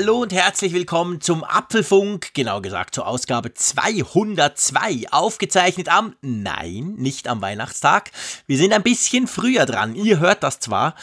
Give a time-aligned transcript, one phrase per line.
[0.00, 7.26] Hallo und herzlich willkommen zum Apfelfunk, genau gesagt zur Ausgabe 202, aufgezeichnet am, nein, nicht
[7.26, 8.12] am Weihnachtstag.
[8.46, 10.94] Wir sind ein bisschen früher dran, ihr hört das zwar,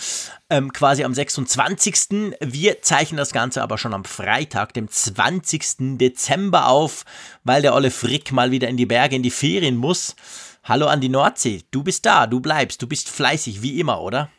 [0.49, 2.37] ähm, quasi am 26.
[2.39, 5.97] Wir zeichnen das Ganze aber schon am Freitag, dem 20.
[5.97, 7.03] Dezember auf,
[7.43, 10.15] weil der Olle Frick mal wieder in die Berge, in die Ferien muss.
[10.63, 14.29] Hallo an die Nordsee, du bist da, du bleibst, du bist fleißig, wie immer, oder?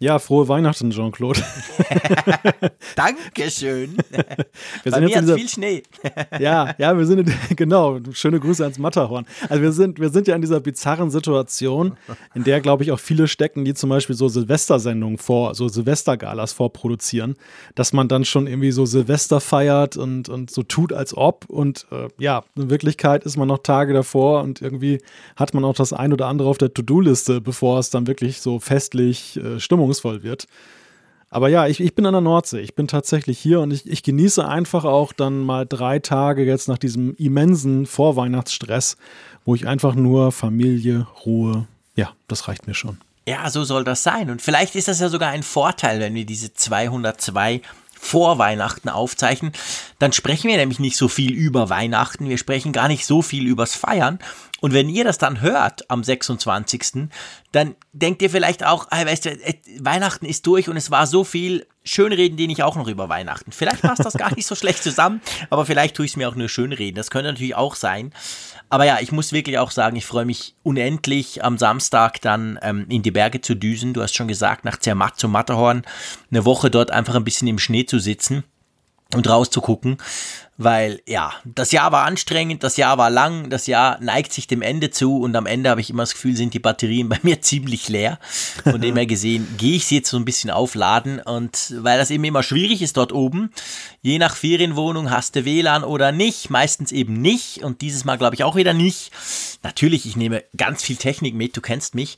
[0.00, 1.40] Ja, frohe Weihnachten, Jean-Claude.
[2.96, 3.96] Dankeschön.
[4.10, 4.24] Wir
[4.84, 5.82] Bei sind mir jetzt dieser, viel Schnee.
[6.40, 8.00] ja, ja, wir sind in, genau.
[8.10, 9.24] Schöne Grüße ans Matterhorn.
[9.48, 11.96] Also wir sind, wir sind ja in dieser bizarren Situation,
[12.34, 16.52] in der, glaube ich, auch viele stecken, die zum Beispiel so Silvestersendungen vor, so Silvestergalas
[16.52, 17.36] vorproduzieren,
[17.76, 21.44] dass man dann schon irgendwie so Silvester feiert und, und so tut, als ob.
[21.48, 25.00] Und äh, ja, in Wirklichkeit ist man noch Tage davor und irgendwie
[25.36, 28.58] hat man auch das ein oder andere auf der To-Do-Liste, bevor es dann wirklich so
[28.58, 30.46] festlich äh, stimmungsvoll wird.
[31.30, 32.60] Aber ja, ich, ich bin an der Nordsee.
[32.60, 36.68] Ich bin tatsächlich hier und ich, ich genieße einfach auch dann mal drei Tage jetzt
[36.68, 38.96] nach diesem immensen Vorweihnachtsstress,
[39.44, 42.98] wo ich einfach nur Familie, Ruhe, ja, das reicht mir schon.
[43.26, 44.30] Ja, so soll das sein.
[44.30, 47.62] Und vielleicht ist das ja sogar ein Vorteil, wenn wir diese 202
[47.98, 49.52] vor Weihnachten aufzeichnen.
[49.98, 52.28] Dann sprechen wir nämlich nicht so viel über Weihnachten.
[52.28, 54.18] Wir sprechen gar nicht so viel übers Feiern.
[54.64, 57.10] Und wenn ihr das dann hört am 26.,
[57.52, 61.06] dann denkt ihr vielleicht auch, ah, weißt du, äh, Weihnachten ist durch und es war
[61.06, 63.52] so viel Schönreden, den ich auch noch über Weihnachten.
[63.52, 65.20] Vielleicht passt das gar nicht so schlecht zusammen,
[65.50, 66.94] aber vielleicht tue ich es mir auch nur schönreden.
[66.94, 68.14] Das könnte natürlich auch sein.
[68.70, 72.86] Aber ja, ich muss wirklich auch sagen, ich freue mich unendlich am Samstag dann ähm,
[72.88, 73.92] in die Berge zu düsen.
[73.92, 75.82] Du hast schon gesagt, nach Zermatt zum Matterhorn
[76.30, 78.44] eine Woche dort einfach ein bisschen im Schnee zu sitzen
[79.14, 79.98] und rauszugucken,
[80.56, 84.62] weil ja, das Jahr war anstrengend, das Jahr war lang, das Jahr neigt sich dem
[84.62, 87.40] Ende zu und am Ende habe ich immer das Gefühl, sind die Batterien bei mir
[87.40, 88.18] ziemlich leer.
[88.62, 92.10] Von dem her gesehen, gehe ich sie jetzt so ein bisschen aufladen und weil das
[92.10, 93.50] eben immer schwierig ist dort oben,
[94.02, 98.36] je nach Ferienwohnung hast du WLAN oder nicht, meistens eben nicht und dieses Mal glaube
[98.36, 99.10] ich auch wieder nicht.
[99.62, 102.16] Natürlich, ich nehme ganz viel Technik mit, du kennst mich,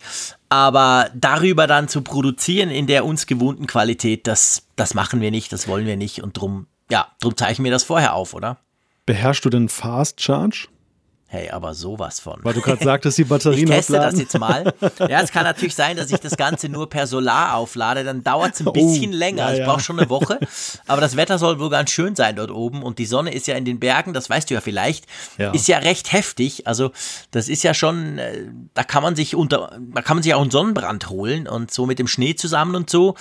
[0.49, 5.53] aber darüber dann zu produzieren in der uns gewohnten Qualität, das, das machen wir nicht,
[5.53, 8.59] das wollen wir nicht und drum ja, drum zeichnen wir das vorher auf, oder?
[9.07, 10.69] Beherrschst du denn Fast Charge?
[11.29, 12.39] Hey, aber sowas von.
[12.45, 14.13] Weil du gerade sagtest, die Batterien Ich teste aufladen.
[14.13, 14.73] das jetzt mal.
[15.09, 18.05] Ja, es kann natürlich sein, dass ich das Ganze nur per Solar auflade.
[18.05, 19.53] Dann dauert es ein bisschen Oh, länger.
[19.53, 20.39] ja, Ich brauche schon eine Woche.
[20.87, 22.85] Aber das Wetter soll wohl ganz schön sein dort oben.
[22.85, 25.51] Und die Sonne ist ja in den Bergen, das weißt du ja vielleicht, Ja.
[25.51, 26.69] ist ja recht heftig.
[26.69, 26.93] Also
[27.33, 28.45] das ist ja schon, äh,
[28.75, 31.49] da kann man sich unter, da kann man sich auch einen Sonnenbrand holen.
[31.49, 33.17] Und so mit dem Schnee zusammen und so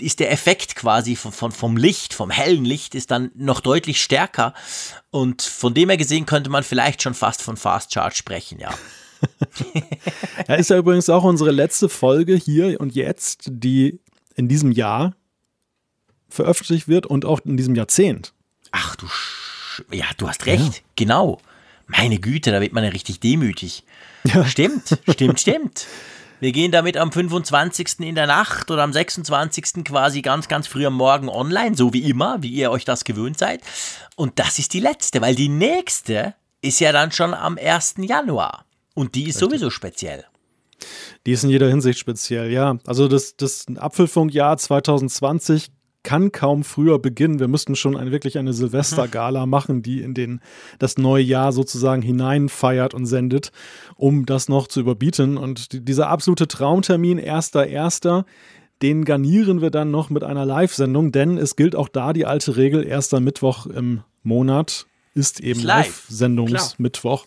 [0.00, 4.00] ist der Effekt quasi von, von, vom Licht, vom hellen Licht, ist dann noch deutlich
[4.02, 4.54] stärker.
[5.10, 8.70] Und von dem her gesehen könnte man vielleicht schon fast von Fast Charge sprechen, ja.
[10.48, 13.98] Ja, ist ja übrigens auch unsere letzte Folge hier und jetzt, die
[14.34, 15.14] in diesem Jahr
[16.28, 18.34] veröffentlicht wird und auch in diesem Jahrzehnt.
[18.72, 21.40] Ach du, Sch ja, du hast recht, genau.
[21.86, 23.84] Meine Güte, da wird man ja richtig demütig.
[24.46, 25.86] Stimmt, stimmt, stimmt.
[26.38, 28.00] Wir gehen damit am 25.
[28.00, 29.84] in der Nacht oder am 26.
[29.84, 33.38] quasi ganz, ganz früh am Morgen online, so wie immer, wie ihr euch das gewöhnt
[33.38, 33.62] seid.
[34.16, 37.94] Und das ist die letzte, weil die nächste ist ja dann schon am 1.
[37.98, 38.66] Januar.
[38.94, 40.24] Und die ist sowieso speziell.
[41.24, 42.78] Die ist in jeder Hinsicht speziell, ja.
[42.86, 45.68] Also das, das Apfelfunkjahr 2020
[46.06, 47.40] kann kaum früher beginnen.
[47.40, 50.40] Wir müssten schon ein, wirklich eine Silvestergala machen, die in den,
[50.78, 53.50] das neue Jahr sozusagen hineinfeiert und sendet,
[53.96, 55.36] um das noch zu überbieten.
[55.36, 58.24] Und die, dieser absolute Traumtermin, 1.1.,
[58.82, 62.56] den garnieren wir dann noch mit einer Live-Sendung, denn es gilt auch da die alte
[62.56, 65.86] Regel, erster Mittwoch im Monat ist eben live.
[65.86, 67.26] Live-Sendungsmittwoch.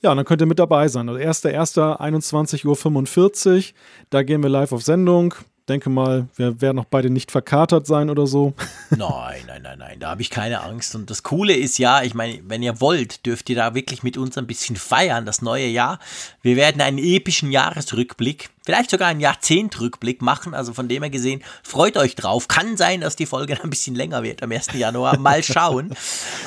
[0.00, 1.10] Ja, und dann könnt ihr mit dabei sein.
[1.10, 1.98] Also 1.1.
[2.00, 3.62] 21.45 Uhr,
[4.08, 5.34] da gehen wir live auf Sendung.
[5.68, 8.52] Denke mal, wir werden auch beide nicht verkatert sein oder so.
[8.90, 10.94] Nein, nein, nein, nein, da habe ich keine Angst.
[10.94, 14.18] Und das Coole ist ja, ich meine, wenn ihr wollt, dürft ihr da wirklich mit
[14.18, 15.98] uns ein bisschen feiern, das neue Jahr.
[16.42, 20.54] Wir werden einen epischen Jahresrückblick, vielleicht sogar einen Jahrzehntrückblick machen.
[20.54, 22.48] Also von dem her gesehen, freut euch drauf.
[22.48, 24.68] Kann sein, dass die Folge ein bisschen länger wird am 1.
[24.74, 25.18] Januar.
[25.18, 25.94] Mal schauen.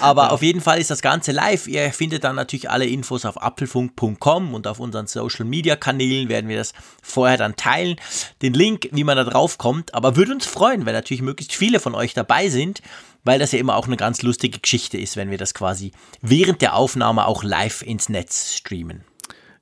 [0.01, 1.67] Aber auf jeden Fall ist das Ganze live.
[1.67, 6.49] Ihr findet dann natürlich alle Infos auf apfelfunk.com und auf unseren Social Media Kanälen werden
[6.49, 7.95] wir das vorher dann teilen.
[8.41, 9.93] Den Link, wie man da drauf kommt.
[9.93, 12.81] Aber würde uns freuen, wenn natürlich möglichst viele von euch dabei sind,
[13.23, 15.91] weil das ja immer auch eine ganz lustige Geschichte ist, wenn wir das quasi
[16.21, 19.03] während der Aufnahme auch live ins Netz streamen.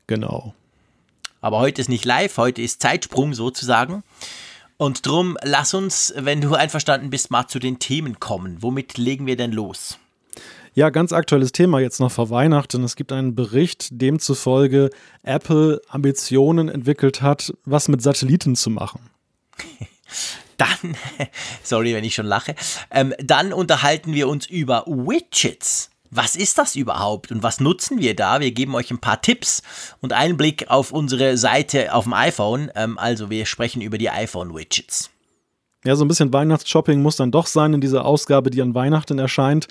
[0.08, 0.54] Genau.
[1.46, 4.02] Aber heute ist nicht live, heute ist Zeitsprung sozusagen.
[4.78, 8.64] Und drum, lass uns, wenn du einverstanden bist, mal zu den Themen kommen.
[8.64, 10.00] Womit legen wir denn los?
[10.74, 12.84] Ja, ganz aktuelles Thema jetzt noch vor Weihnachten.
[12.84, 14.90] Es gibt einen Bericht, demzufolge
[15.22, 19.12] Apple Ambitionen entwickelt hat, was mit Satelliten zu machen.
[20.58, 20.98] Dann,
[21.64, 22.56] sorry, wenn ich schon lache,
[22.90, 25.92] ähm, dann unterhalten wir uns über Widgets.
[26.12, 28.40] Was ist das überhaupt und was nutzen wir da?
[28.40, 29.62] Wir geben euch ein paar Tipps
[30.02, 32.72] und einen Blick auf unsere Seite auf dem iPhone.
[32.75, 35.10] Ähm, also wir sprechen über die iPhone-Widgets.
[35.84, 39.19] Ja, so ein bisschen Weihnachtsshopping muss dann doch sein in dieser Ausgabe, die an Weihnachten
[39.19, 39.68] erscheint.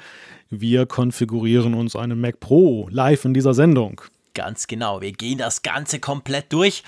[0.48, 4.00] Wir konfigurieren uns einen Mac Pro live in dieser Sendung.
[4.34, 6.82] Ganz genau, wir gehen das Ganze komplett durch.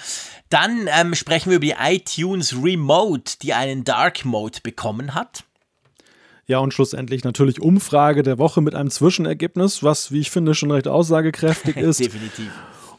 [0.49, 5.45] Dann ähm, sprechen wir über die iTunes Remote, die einen Dark Mode bekommen hat.
[6.47, 10.71] Ja, und schlussendlich natürlich Umfrage der Woche mit einem Zwischenergebnis, was, wie ich finde, schon
[10.71, 12.01] recht aussagekräftig ist.
[12.01, 12.51] Definitiv.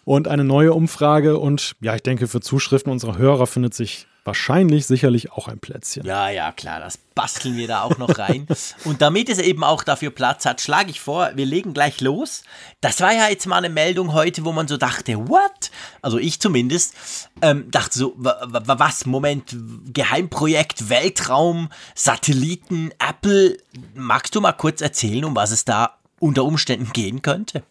[0.03, 1.37] Und eine neue Umfrage.
[1.37, 6.05] Und ja, ich denke, für Zuschriften unserer Hörer findet sich wahrscheinlich sicherlich auch ein Plätzchen.
[6.05, 8.45] Ja, ja, klar, das basteln wir da auch noch rein.
[8.83, 12.43] Und damit es eben auch dafür Platz hat, schlage ich vor, wir legen gleich los.
[12.81, 15.71] Das war ja jetzt mal eine Meldung heute, wo man so dachte, what?
[16.01, 16.93] Also ich zumindest
[17.41, 19.55] ähm, dachte so, was, Moment,
[19.93, 23.57] Geheimprojekt, Weltraum, Satelliten, Apple.
[23.95, 27.63] Magst du mal kurz erzählen, um was es da unter Umständen gehen könnte?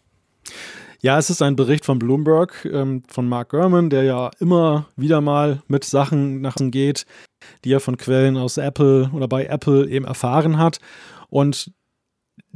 [0.99, 5.21] Ja, es ist ein Bericht von Bloomberg, ähm, von Mark Gurman, der ja immer wieder
[5.21, 7.05] mal mit Sachen nach geht,
[7.63, 10.79] die er von Quellen aus Apple oder bei Apple eben erfahren hat.
[11.29, 11.71] Und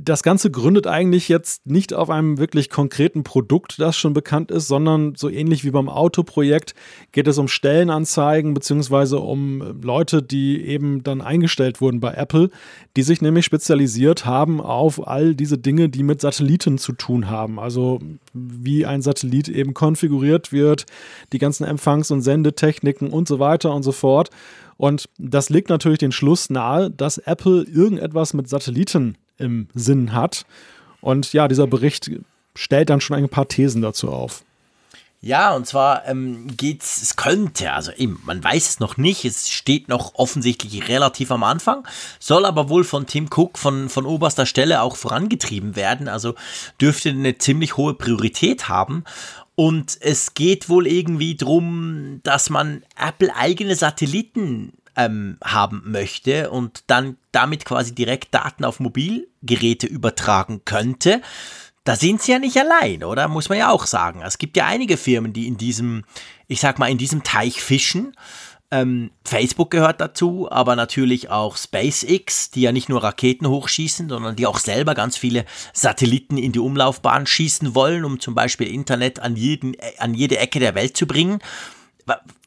[0.03, 4.67] das Ganze gründet eigentlich jetzt nicht auf einem wirklich konkreten Produkt, das schon bekannt ist,
[4.67, 6.73] sondern so ähnlich wie beim Autoprojekt
[7.11, 12.49] geht es um Stellenanzeigen beziehungsweise um Leute, die eben dann eingestellt wurden bei Apple,
[12.95, 17.59] die sich nämlich spezialisiert haben auf all diese Dinge, die mit Satelliten zu tun haben.
[17.59, 17.99] Also
[18.33, 20.85] wie ein Satellit eben konfiguriert wird,
[21.31, 24.29] die ganzen Empfangs- und Sendetechniken und so weiter und so fort.
[24.77, 30.45] Und das legt natürlich den Schluss nahe, dass Apple irgendetwas mit Satelliten im Sinn hat.
[31.01, 32.11] Und ja, dieser Bericht
[32.55, 34.43] stellt dann schon ein paar Thesen dazu auf.
[35.23, 39.51] Ja, und zwar ähm, geht's, es könnte, also eben, man weiß es noch nicht, es
[39.51, 41.87] steht noch offensichtlich relativ am Anfang,
[42.19, 46.33] soll aber wohl von Tim Cook von, von oberster Stelle auch vorangetrieben werden, also
[46.81, 49.03] dürfte eine ziemlich hohe Priorität haben.
[49.53, 56.83] Und es geht wohl irgendwie darum, dass man Apple eigene Satelliten ähm, haben möchte und
[56.87, 61.21] dann damit quasi direkt Daten auf Mobilgeräte übertragen könnte.
[61.83, 63.27] Da sind sie ja nicht allein, oder?
[63.27, 64.21] Muss man ja auch sagen.
[64.23, 66.03] Es gibt ja einige Firmen, die in diesem,
[66.47, 68.15] ich sag mal, in diesem Teich fischen.
[68.73, 74.37] Ähm, Facebook gehört dazu, aber natürlich auch SpaceX, die ja nicht nur Raketen hochschießen, sondern
[74.37, 79.19] die auch selber ganz viele Satelliten in die Umlaufbahn schießen wollen, um zum Beispiel Internet
[79.19, 81.39] an, jeden, an jede Ecke der Welt zu bringen.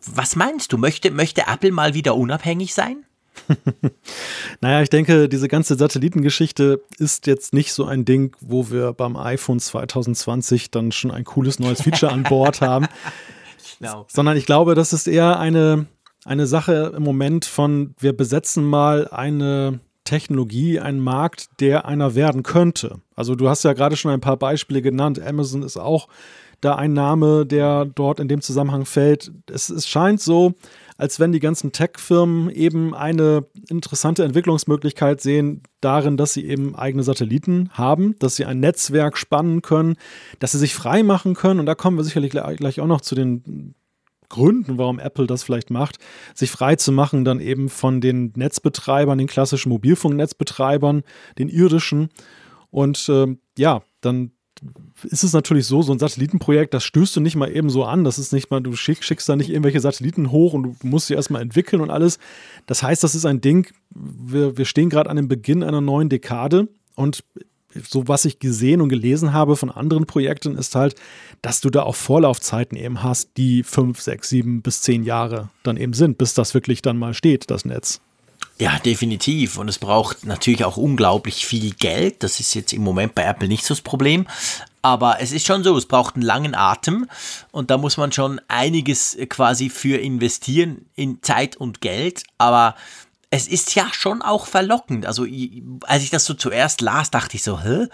[0.06, 0.78] Was meinst du?
[0.78, 3.04] Möchte, möchte Apple mal wieder unabhängig sein?
[4.60, 9.16] naja, ich denke, diese ganze Satellitengeschichte ist jetzt nicht so ein Ding, wo wir beim
[9.16, 12.86] iPhone 2020 dann schon ein cooles neues Feature an Bord haben.
[13.80, 14.06] Genau.
[14.08, 15.86] Sondern ich glaube, das ist eher eine,
[16.24, 22.42] eine Sache im Moment von, wir besetzen mal eine Technologie, einen Markt, der einer werden
[22.42, 23.00] könnte.
[23.16, 25.20] Also du hast ja gerade schon ein paar Beispiele genannt.
[25.20, 26.08] Amazon ist auch
[26.60, 29.32] da ein Name, der dort in dem Zusammenhang fällt.
[29.50, 30.54] Es, es scheint so,
[30.96, 37.02] als wenn die ganzen Tech-Firmen eben eine interessante Entwicklungsmöglichkeit sehen darin, dass sie eben eigene
[37.02, 39.96] Satelliten haben, dass sie ein Netzwerk spannen können,
[40.38, 41.60] dass sie sich frei machen können.
[41.60, 43.74] Und da kommen wir sicherlich gleich auch noch zu den
[44.28, 45.98] Gründen, warum Apple das vielleicht macht,
[46.34, 51.02] sich frei zu machen, dann eben von den Netzbetreibern, den klassischen Mobilfunknetzbetreibern,
[51.38, 52.08] den irdischen.
[52.70, 54.32] Und äh, ja, dann
[55.04, 58.04] ist es natürlich so, so ein Satellitenprojekt, das stößt du nicht mal eben so an.
[58.04, 61.06] Das ist nicht mal, du schick, schickst da nicht irgendwelche Satelliten hoch und du musst
[61.08, 62.18] sie erstmal entwickeln und alles.
[62.66, 66.08] Das heißt, das ist ein Ding, wir, wir stehen gerade an dem Beginn einer neuen
[66.08, 67.24] Dekade und
[67.88, 70.94] so was ich gesehen und gelesen habe von anderen Projekten, ist halt,
[71.42, 75.76] dass du da auch Vorlaufzeiten eben hast, die fünf, sechs, sieben bis zehn Jahre dann
[75.76, 78.00] eben sind, bis das wirklich dann mal steht, das Netz.
[78.58, 79.58] Ja, definitiv.
[79.58, 82.22] Und es braucht natürlich auch unglaublich viel Geld.
[82.22, 84.26] Das ist jetzt im Moment bei Apple nicht so das Problem.
[84.80, 87.08] Aber es ist schon so, es braucht einen langen Atem
[87.50, 92.22] und da muss man schon einiges quasi für investieren in Zeit und Geld.
[92.38, 92.76] Aber
[93.34, 95.06] es ist ja schon auch verlockend.
[95.06, 95.26] Also,
[95.86, 97.88] als ich das so zuerst las, dachte ich so, hä?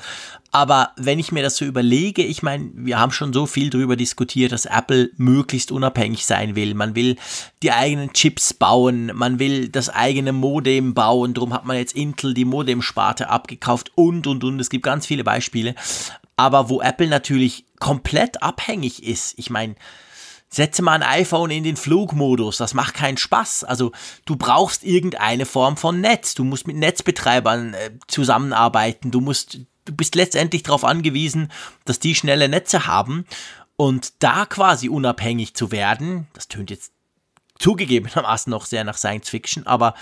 [0.50, 3.97] Aber wenn ich mir das so überlege, ich meine, wir haben schon so viel darüber
[3.97, 6.75] diskutiert, dass Apple möglichst unabhängig sein will.
[6.75, 7.16] Man will
[7.62, 11.32] die eigenen Chips bauen, man will das eigene Modem bauen.
[11.32, 14.61] Darum hat man jetzt Intel die Modem-Sparte abgekauft und, und, und.
[14.61, 15.75] Es gibt ganz viele Beispiele.
[16.37, 19.75] Aber wo Apple natürlich komplett abhängig ist, ich meine,
[20.50, 23.64] setze mal ein iPhone in den Flugmodus, das macht keinen Spaß.
[23.64, 23.92] Also
[24.25, 29.92] du brauchst irgendeine Form von Netz, du musst mit Netzbetreibern äh, zusammenarbeiten, du musst, du
[29.95, 31.50] bist letztendlich darauf angewiesen,
[31.85, 33.25] dass die schnelle Netze haben
[33.76, 36.92] und da quasi unabhängig zu werden, das tönt jetzt
[37.61, 39.95] zugegebenermaßen noch sehr nach Science Fiction, aber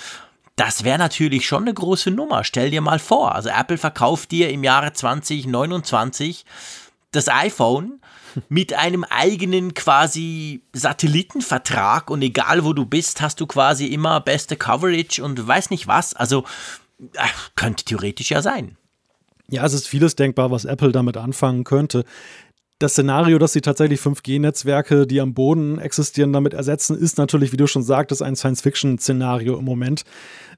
[0.56, 2.42] das wäre natürlich schon eine große Nummer.
[2.42, 6.44] Stell dir mal vor, also Apple verkauft dir im Jahre 2029
[7.12, 8.00] das iPhone
[8.48, 14.56] mit einem eigenen quasi Satellitenvertrag und egal wo du bist, hast du quasi immer beste
[14.56, 16.14] Coverage und weiß nicht was.
[16.14, 16.44] Also
[17.14, 18.76] äh, könnte theoretisch ja sein.
[19.50, 22.04] Ja, es ist vieles denkbar, was Apple damit anfangen könnte.
[22.78, 27.56] Das Szenario, dass sie tatsächlich 5G-Netzwerke, die am Boden existieren, damit ersetzen, ist natürlich, wie
[27.56, 30.04] du schon sagtest, ein Science-Fiction-Szenario im Moment.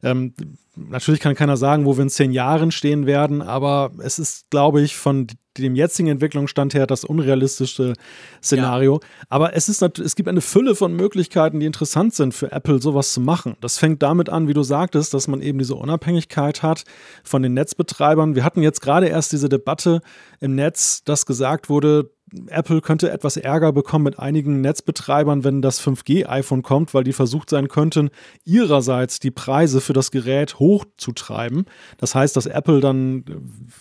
[0.03, 0.35] Ähm,
[0.77, 4.83] natürlich kann keiner sagen, wo wir in zehn Jahren stehen werden, aber es ist, glaube
[4.83, 5.29] ich, von
[5.61, 7.95] dem jetzigen Entwicklungsstand her das unrealistische
[8.43, 9.01] Szenario.
[9.03, 9.09] Ja.
[9.29, 13.13] Aber es, ist, es gibt eine Fülle von Möglichkeiten, die interessant sind für Apple, sowas
[13.13, 13.57] zu machen.
[13.61, 16.85] Das fängt damit an, wie du sagtest, dass man eben diese Unabhängigkeit hat
[17.25, 18.35] von den Netzbetreibern.
[18.35, 20.01] Wir hatten jetzt gerade erst diese Debatte
[20.41, 22.11] im Netz, dass gesagt wurde,
[22.49, 27.51] Apple könnte etwas Ärger bekommen mit einigen Netzbetreibern, wenn das 5G-iPhone kommt, weil die versucht
[27.51, 28.11] sein könnten,
[28.45, 31.65] ihrerseits die Preise für das Gerät hochzutreiben.
[31.99, 33.25] Das heißt, dass Apple dann,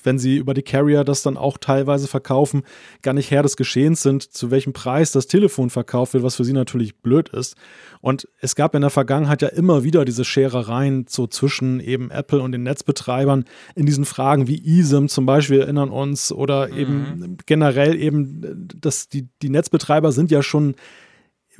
[0.04, 2.64] wenn sie über die Carrier das dann auch teilweise verkaufen,
[3.02, 6.44] gar nicht Herr des Geschehens sind, zu welchem Preis das Telefon verkauft wird, was für
[6.44, 7.56] sie natürlich blöd ist.
[8.02, 12.42] Und es gab in der Vergangenheit ja immer wieder diese Scherereien so zwischen eben Apple
[12.42, 13.44] und den Netzbetreibern
[13.76, 17.38] in diesen Fragen wie eSIM zum Beispiel erinnern uns oder eben mhm.
[17.46, 20.76] generell eben, dass die, die Netzbetreiber sind ja schon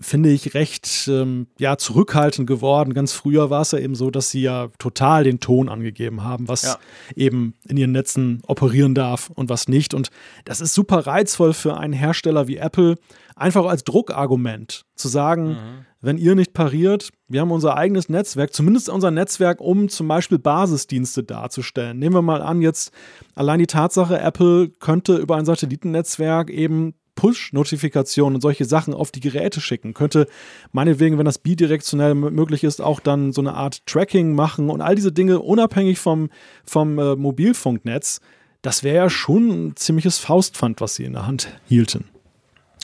[0.02, 2.94] finde ich, recht ähm, ja, zurückhaltend geworden.
[2.94, 6.48] Ganz früher war es ja eben so, dass sie ja total den Ton angegeben haben,
[6.48, 6.78] was ja.
[7.16, 9.94] eben in ihren Netzen operieren darf und was nicht.
[9.94, 10.10] Und
[10.46, 12.96] das ist super reizvoll für einen Hersteller wie Apple,
[13.36, 18.54] einfach als Druckargument zu sagen, mhm wenn ihr nicht pariert, wir haben unser eigenes Netzwerk,
[18.54, 22.00] zumindest unser Netzwerk, um zum Beispiel Basisdienste darzustellen.
[22.00, 22.92] Nehmen wir mal an, jetzt
[23.36, 29.20] allein die Tatsache, Apple könnte über ein Satellitennetzwerk eben Push-Notifikationen und solche Sachen auf die
[29.20, 29.94] Geräte schicken.
[29.94, 30.28] Könnte
[30.72, 34.96] meinetwegen, wenn das bidirektionell möglich ist, auch dann so eine Art Tracking machen und all
[34.96, 36.30] diese Dinge unabhängig vom,
[36.64, 38.22] vom äh, Mobilfunknetz.
[38.62, 42.06] Das wäre ja schon ein ziemliches Faustpfand, was sie in der Hand hielten.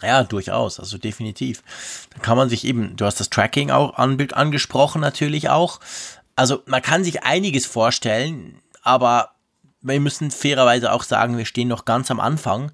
[0.04, 1.64] Ja, durchaus, also definitiv.
[2.12, 5.80] Dann kann man sich eben, du hast das Tracking auch an, angesprochen natürlich auch.
[6.36, 9.30] Also man kann sich einiges vorstellen, aber
[9.82, 12.74] wir müssen fairerweise auch sagen, wir stehen noch ganz am Anfang.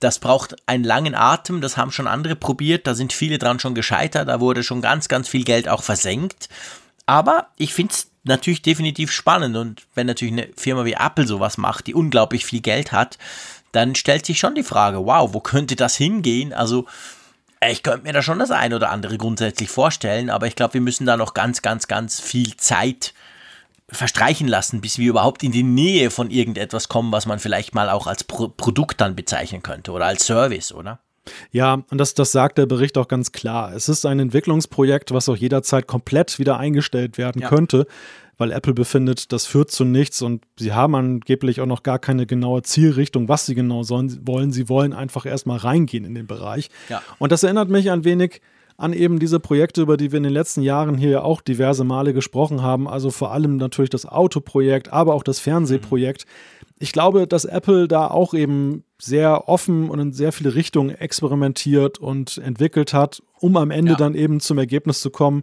[0.00, 3.74] Das braucht einen langen Atem, das haben schon andere probiert, da sind viele dran schon
[3.74, 6.48] gescheitert, da wurde schon ganz, ganz viel Geld auch versenkt.
[7.06, 11.58] Aber ich finde es natürlich definitiv spannend und wenn natürlich eine Firma wie Apple sowas
[11.58, 13.18] macht, die unglaublich viel Geld hat,
[13.72, 16.52] dann stellt sich schon die Frage, wow, wo könnte das hingehen?
[16.52, 16.86] Also,
[17.68, 20.80] ich könnte mir da schon das eine oder andere grundsätzlich vorstellen, aber ich glaube, wir
[20.80, 23.12] müssen da noch ganz, ganz, ganz viel Zeit
[23.92, 27.90] verstreichen lassen, bis wir überhaupt in die Nähe von irgendetwas kommen, was man vielleicht mal
[27.90, 31.00] auch als Pro Produkt dann bezeichnen könnte oder als Service, oder?
[31.52, 33.74] Ja, und das, das sagt der Bericht auch ganz klar.
[33.74, 37.48] Es ist ein Entwicklungsprojekt, was auch jederzeit komplett wieder eingestellt werden ja.
[37.48, 37.86] könnte
[38.40, 42.24] weil Apple befindet, das führt zu nichts und sie haben angeblich auch noch gar keine
[42.24, 44.50] genaue Zielrichtung, was sie genau sollen, wollen.
[44.50, 46.70] Sie wollen einfach erstmal reingehen in den Bereich.
[46.88, 47.02] Ja.
[47.18, 48.40] Und das erinnert mich ein wenig
[48.80, 51.84] an eben diese Projekte, über die wir in den letzten Jahren hier ja auch diverse
[51.84, 52.88] Male gesprochen haben.
[52.88, 56.24] Also vor allem natürlich das Autoprojekt, aber auch das Fernsehprojekt.
[56.78, 61.98] Ich glaube, dass Apple da auch eben sehr offen und in sehr viele Richtungen experimentiert
[61.98, 63.98] und entwickelt hat, um am Ende ja.
[63.98, 65.42] dann eben zum Ergebnis zu kommen,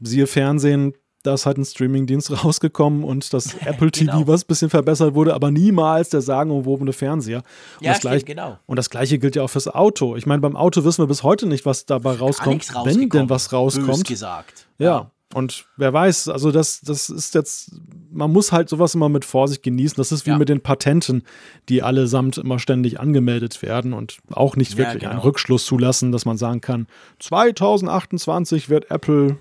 [0.00, 0.92] siehe Fernsehen,
[1.22, 4.26] da ist halt ein Streamingdienst rausgekommen und das Apple TV, genau.
[4.26, 7.42] was ein bisschen verbessert wurde, aber niemals der sagenumwobene Fernseher.
[7.78, 8.58] Und ja, das gleich, genau.
[8.66, 10.16] Und das gleiche gilt ja auch fürs Auto.
[10.16, 13.52] Ich meine, beim Auto wissen wir bis heute nicht, was dabei rauskommt, wenn denn was
[13.52, 14.06] rauskommt.
[14.06, 14.66] gesagt.
[14.78, 14.86] Ja.
[14.86, 15.10] ja.
[15.34, 17.72] Und wer weiß, also das, das ist jetzt,
[18.10, 19.96] man muss halt sowas immer mit Vorsicht genießen.
[19.96, 20.38] Das ist wie ja.
[20.38, 21.22] mit den Patenten,
[21.68, 25.10] die allesamt immer ständig angemeldet werden und auch nicht wirklich ja, genau.
[25.12, 26.86] einen Rückschluss zulassen, dass man sagen kann,
[27.20, 29.38] 2028 wird Apple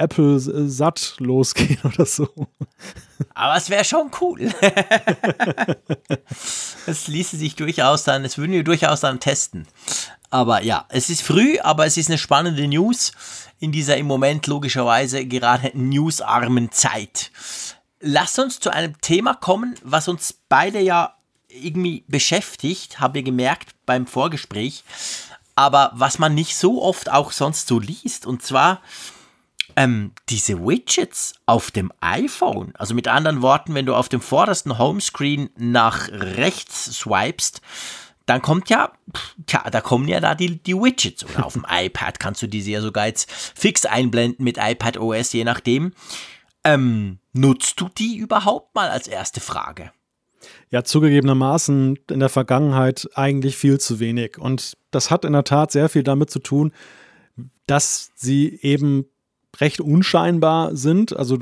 [0.00, 2.28] Apple äh, satt losgehen oder so.
[3.34, 4.40] Aber es wäre schon cool.
[6.86, 9.66] es ließe sich durchaus dann, es würden wir durchaus dann testen.
[10.30, 13.12] Aber ja, es ist früh, aber es ist eine spannende News
[13.58, 17.30] in dieser im Moment logischerweise gerade newsarmen Zeit.
[18.00, 21.14] Lass uns zu einem Thema kommen, was uns beide ja
[21.48, 24.84] irgendwie beschäftigt, habe ich gemerkt beim Vorgespräch,
[25.56, 28.24] aber was man nicht so oft auch sonst so liest.
[28.24, 28.80] Und zwar
[29.76, 34.78] ähm, diese Widgets auf dem iPhone, also mit anderen Worten, wenn du auf dem vordersten
[34.78, 37.60] Homescreen nach rechts swipest,
[38.26, 38.92] dann kommt ja,
[39.46, 41.24] tja, da kommen ja da die, die Widgets.
[41.24, 45.32] Oder auf dem iPad kannst du diese ja sogar jetzt fix einblenden mit iPad OS,
[45.32, 45.92] je nachdem.
[46.62, 49.90] Ähm, nutzt du die überhaupt mal als erste Frage?
[50.70, 54.38] Ja, zugegebenermaßen in der Vergangenheit eigentlich viel zu wenig.
[54.38, 56.72] Und das hat in der Tat sehr viel damit zu tun,
[57.66, 59.06] dass sie eben
[59.58, 61.16] recht unscheinbar sind.
[61.16, 61.38] Also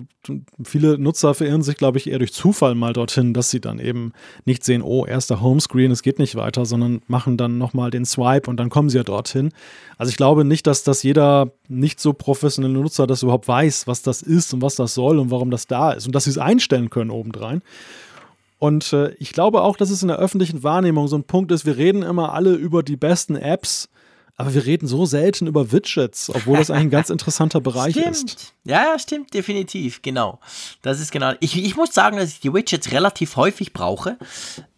[0.65, 4.12] viele Nutzer verirren sich, glaube ich, eher durch Zufall mal dorthin, dass sie dann eben
[4.45, 8.49] nicht sehen, oh, erster Homescreen, es geht nicht weiter, sondern machen dann nochmal den Swipe
[8.49, 9.50] und dann kommen sie ja dorthin.
[9.99, 14.03] Also ich glaube nicht, dass das jeder nicht so professionelle Nutzer das überhaupt weiß, was
[14.03, 16.38] das ist und was das soll und warum das da ist und dass sie es
[16.38, 17.62] einstellen können obendrein.
[18.59, 21.65] Und äh, ich glaube auch, dass es in der öffentlichen Wahrnehmung so ein Punkt ist,
[21.65, 23.88] wir reden immer alle über die besten Apps,
[24.40, 28.07] aber wir reden so selten über Widgets, obwohl das eigentlich ein ganz interessanter Bereich stimmt.
[28.09, 28.54] ist.
[28.62, 30.38] Ja, ja, stimmt, definitiv, genau.
[30.80, 31.33] Das ist genau.
[31.40, 34.16] Ich, ich muss sagen, dass ich die Widgets relativ häufig brauche.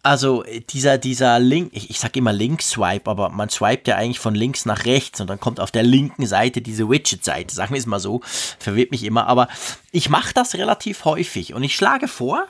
[0.01, 4.33] Also dieser, dieser Link, ich, ich sage immer Link-Swipe, aber man swipet ja eigentlich von
[4.33, 7.85] links nach rechts und dann kommt auf der linken Seite diese Widget-Seite, sagen wir es
[7.85, 8.21] mal so,
[8.57, 9.47] verwirrt mich immer, aber
[9.91, 12.47] ich mache das relativ häufig und ich schlage vor,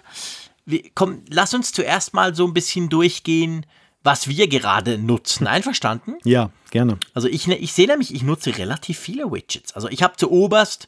[0.65, 3.65] wir, komm, lass uns zuerst mal so ein bisschen durchgehen,
[4.03, 5.47] was wir gerade nutzen.
[5.47, 6.17] Einverstanden?
[6.23, 6.97] Ja, gerne.
[7.13, 9.73] Also ich, ne, ich sehe nämlich, ich nutze relativ viele Widgets.
[9.73, 10.87] Also ich habe zu oberst,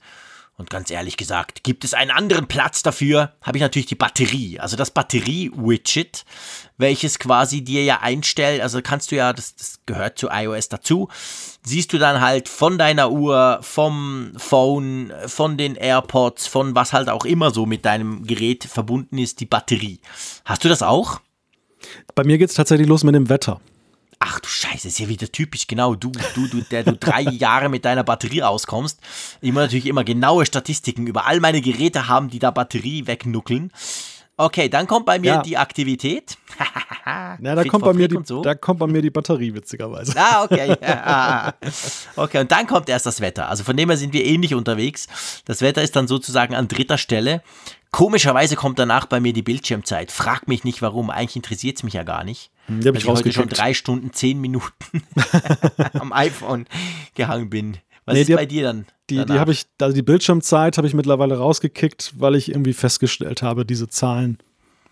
[0.55, 4.59] und ganz ehrlich gesagt, gibt es einen anderen Platz dafür, habe ich natürlich die Batterie.
[4.59, 6.25] Also das Batterie-Widget,
[6.77, 11.09] welches quasi dir ja einstellt, also kannst du ja, das, das gehört zu iOS dazu,
[11.63, 17.09] siehst du dann halt von deiner Uhr, vom Phone, von den AirPods, von was halt
[17.09, 20.01] auch immer so mit deinem Gerät verbunden ist, die Batterie.
[20.45, 21.19] Hast du das auch?
[22.15, 23.59] Bei mir geht es tatsächlich los mit dem Wetter.
[24.25, 27.67] Ach du Scheiße, ist ja wieder typisch, genau, du, du, du, der du drei Jahre
[27.67, 28.99] mit deiner Batterie auskommst.
[29.41, 33.71] Ich muss natürlich immer genaue Statistiken über all meine Geräte haben, die da Batterie wegnuckeln.
[34.35, 35.41] Okay, dann kommt bei mir ja.
[35.41, 36.37] die Aktivität.
[37.05, 38.41] ja, da kommt, bei mir die, so.
[38.41, 40.13] da kommt bei mir die Batterie, witzigerweise.
[40.17, 40.71] Ah, okay.
[42.15, 43.47] okay, und dann kommt erst das Wetter.
[43.49, 45.07] Also von dem her sind wir ähnlich unterwegs.
[45.45, 47.43] Das Wetter ist dann sozusagen an dritter Stelle.
[47.93, 50.11] Komischerweise kommt danach bei mir die Bildschirmzeit.
[50.11, 52.49] Frag mich nicht warum, eigentlich interessiert es mich ja gar nicht.
[52.65, 55.03] Hm, die habe ich, ich heute schon drei Stunden, zehn Minuten
[55.93, 56.65] am iPhone
[57.13, 57.77] gehangen bin.
[58.05, 58.87] Was nee, ist bei dir dann?
[59.11, 63.43] Die, die habe ich, also die Bildschirmzeit habe ich mittlerweile rausgekickt, weil ich irgendwie festgestellt
[63.43, 64.39] habe, diese Zahlen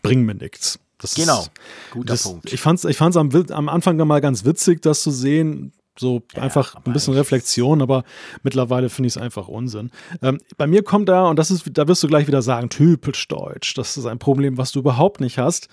[0.04, 0.80] bringen mir nichts.
[1.00, 1.52] Das genau, ist,
[1.90, 2.54] guter das, Punkt.
[2.54, 5.74] Ich fand es ich fand's am, am Anfang mal ganz witzig, das zu sehen.
[6.02, 8.04] So ja, einfach ein bisschen Reflexion, aber
[8.44, 9.92] mittlerweile finde ich es einfach Unsinn.
[10.22, 13.28] Ähm, bei mir kommt da, und das ist, da wirst du gleich wieder sagen, typisch
[13.28, 13.76] deutsch.
[13.76, 15.70] Das ist ein Problem, was du überhaupt nicht hast.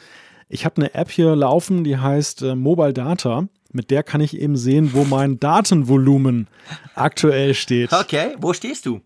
[0.49, 3.49] Ich habe eine App hier laufen, die heißt äh, Mobile Data.
[3.73, 6.49] Mit der kann ich eben sehen, wo mein Datenvolumen
[6.95, 7.93] aktuell steht.
[7.93, 9.01] Okay, wo stehst du?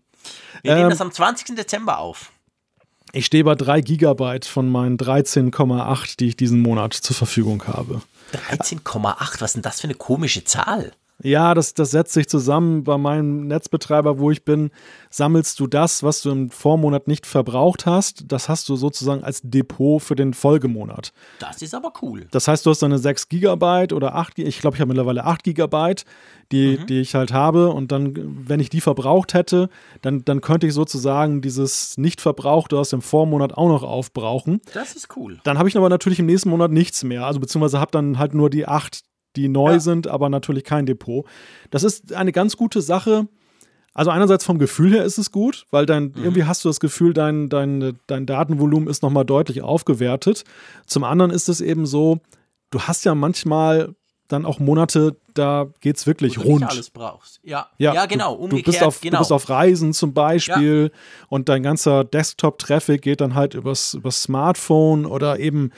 [0.61, 1.55] Wir ähm, nehmen das am 20.
[1.55, 2.31] Dezember auf.
[3.13, 8.01] Ich stehe bei 3 Gigabyte von meinen 13,8, die ich diesen Monat zur Verfügung habe.
[8.33, 10.93] 13,8, was ist denn das für eine komische Zahl?
[11.23, 12.83] Ja, das, das setzt sich zusammen.
[12.83, 14.71] Bei meinem Netzbetreiber, wo ich bin,
[15.09, 18.25] sammelst du das, was du im Vormonat nicht verbraucht hast.
[18.27, 21.13] Das hast du sozusagen als Depot für den Folgemonat.
[21.39, 22.27] Das ist aber cool.
[22.31, 25.43] Das heißt, du hast deine 6 Gigabyte oder 8, ich glaube, ich habe mittlerweile 8
[25.43, 26.05] Gigabyte,
[26.51, 26.87] die, mhm.
[26.87, 27.69] die ich halt habe.
[27.69, 28.13] Und dann,
[28.47, 29.69] wenn ich die verbraucht hätte,
[30.01, 34.61] dann, dann könnte ich sozusagen dieses nicht verbrauchte aus dem Vormonat auch noch aufbrauchen.
[34.73, 35.39] Das ist cool.
[35.43, 37.25] Dann habe ich aber natürlich im nächsten Monat nichts mehr.
[37.25, 39.03] Also beziehungsweise habe dann halt nur die 8
[39.35, 39.79] die neu ja.
[39.79, 41.25] sind, aber natürlich kein Depot.
[41.71, 43.27] Das ist eine ganz gute Sache.
[43.93, 46.23] Also einerseits vom Gefühl her ist es gut, weil dann mhm.
[46.23, 50.43] irgendwie hast du das Gefühl, dein, dein, dein Datenvolumen ist nochmal deutlich aufgewertet.
[50.87, 52.19] Zum anderen ist es eben so,
[52.71, 53.93] du hast ja manchmal
[54.27, 56.63] dann auch Monate, da geht es wirklich Wo rund.
[56.63, 57.39] Du alles brauchst.
[57.43, 58.35] Ja, ja, ja genau.
[58.35, 59.17] Du, du, bist auf, genau.
[59.17, 60.99] du bist auf Reisen zum Beispiel ja.
[61.29, 65.71] und dein ganzer Desktop-Traffic geht dann halt übers, übers Smartphone oder eben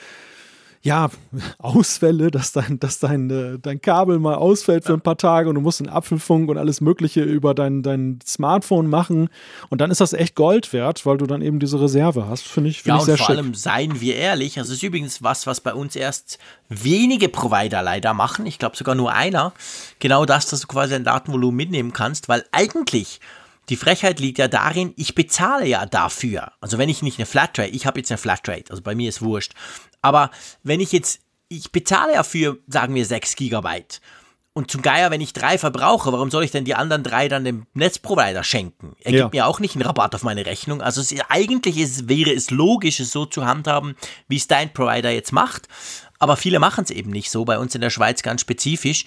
[0.86, 1.10] ja,
[1.58, 5.56] Ausfälle, dass dein, dass dein, äh, dein Kabel mal ausfällt für ein paar Tage und
[5.56, 9.30] du musst einen Apfelfunk und alles Mögliche über dein, dein Smartphone machen.
[9.70, 12.48] Und dann ist das echt Gold wert, weil du dann eben diese Reserve hast.
[12.48, 13.38] Finde ich, find ja, ich sehr und vor schick.
[13.38, 16.38] allem seien wir ehrlich, also es ist übrigens was, was bei uns erst
[16.70, 18.46] wenige Provider leider machen.
[18.46, 19.54] Ich glaube sogar nur einer.
[19.98, 23.20] Genau das, dass du quasi ein Datenvolumen mitnehmen kannst, weil eigentlich
[23.70, 26.52] die Frechheit liegt ja darin, ich bezahle ja dafür.
[26.62, 29.24] Also wenn ich nicht eine Flatrate, ich habe jetzt eine Flatrate, also bei mir ist
[29.24, 29.54] wurscht.
[30.06, 30.30] Aber
[30.64, 34.02] wenn ich jetzt, ich bezahle ja für, sagen wir, 6 Gigabyte.
[34.54, 37.44] Und zum Geier, wenn ich drei verbrauche, warum soll ich denn die anderen drei dann
[37.44, 38.96] dem Netzprovider schenken?
[39.04, 39.22] Er ja.
[39.24, 40.82] gibt mir auch nicht einen Rabatt auf meine Rechnung.
[40.82, 43.96] Also es, eigentlich ist, wäre es logisch, es so zu handhaben,
[44.30, 45.68] wie es dein Provider jetzt macht.
[46.20, 49.06] Aber viele machen es eben nicht so, bei uns in der Schweiz ganz spezifisch.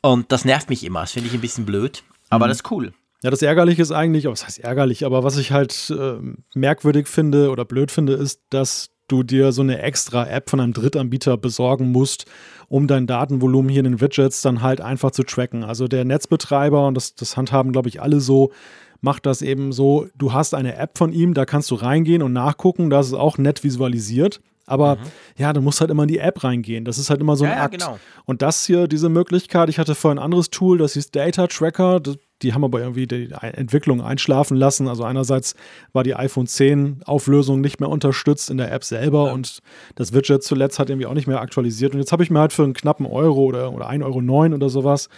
[0.00, 1.02] Und das nervt mich immer.
[1.02, 2.02] Das finde ich ein bisschen blöd.
[2.30, 2.48] Aber mhm.
[2.48, 2.92] das ist cool.
[3.22, 6.18] Ja, das Ärgerliche ist eigentlich, was heißt ärgerlich, aber was ich halt äh,
[6.54, 10.72] merkwürdig finde oder blöd finde, ist, dass du dir so eine extra App von einem
[10.72, 12.26] Drittanbieter besorgen musst,
[12.68, 15.64] um dein Datenvolumen hier in den Widgets dann halt einfach zu tracken.
[15.64, 18.52] Also der Netzbetreiber, und das, das handhaben, glaube ich, alle so,
[19.00, 22.32] macht das eben so, du hast eine App von ihm, da kannst du reingehen und
[22.32, 24.40] nachgucken, das ist auch nett visualisiert.
[24.66, 25.00] Aber mhm.
[25.38, 26.84] ja, du musst halt immer in die App reingehen.
[26.84, 27.80] Das ist halt immer so ein ja, Akt.
[27.80, 27.98] Ja, genau.
[28.26, 32.00] Und das hier, diese Möglichkeit, ich hatte vorhin ein anderes Tool, das hieß Data Tracker.
[32.00, 34.88] Das, die haben aber irgendwie die Entwicklung einschlafen lassen.
[34.88, 35.54] Also einerseits
[35.92, 39.32] war die iPhone 10 Auflösung nicht mehr unterstützt in der App selber ja.
[39.32, 39.60] und
[39.96, 41.94] das Widget zuletzt hat irgendwie auch nicht mehr aktualisiert.
[41.94, 44.68] Und jetzt habe ich mir halt für einen knappen Euro oder, oder 1,09 Euro oder
[44.68, 45.08] sowas,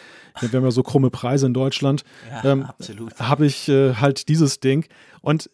[0.41, 2.69] wir haben ja so krumme Preise in Deutschland, ja, ähm,
[3.19, 4.87] habe ich äh, halt dieses Ding.
[5.21, 5.51] Und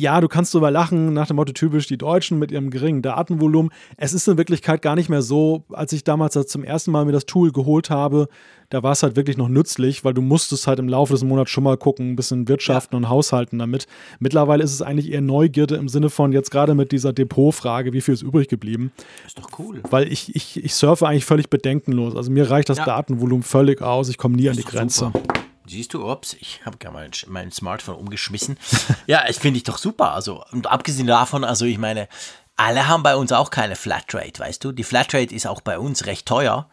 [0.00, 3.70] ja, du kannst darüber lachen, nach dem Motto typisch die Deutschen mit ihrem geringen Datenvolumen.
[3.96, 7.12] Es ist in Wirklichkeit gar nicht mehr so, als ich damals zum ersten Mal mir
[7.12, 8.28] das Tool geholt habe,
[8.70, 11.50] da war es halt wirklich noch nützlich, weil du musstest halt im Laufe des Monats
[11.50, 12.98] schon mal gucken, ein bisschen wirtschaften ja.
[12.98, 13.86] und haushalten damit.
[14.20, 18.00] Mittlerweile ist es eigentlich eher Neugierde im Sinne von jetzt gerade mit dieser Depotfrage, wie
[18.00, 18.92] viel ist übrig geblieben.
[19.26, 19.80] Ist doch cool.
[19.90, 22.14] Weil ich, ich, ich surfe eigentlich völlig bedenkenlos.
[22.14, 22.84] Also mir reicht das ja.
[22.84, 25.06] Datenvolumen völlig aus, ich komme nie an die Grenze.
[25.06, 25.49] Super.
[25.70, 28.58] Siehst du, ups, ich habe gar mein, mein Smartphone umgeschmissen.
[29.06, 30.14] ja, ich finde ich doch super.
[30.14, 32.08] Also, und abgesehen davon, also ich meine,
[32.56, 34.72] alle haben bei uns auch keine Flatrate, weißt du?
[34.72, 36.68] Die Flatrate ist auch bei uns recht teuer.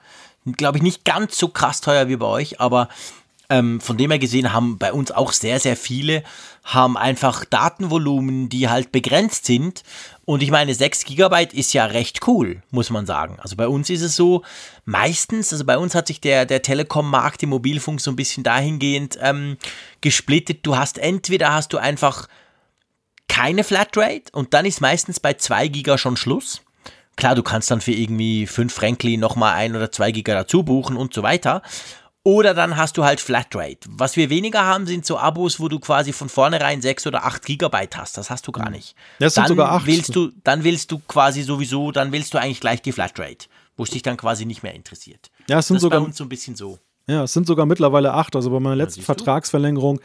[0.46, 2.90] Glaube ich nicht ganz so krass teuer wie bei euch, aber
[3.50, 6.24] ähm, von dem her gesehen haben bei uns auch sehr, sehr viele
[6.64, 9.84] haben einfach Datenvolumen, die halt begrenzt sind.
[10.26, 13.38] Und ich meine, 6 GB ist ja recht cool, muss man sagen.
[13.42, 14.44] Also bei uns ist es so,
[14.84, 19.18] meistens, also bei uns hat sich der, der Telekom-Markt im Mobilfunk so ein bisschen dahingehend
[19.22, 19.56] ähm,
[20.02, 20.66] gesplittet.
[20.66, 22.28] Du hast entweder hast du einfach
[23.30, 26.62] keine Flatrate und dann ist meistens bei 2 GB schon Schluss.
[27.16, 30.98] Klar, du kannst dann für irgendwie 5 Frankly nochmal ein oder 2 GB dazu buchen
[30.98, 31.62] und so weiter.
[32.28, 33.88] Oder dann hast du halt Flatrate.
[33.88, 37.46] Was wir weniger haben, sind so Abos, wo du quasi von vornherein 6 oder 8
[37.46, 38.18] Gigabyte hast.
[38.18, 38.74] Das hast du gar hm.
[38.74, 38.98] nicht.
[39.18, 39.86] Das sind dann sogar 8.
[39.86, 43.84] Willst du, dann willst du quasi sowieso, dann willst du eigentlich gleich die Flatrate, wo
[43.84, 45.32] es dich dann quasi nicht mehr interessiert.
[45.48, 46.80] Ja, es sind das sogar, ist bei uns so ein bisschen so.
[47.08, 48.36] Ja, es sind sogar mittlerweile 8.
[48.36, 50.02] Also bei meiner letzten Vertragsverlängerung.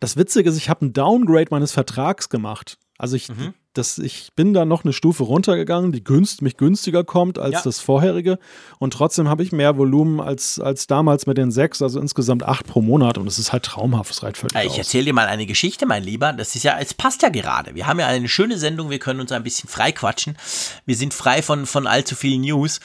[0.00, 2.78] Das Witzige ist, ich habe ein Downgrade meines Vertrags gemacht.
[2.98, 7.04] Also ich, mhm das, ich bin da noch eine Stufe runtergegangen, die günst, mich günstiger
[7.04, 7.60] kommt als ja.
[7.62, 8.38] das vorherige.
[8.78, 12.66] Und trotzdem habe ich mehr Volumen als, als damals mit den sechs, also insgesamt acht
[12.66, 13.16] pro Monat.
[13.16, 16.02] Und es ist halt traumhaft, es reicht völlig Ich erzähle dir mal eine Geschichte, mein
[16.02, 16.32] Lieber.
[16.32, 17.76] Das ist ja, es passt ja gerade.
[17.76, 20.36] Wir haben ja eine schöne Sendung, wir können uns ein bisschen frei quatschen.
[20.84, 22.80] Wir sind frei von, von allzu vielen News.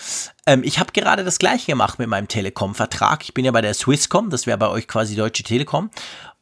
[0.45, 3.23] Ähm, ich habe gerade das gleiche gemacht mit meinem Telekom-Vertrag.
[3.23, 5.89] Ich bin ja bei der Swisscom, das wäre bei euch quasi Deutsche Telekom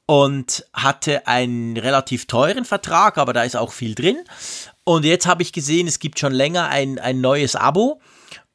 [0.06, 4.18] und hatte einen relativ teuren Vertrag, aber da ist auch viel drin.
[4.84, 8.02] Und jetzt habe ich gesehen, es gibt schon länger ein, ein neues Abo.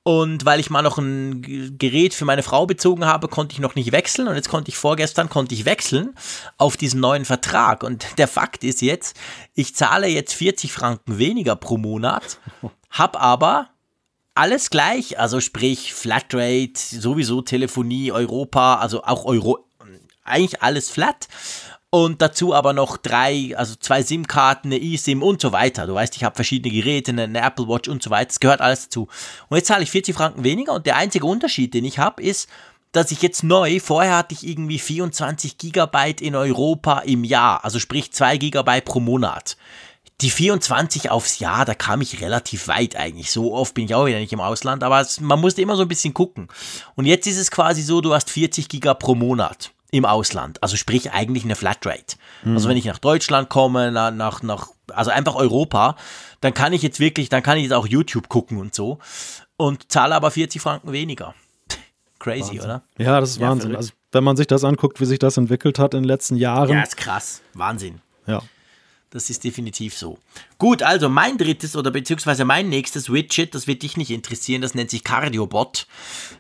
[0.02, 3.74] Und weil ich mal noch ein Gerät für meine Frau bezogen habe, konnte ich noch
[3.74, 4.26] nicht wechseln.
[4.26, 6.14] Und jetzt konnte ich vorgestern, konnte ich wechseln
[6.56, 7.82] auf diesen neuen Vertrag.
[7.82, 9.16] Und der Fakt ist jetzt,
[9.54, 12.38] ich zahle jetzt 40 Franken weniger pro Monat,
[12.90, 13.68] habe aber
[14.34, 19.67] alles gleich, also sprich Flatrate, sowieso Telefonie, Europa, also auch Euro,
[20.28, 21.28] eigentlich alles flat.
[21.90, 25.86] Und dazu aber noch drei, also zwei SIM-Karten, eine eSIM und so weiter.
[25.86, 28.26] Du weißt, ich habe verschiedene Geräte, eine Apple Watch und so weiter.
[28.26, 29.08] Das gehört alles dazu.
[29.48, 32.48] Und jetzt zahle ich 40 Franken weniger und der einzige Unterschied, den ich habe, ist,
[32.92, 37.78] dass ich jetzt neu, vorher hatte ich irgendwie 24 Gigabyte in Europa im Jahr, also
[37.78, 39.56] sprich 2 Gigabyte pro Monat.
[40.20, 43.30] Die 24 aufs Jahr, da kam ich relativ weit eigentlich.
[43.30, 45.82] So oft bin ich auch wieder nicht im Ausland, aber es, man musste immer so
[45.82, 46.48] ein bisschen gucken.
[46.96, 50.62] Und jetzt ist es quasi so, du hast 40 Giga pro Monat im Ausland.
[50.62, 52.16] Also sprich eigentlich eine Flatrate.
[52.44, 52.54] Mhm.
[52.54, 55.96] Also wenn ich nach Deutschland komme, nach, nach, also einfach Europa,
[56.40, 58.98] dann kann ich jetzt wirklich, dann kann ich jetzt auch YouTube gucken und so
[59.56, 61.34] und zahle aber 40 Franken weniger.
[62.18, 62.60] Crazy, Wahnsinn.
[62.60, 62.82] oder?
[62.98, 63.76] Ja, das ist ja, Wahnsinn.
[63.76, 66.70] Also wenn man sich das anguckt, wie sich das entwickelt hat in den letzten Jahren.
[66.70, 67.42] Ja, ist krass.
[67.54, 68.00] Wahnsinn.
[68.26, 68.42] Ja.
[69.10, 70.18] Das ist definitiv so.
[70.58, 74.74] Gut, also mein drittes oder beziehungsweise mein nächstes Widget, das wird dich nicht interessieren, das
[74.74, 75.86] nennt sich CardioBot.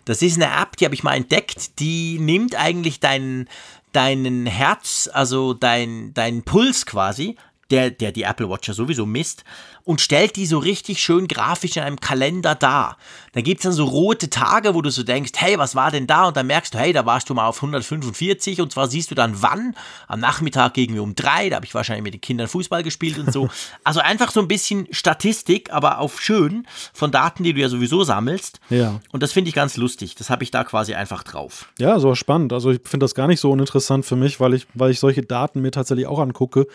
[0.04, 3.48] Das ist eine App, die habe ich mal entdeckt, die nimmt eigentlich deinen,
[3.92, 7.36] deinen Herz, also dein, deinen Puls quasi,
[7.70, 9.44] der, der die Apple Watch ja sowieso misst,
[9.88, 12.98] und stellt die so richtig schön grafisch in einem Kalender dar.
[13.32, 16.06] Da gibt es dann so rote Tage, wo du so denkst, hey, was war denn
[16.06, 16.26] da?
[16.28, 19.14] Und dann merkst du, hey, da warst du mal auf 145 und zwar siehst du
[19.14, 19.74] dann wann,
[20.06, 23.32] am Nachmittag irgendwie um drei, da habe ich wahrscheinlich mit den Kindern Fußball gespielt und
[23.32, 23.48] so.
[23.84, 28.04] Also einfach so ein bisschen Statistik, aber auf schön von Daten, die du ja sowieso
[28.04, 28.60] sammelst.
[28.68, 29.00] Ja.
[29.10, 30.14] Und das finde ich ganz lustig.
[30.16, 31.72] Das habe ich da quasi einfach drauf.
[31.78, 32.52] Ja, so spannend.
[32.52, 35.22] Also ich finde das gar nicht so uninteressant für mich, weil ich, weil ich solche
[35.22, 36.66] Daten mir tatsächlich auch angucke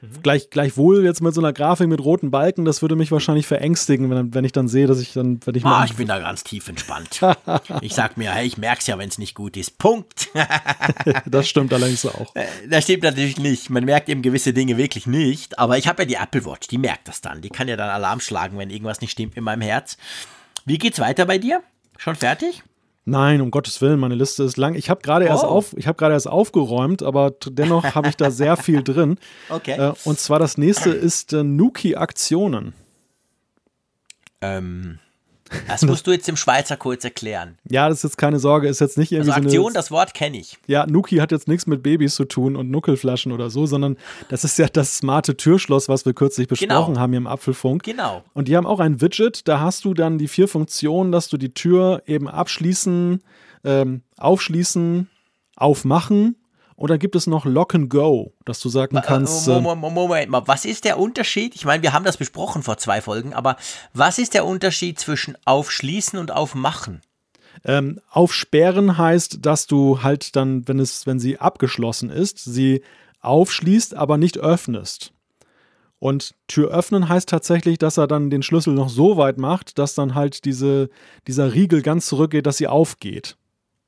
[0.00, 0.22] Mhm.
[0.22, 4.10] Gleich, gleichwohl jetzt mit so einer Grafik mit roten Balken, das würde mich wahrscheinlich verängstigen,
[4.10, 6.44] wenn, wenn ich dann sehe, dass ich dann, wenn ich Ah, ich bin da ganz
[6.44, 7.20] tief entspannt.
[7.80, 9.78] ich sag mir, hey, ich merk's ja, wenn es nicht gut ist.
[9.78, 10.28] Punkt.
[11.26, 12.34] das stimmt allerdings auch.
[12.34, 13.70] Äh, Das stimmt natürlich nicht.
[13.70, 15.58] Man merkt eben gewisse Dinge wirklich nicht.
[15.58, 17.40] Aber ich habe ja die Apple Watch, die merkt das dann.
[17.42, 19.96] Die kann ja dann Alarm schlagen, wenn irgendwas nicht stimmt in meinem Herz.
[20.64, 21.62] Wie geht's weiter bei dir?
[21.96, 22.62] Schon fertig?
[23.08, 24.74] Nein, um Gottes Willen, meine Liste ist lang.
[24.74, 25.48] Ich habe gerade erst, Oh.
[25.48, 29.18] auf, ich hab gerade erst aufgeräumt, aber dennoch habe ich da sehr viel drin.
[29.48, 29.78] Okay.
[29.78, 32.74] Äh, und zwar das nächste ist äh, Nuki Aktionen.
[34.42, 34.98] Ähm,
[35.66, 37.58] das musst du jetzt dem Schweizer kurz erklären.
[37.70, 39.90] Ja, das ist jetzt keine Sorge, ist jetzt nicht irgendwie Also so Aktion, eine, das
[39.90, 40.58] Wort kenne ich.
[40.66, 43.96] Ja, Nuki hat jetzt nichts mit Babys zu tun und Nuckelflaschen oder so, sondern
[44.28, 47.00] das ist ja das smarte Türschloss, was wir kürzlich besprochen Genau.
[47.00, 47.82] haben hier im Apfelfunk.
[47.82, 48.22] Genau.
[48.34, 51.36] Und die haben auch ein Widget, da hast du dann die vier Funktionen, dass du
[51.36, 53.22] die Tür eben abschließen,
[53.64, 55.08] ähm, aufschließen,
[55.56, 56.36] aufmachen
[56.86, 60.30] dann gibt es noch Lock and Go, dass du sagen kannst, Äh, ähm, Moment, Moment
[60.30, 61.56] mal, was ist der Unterschied?
[61.56, 63.56] Ich meine, wir haben das besprochen vor zwei Folgen, aber
[63.92, 67.02] was ist der Unterschied zwischen aufschließen und aufmachen?
[67.64, 72.82] ähm, aufsperren heißt, dass du halt dann, wenn es, wenn sie abgeschlossen ist, sie
[73.20, 75.12] aufschließt, aber nicht öffnest.
[75.98, 79.94] Und Tür öffnen heißt tatsächlich, dass er dann den Schlüssel noch so weit macht, dass
[79.94, 80.90] dann halt diese,
[81.26, 83.36] dieser Riegel ganz zurückgeht, dass sie aufgeht.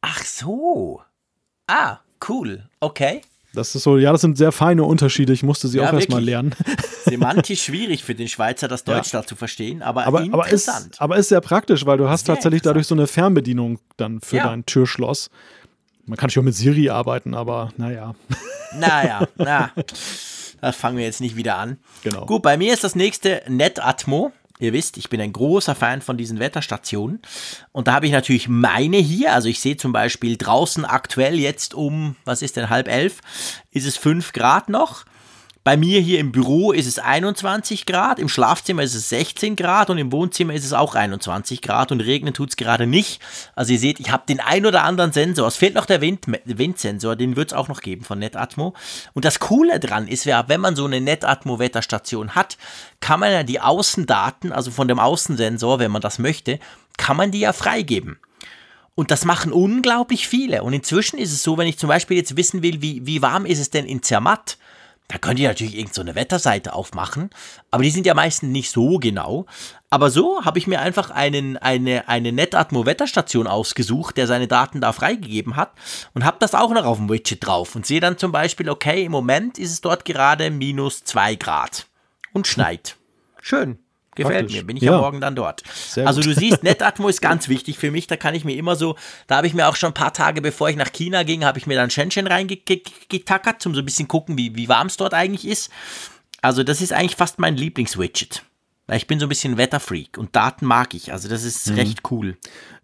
[0.00, 1.03] Ach so.
[1.68, 2.64] Ah, cool.
[2.80, 3.22] Okay.
[3.52, 5.33] Das ist so, ja, das sind sehr feine Unterschiede.
[5.33, 6.54] Ich musste sie Ja, auch erstmal lernen.
[7.04, 10.96] Semantisch schwierig für den Schweizer, das Deutsch da zu verstehen, aber, Aber, aber, ist, interessant.
[11.00, 14.37] aber ist sehr praktisch, weil du hast Sehr tatsächlich dadurch so eine Fernbedienung dann für
[14.37, 14.44] Ja.
[14.48, 15.30] dein Türschloss.
[16.06, 18.14] Man kann schon mit Siri arbeiten, aber naja.
[18.78, 19.70] naja, na,
[20.61, 21.78] das fangen wir jetzt nicht wieder an.
[22.04, 22.26] Genau.
[22.26, 24.33] Gut, bei mir ist das nächste Netatmo.
[24.61, 27.20] Ihr wisst, ich bin ein großer Fan von diesen Wetterstationen.
[27.73, 29.33] Und da habe ich natürlich meine hier.
[29.33, 33.20] Also ich sehe zum Beispiel draußen aktuell jetzt um, was ist denn, halb elf,
[33.70, 35.05] ist es fünf Grad noch.
[35.62, 39.90] Bei mir hier im Büro ist es 21 Grad, im Schlafzimmer ist es 16 Grad
[39.90, 43.20] und im Wohnzimmer ist es auch 21 Grad und regnen tut es gerade nicht.
[43.55, 45.46] Also ihr seht, ich habe den ein oder anderen Sensor.
[45.46, 48.73] Es fehlt noch der Wind, Windsensor, den wird es auch noch geben von Netatmo.
[49.12, 52.57] Und das Coole dran ist, ja, wenn man so eine Netatmo-Wetterstation hat,
[53.01, 56.59] kann man ja die Außendaten, also von dem Außensensor, wenn man das möchte,
[56.96, 58.18] kann man die ja freigeben.
[58.94, 60.62] Und das machen unglaublich viele.
[60.62, 63.44] Und inzwischen ist es so, wenn ich zum Beispiel jetzt wissen will, wie, wie warm
[63.44, 64.57] ist es denn in Zermatt,
[65.11, 67.31] da könnt ihr natürlich irgendeine so Wetterseite aufmachen,
[67.73, 69.46] aber die sind ja meistens nicht so genau.
[69.90, 74.92] Aber so habe ich mir einfach einen, eine, eine Netatmo-Wetterstation ausgesucht, der seine Daten da
[74.92, 75.73] freigegeben hat
[76.14, 79.05] und habe das auch noch auf dem Widget drauf und sehe dann zum Beispiel, okay,
[79.05, 81.87] im Moment ist es dort gerade minus 2 Grad
[82.33, 82.96] und schneit.
[83.42, 83.81] Schön.
[84.16, 84.57] Gefällt Praktisch.
[84.57, 84.92] mir, bin ich Ja.
[84.92, 85.62] ja morgen dann dort.
[85.73, 86.31] Sehr also gut.
[86.31, 88.96] du siehst, Netatmo ist ganz wichtig für mich, da kann ich mir immer so,
[89.29, 91.59] da habe ich mir auch schon ein paar Tage, bevor ich nach China ging, habe
[91.59, 95.14] ich mir dann Shenzhen reingetackert, um so ein bisschen gucken, wie, wie warm es dort
[95.14, 95.70] eigentlich ist.
[96.42, 98.42] Also das ist eigentlich fast mein Lieblingswidget.
[98.90, 101.46] Weil ich bin so ein bisschen Wetterfreak und Daten mag ich, also das Mhm.
[101.48, 102.37] ist recht cool.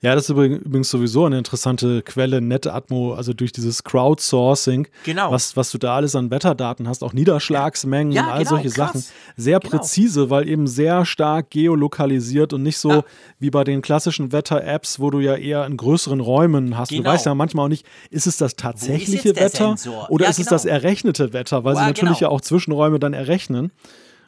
[0.03, 4.87] Ja, das ist übrig- übrigens sowieso eine interessante Quelle, nette Atmo, also durch dieses Crowdsourcing,
[5.03, 5.33] Genau.
[5.33, 8.69] was, was du da alles an Wetterdaten hast, auch Niederschlagsmengen Ja, und all genau, solche
[8.69, 8.77] krass.
[8.93, 9.05] Sachen.
[9.37, 9.71] Sehr Genau.
[9.79, 13.05] präzise, weil eben sehr stark geolokalisiert und nicht so Ja.
[13.41, 16.91] wie bei den klassischen Wetter-Apps, wo du ja eher in größeren Räumen hast.
[16.91, 17.03] Genau.
[17.03, 20.09] Du weißt ja manchmal auch nicht, ist es das tatsächliche Wetter Sensor?
[20.11, 20.55] oder Ja, ist es genau.
[20.55, 22.31] das errechnete Wetter, weil sie natürlich genau.
[22.31, 23.73] ja auch Zwischenräume dann errechnen.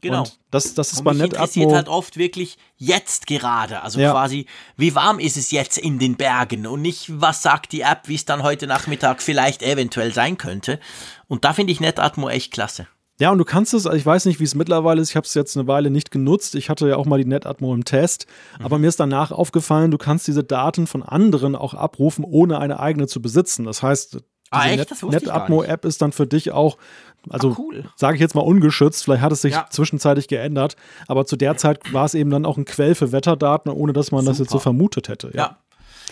[0.00, 0.20] Genau.
[0.20, 1.74] Und das, das ist Und bei mich interessiert NetAtmo.
[1.76, 3.82] halt oft wirklich jetzt gerade.
[3.82, 4.12] Also Ja.
[4.12, 8.02] quasi, wie warm ist es jetzt in den Bergen und nicht, was sagt die App,
[8.06, 10.78] wie es dann heute Nachmittag vielleicht eventuell sein könnte.
[11.26, 12.86] Und da finde ich Netatmo echt klasse.
[13.20, 15.34] Ja, und du kannst es, ich weiß nicht, wie es mittlerweile ist, ich habe es
[15.34, 16.54] jetzt eine Weile nicht genutzt.
[16.54, 18.26] Ich hatte ja auch mal die NetAtmo im Test,
[18.60, 18.64] Mhm.
[18.66, 22.78] aber mir ist danach aufgefallen, du kannst diese Daten von anderen auch abrufen, ohne eine
[22.78, 23.64] eigene zu besitzen.
[23.64, 24.18] Das heißt,
[24.50, 24.78] Ah, echt?
[24.78, 26.78] Net Das wusste NetAtmo-App ist dann für dich auch,
[27.28, 27.84] also Ah, cool.
[27.96, 29.66] sage ich jetzt mal ungeschützt, vielleicht hat es sich Ja.
[29.70, 33.70] zwischenzeitlich geändert, aber zu der Zeit war es eben dann auch ein Quell für Wetterdaten,
[33.70, 34.62] ohne dass man das jetzt so Super.
[34.64, 35.30] vermutet hätte.
[35.34, 35.58] Ja.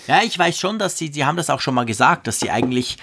[0.08, 2.48] Ja, ich weiß schon, dass sie, sie haben das auch schon mal gesagt, dass sie
[2.48, 2.96] eigentlich,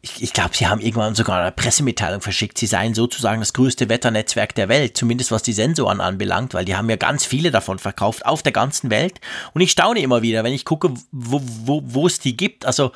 [0.00, 3.90] ich, ich glaube, sie haben irgendwann sogar eine Pressemitteilung verschickt, sie seien sozusagen das größte
[3.90, 7.78] Wetternetzwerk der Welt, zumindest was die Sensoren anbelangt, weil die haben ja ganz viele davon
[7.78, 9.20] verkauft auf der ganzen Welt.
[9.52, 12.64] Und ich staune immer wieder, wenn ich gucke, wo, wo, wo es die gibt.
[12.64, 12.90] Also,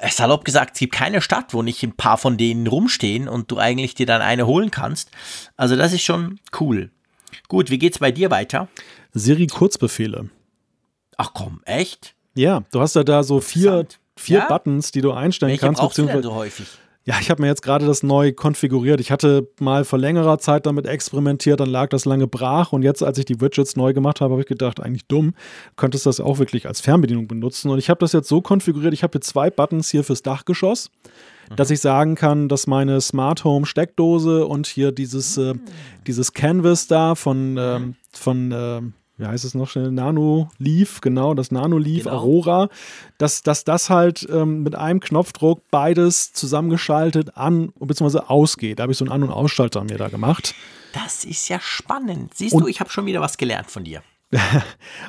[0.00, 3.58] salopp gesagt, es gibt keine Stadt, wo nicht ein paar von denen rumstehen und du
[3.58, 5.10] eigentlich dir dann eine holen kannst.
[5.56, 6.90] Also, das ist schon cool.
[7.48, 8.68] Gut, wie geht's bei dir weiter?
[9.12, 10.30] Siri Kurzbefehle.
[11.16, 12.14] Ach komm, echt?
[12.34, 14.46] Ja, du hast ja da so vier, vier Ja?
[14.46, 16.66] Buttons, die du einstellen Welche kannst, brauchst du denn so häufig?
[17.08, 19.00] Ja, ich habe mir jetzt gerade das neu konfiguriert.
[19.00, 23.02] Ich hatte mal vor längerer Zeit damit experimentiert, dann lag das lange brach und jetzt,
[23.02, 25.32] als ich die Widgets neu gemacht habe, habe ich gedacht, eigentlich dumm,
[25.76, 27.70] könntest das auch wirklich als Fernbedienung benutzen.
[27.70, 30.90] Und ich habe das jetzt so konfiguriert, ich habe hier zwei Buttons hier fürs Dachgeschoss.
[31.56, 35.54] dass ich sagen kann, dass meine Smart Home Steckdose und hier dieses, äh,
[36.06, 41.34] dieses Canvas da von, ähm, von ähm, wie heißt es noch schnell, Nano Leaf, genau,
[41.34, 42.16] das Nano Leaf Genau.
[42.16, 42.68] Aurora,
[43.18, 48.20] dass, dass das halt ähm, mit einem Knopfdruck beides zusammengeschaltet an bzw.
[48.28, 48.78] ausgeht.
[48.78, 50.54] Da habe ich so einen An- und Ausschalter mir da gemacht.
[50.94, 52.34] Das ist ja spannend.
[52.34, 54.02] Siehst Und- du, ich habe schon wieder was gelernt von dir.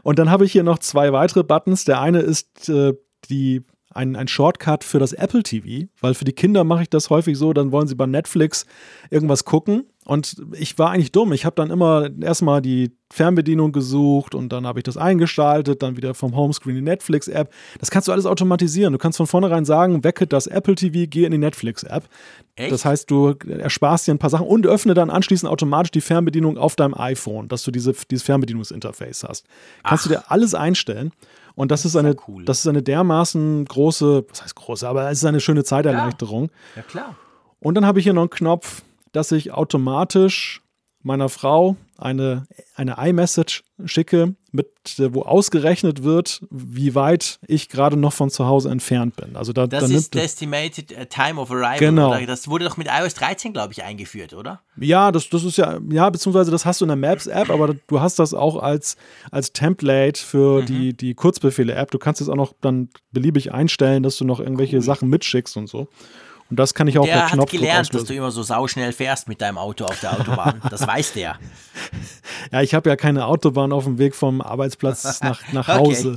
[0.03, 1.85] Und dann habe ich hier noch zwei weitere Buttons.
[1.85, 2.93] Der eine ist äh,
[3.29, 7.09] die, ein, ein Shortcut für das Apple TV, weil für die Kinder mache ich das
[7.09, 8.65] häufig so, dann wollen sie bei Netflix
[9.09, 9.85] irgendwas gucken.
[10.09, 11.33] Und ich war eigentlich dumm.
[11.33, 15.97] Ich habe dann immer erstmal die Fernbedienung gesucht und dann habe ich das eingeschaltet, dann
[15.97, 17.53] wieder vom Homescreen die Netflix-App.
[17.79, 18.91] Das kannst du alles automatisieren.
[18.91, 22.05] Du kannst von vornherein sagen, wecke das Apple TV, geh in die Netflix-App.
[22.57, 26.57] Das heißt, du ersparst dir ein paar Sachen und öffne dann anschließend automatisch die Fernbedienung
[26.57, 29.45] auf deinem iPhone, dass du diese, dieses Fernbedienungsinterface hast.
[29.83, 31.11] Kannst du dir alles einstellen.
[31.53, 32.45] Und das, ist eine, cool.
[32.45, 36.49] das ist eine dermaßen große, was heißt große, aber es ist eine schöne Zeiterleichterung.
[36.75, 37.15] Ja, klar.
[37.59, 40.61] Und dann habe ich hier noch einen Knopf, dass ich automatisch
[41.01, 42.45] meiner Frau eine,
[42.75, 44.67] eine iMessage schicke, mit,
[45.13, 49.35] wo ausgerechnet wird, wie weit ich gerade noch von zu Hause entfernt bin.
[49.35, 51.77] Also da, Das da ist nimmt, Estimated äh, Time of Arrival.
[51.79, 52.09] Genau.
[52.09, 52.25] Oder?
[52.25, 54.61] Das wurde doch mit iOS 13, glaube ich, eingeführt, oder?
[54.77, 57.99] Ja, das, das ist ja, ja, beziehungsweise das hast du in der Maps-App, aber du
[58.01, 58.97] hast das auch als,
[59.31, 60.25] als Template Mhm.
[60.25, 61.91] für die, die Kurzbefehle-App.
[61.91, 65.67] Du kannst es auch noch dann beliebig einstellen, dass du noch irgendwelche Sachen mitschickst und
[65.67, 65.87] so.
[66.49, 68.17] Und das kann ich auch per Der hat Knopfdruck gelernt, dass du auslösen.
[68.17, 70.61] immer so sauschnell fährst mit deinem Auto auf der Autobahn.
[70.69, 71.37] Das weiß der.
[72.51, 75.77] Ja, ich habe ja keine Autobahn auf dem Weg vom Arbeitsplatz nach, nach Okay.
[75.79, 76.15] Hause.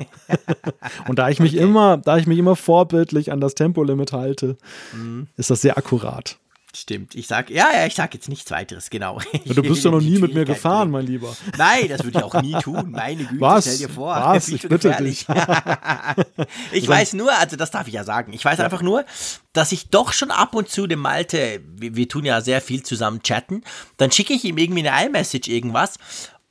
[1.08, 4.56] und da ich mich immer, da ich mich immer vorbildlich an das Tempolimit halte,
[4.94, 5.28] Mhm.
[5.36, 6.38] ist das sehr akkurat.
[6.74, 7.14] Stimmt.
[7.14, 9.20] Ich sag, ja, ja, ich sag jetzt nichts weiteres, genau.
[9.44, 11.36] Ja, du bist ja noch nie mit mir gefahren, mein Lieber.
[11.58, 12.92] Nein, das würde ich auch nie tun.
[12.92, 13.64] Meine Güte, Was?
[13.66, 14.14] stell dir vor.
[14.14, 14.48] Was?
[14.48, 15.26] Ich bitte gefährlich.
[16.72, 19.04] ich weiß nur, also das darf ich ja sagen, ich weiß einfach nur,
[19.52, 22.82] dass ich doch schon ab und zu dem Malte, wir, wir tun ja sehr viel
[22.82, 23.62] zusammen chatten,
[23.98, 25.98] dann schicke ich ihm irgendwie eine iMessage irgendwas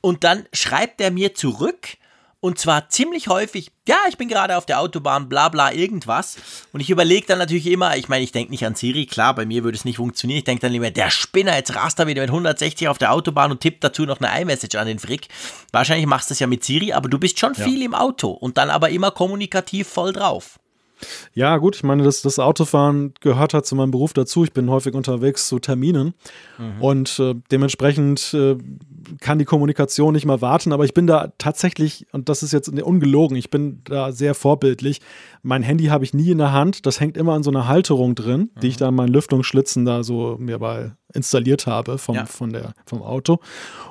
[0.00, 1.96] und dann schreibt er mir zurück
[2.42, 6.36] und zwar ziemlich häufig, ja, ich bin gerade auf der Autobahn, bla bla irgendwas.
[6.72, 9.46] Und ich überlege dann natürlich immer, ich meine, ich denke nicht an Siri, klar, bei
[9.46, 10.38] mir würde es nicht funktionieren.
[10.38, 13.52] Ich denke dann lieber, der Spinner, jetzt rast er wieder mit 160 auf der Autobahn
[13.52, 15.28] und tippt dazu noch eine iMessage an den Frick.
[15.70, 18.58] Wahrscheinlich machst du es ja mit Siri, aber du bist schon viel im Auto und
[18.58, 20.58] dann aber immer kommunikativ voll drauf.
[21.34, 24.44] Ja, gut, ich meine, das, das Autofahren gehört halt zu meinem Beruf dazu.
[24.44, 26.14] Ich bin häufig unterwegs zu Terminen
[26.80, 28.56] und äh, dementsprechend äh,
[29.20, 32.68] kann die Kommunikation nicht mal warten, aber ich bin da tatsächlich, und das ist jetzt
[32.68, 35.00] ungelogen, ich bin da sehr vorbildlich.
[35.42, 38.14] Mein Handy habe ich nie in der Hand, das hängt immer an so einer Halterung
[38.14, 42.24] drin, die ich da in meinen Lüftungsschlitzen da so mir mal installiert habe vom, Ja.
[42.26, 43.38] von der, vom Auto.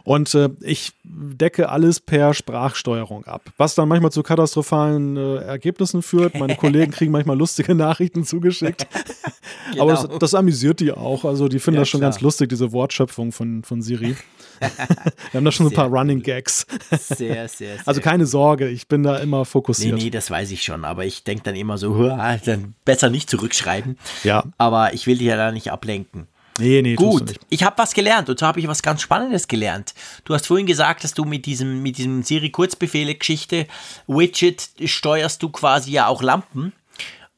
[0.04, 6.02] Und äh, ich decke alles per Sprachsteuerung ab, was dann manchmal zu katastrophalen äh, Ergebnissen
[6.02, 6.34] führt.
[6.40, 8.88] Meine Kollegen kriegen manchmal lustige Nachrichten zugeschickt.
[9.80, 11.24] Aber das, das amüsiert die auch.
[11.26, 11.80] Also die finden Genau.
[11.80, 12.10] Ja, das schon klar.
[12.12, 14.16] ganz lustig, diese Wortschöpfung von, von Siri.
[15.32, 16.66] Wir haben da schon so ein paar Running Gags.
[16.90, 17.78] Sehr, sehr, sehr.
[17.86, 19.98] Also keine Sorge, ich bin da immer Nee, fokussiert.
[19.98, 23.30] nee, das weiß ich schon, aber ich denke dann immer so, "Hua, dann besser nicht
[23.30, 23.98] zurückschreiben.
[24.24, 26.28] Ja, Aber ich will dich ja da nicht ablenken.
[26.60, 29.94] nee, nee, Gut, ich habe was gelernt und zwar habe ich was ganz Spannendes gelernt.
[30.26, 33.68] Du hast vorhin gesagt, dass du mit diesem, mit diesem Siri-Kurzbefehle-Geschichte
[34.08, 36.74] Widget steuerst du quasi ja auch Lampen.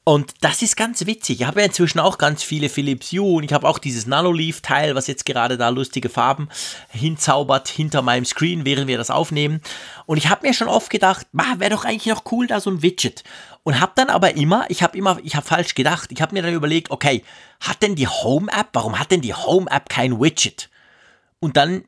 [0.06, 1.40] Und das ist ganz witzig.
[1.40, 4.94] Ich habe ja inzwischen auch ganz viele Philips Hue und ich habe auch dieses Nanoleaf-Teil,
[4.94, 6.50] was jetzt gerade da lustige Farben
[6.90, 9.62] hinzaubert hinter meinem Screen, während wir das aufnehmen.
[10.04, 12.82] Und ich habe mir schon oft gedacht, wäre doch eigentlich noch cool, da so ein
[12.82, 13.24] Widget.
[13.62, 16.12] Und habe dann aber immer, ich habe immer, ich habe falsch gedacht.
[16.12, 17.24] Ich habe mir dann überlegt, okay,
[17.60, 20.68] hat denn die Home-App, warum hat denn die Home-App kein Widget?
[21.40, 21.84] Und dann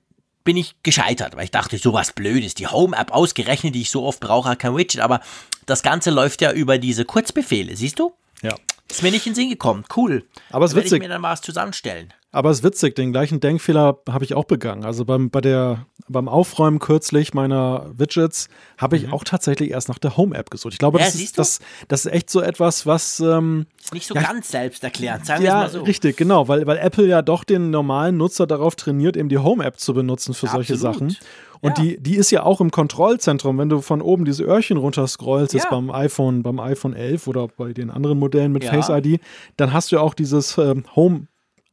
[0.46, 2.54] bin ich gescheitert, weil ich dachte, sowas Blödes.
[2.54, 5.02] Die Home-App ausgerechnet, die ich so oft brauche, hat kein Widget.
[5.02, 5.20] Aber
[5.66, 8.14] das Ganze läuft ja über diese Kurzbefehle, siehst du?
[8.42, 8.54] Ja.
[8.90, 9.85] Ist mir nicht in den Sinn gekommen.
[9.94, 10.24] Cool.
[10.50, 11.02] Aber es ist Werde ich witzig.
[11.02, 12.14] mir dann mal was zusammenstellen.
[12.37, 14.85] Aber es ist witzig, den gleichen Denkfehler habe ich auch begangen.
[14.85, 19.99] Also beim, bei der, beim Aufräumen kürzlich meiner Widgets habe ich auch tatsächlich erst nach
[19.99, 20.75] der Home-App gesucht.
[20.75, 21.05] Ich glaube, Mhm.
[21.05, 24.20] Ja, das, ist, das, das ist echt so etwas, was ähm, Ist nicht so Ja,
[24.20, 25.85] ganz selbsterklärend, sagen wir Ja, es mal so.
[25.85, 29.79] richtig, genau, weil, weil Apple ja doch den normalen Nutzer darauf trainiert, eben die Home-App
[29.81, 30.94] zu benutzen für solche Absolut.
[30.94, 31.16] Sachen.
[31.62, 31.85] Und Ja.
[31.85, 33.57] die, die ist ja auch im Kontrollzentrum.
[33.57, 35.70] Wenn du von oben diese Öhrchen runterscrollst, jetzt Ja.
[35.70, 38.72] beim iPhone, beim iPhone 11 oder bei den anderen Modellen mit Ja.
[38.72, 39.20] Face ID,
[39.57, 40.85] dann hast du ja auch dieses ähm,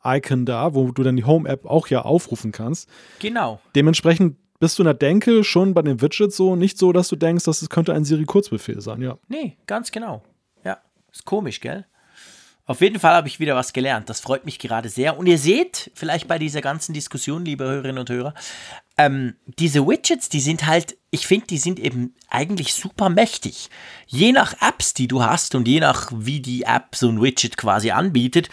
[0.03, 2.89] Home-Icon da, wo du dann die Home-App auch ja aufrufen kannst.
[3.19, 3.59] Genau.
[3.75, 7.15] Dementsprechend bist du in der Denke schon bei den Widgets so nicht so, dass du
[7.15, 9.17] denkst, dass es könnte ein Siri-Kurzbefehl sein, ja.
[9.27, 10.23] Nee, ganz genau.
[10.63, 10.77] Ja,
[11.11, 11.85] ist komisch, gell?
[12.65, 14.09] Auf jeden Fall habe ich wieder was gelernt.
[14.09, 15.17] Das freut mich gerade sehr.
[15.17, 18.34] Und ihr seht, vielleicht bei dieser ganzen Diskussion, liebe Hörerinnen und Hörer,
[18.97, 23.69] ähm, diese Widgets, die sind halt, ich finde, die sind eben eigentlich super mächtig.
[24.07, 27.57] Je nach Apps, die du hast und je nach wie die App so ein Widget
[27.57, 28.47] quasi anbietet,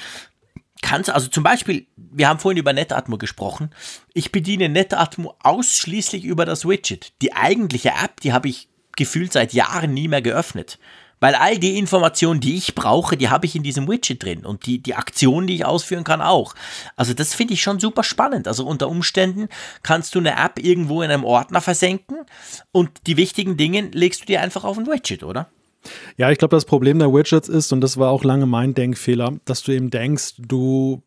[0.82, 3.70] kannst also zum Beispiel, wir haben vorhin über Netatmo gesprochen.
[4.14, 7.12] Ich bediene Netatmo ausschließlich über das Widget.
[7.22, 10.78] Die eigentliche App, die habe ich gefühlt seit Jahren nie mehr geöffnet.
[11.20, 14.64] Weil all die Informationen, die ich brauche, die habe ich in diesem Widget drin und
[14.64, 16.54] die, die Aktionen, die ich ausführen kann, auch.
[16.96, 18.48] Also das finde ich schon super spannend.
[18.48, 19.48] Also unter Umständen
[19.82, 22.24] kannst du eine App irgendwo in einem Ordner versenken
[22.72, 25.50] und die wichtigen Dinge legst du dir einfach auf ein Widget, oder?
[26.16, 29.34] Ja, ich glaube, das Problem der Widgets ist, und das war auch lange mein Denkfehler,
[29.44, 31.02] dass du eben denkst, du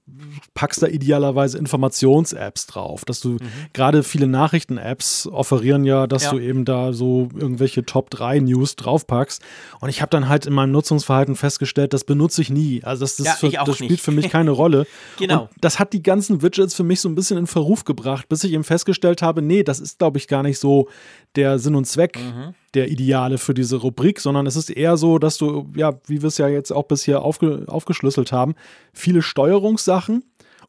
[0.53, 3.05] packst da idealerweise Informations-Apps drauf.
[3.05, 3.39] Dass du mhm.
[3.74, 6.32] gerade viele Nachrichten-Apps offerieren ja, dass ja.
[6.32, 9.41] du eben da so irgendwelche Top 3 News draufpackst.
[9.80, 12.84] Und ich habe dann halt in meinem Nutzungsverhalten festgestellt, das benutze ich nie.
[12.84, 14.88] Also das, das, ja, für, das spielt für mich keine Rolle.
[15.17, 15.43] genau.
[15.43, 18.43] Und das hat die ganzen Widgets für mich so ein bisschen in Verruf gebracht, bis
[18.43, 20.88] ich eben festgestellt habe, nee, das ist, glaube ich, gar nicht so
[21.36, 22.17] der Sinn und Zweck.
[22.19, 26.22] Mhm der Ideale für diese Rubrik, sondern es ist eher so, dass du, ja, wie
[26.22, 28.55] wir es ja jetzt auch bisher aufge aufgeschlüsselt haben,
[28.93, 30.24] viele Steuerungssachen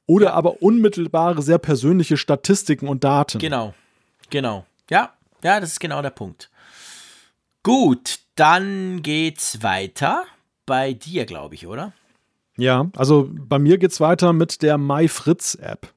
[0.06, 3.38] oder aber unmittelbare, sehr persönliche Statistiken und Daten.
[3.38, 3.74] Genau,
[4.30, 4.66] genau.
[4.90, 6.50] Ja, ja, das ist genau der Punkt.
[7.62, 10.24] Gut, dann geht's weiter
[10.66, 11.92] bei dir, glaube ich, oder?
[12.56, 15.92] Ja, also bei mir geht's weiter mit der MyFritz-App.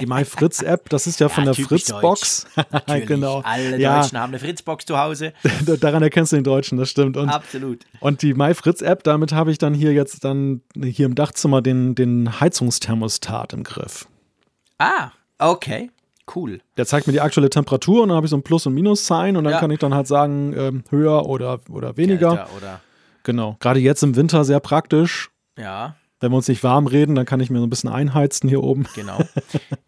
[0.00, 2.46] Die MyFritz-App, das ist ja, ja von der Fritzbox.
[3.06, 3.40] genau.
[3.44, 4.00] Alle ja.
[4.00, 5.32] Deutschen haben eine Fritzbox zu Hause.
[5.80, 7.16] Daran erkennst du den Deutschen, das stimmt.
[7.16, 7.84] Und, Absolut.
[8.00, 12.40] Und die MyFritz-App, damit habe ich dann hier jetzt dann hier im Dachzimmer den, den
[12.40, 14.06] Heizungsthermostat im Griff.
[14.78, 15.90] Ah, okay.
[16.34, 16.60] Cool.
[16.76, 19.36] Der zeigt mir die aktuelle Temperatur und dann habe ich so ein Plus- und Minus-Sign
[19.36, 19.60] und dann ja.
[19.60, 22.36] kann ich dann halt sagen, ähm, höher oder, oder weniger.
[22.36, 22.80] Kälter oder
[23.24, 23.56] genau.
[23.60, 25.30] Gerade jetzt im Winter sehr praktisch.
[25.58, 25.96] Ja.
[26.22, 28.62] Wenn wir uns nicht warm reden, dann kann ich mir so ein bisschen einheizen hier
[28.62, 28.86] oben.
[28.94, 29.18] Genau.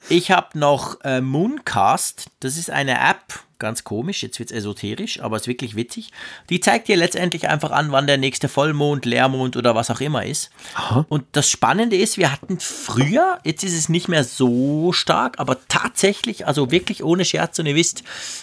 [0.08, 2.26] Ich habe noch äh, Mooncast.
[2.40, 6.10] Das ist eine App, ganz komisch, jetzt wird es esoterisch, aber es ist wirklich witzig.
[6.50, 10.24] Die zeigt dir letztendlich einfach an, wann der nächste Vollmond, Leermond oder was auch immer
[10.24, 10.50] ist.
[10.74, 11.06] Aha.
[11.08, 15.58] Und das Spannende ist, wir hatten früher, jetzt ist es nicht mehr so stark, aber
[15.68, 18.02] tatsächlich, also wirklich ohne Scherz, und ihr wisst,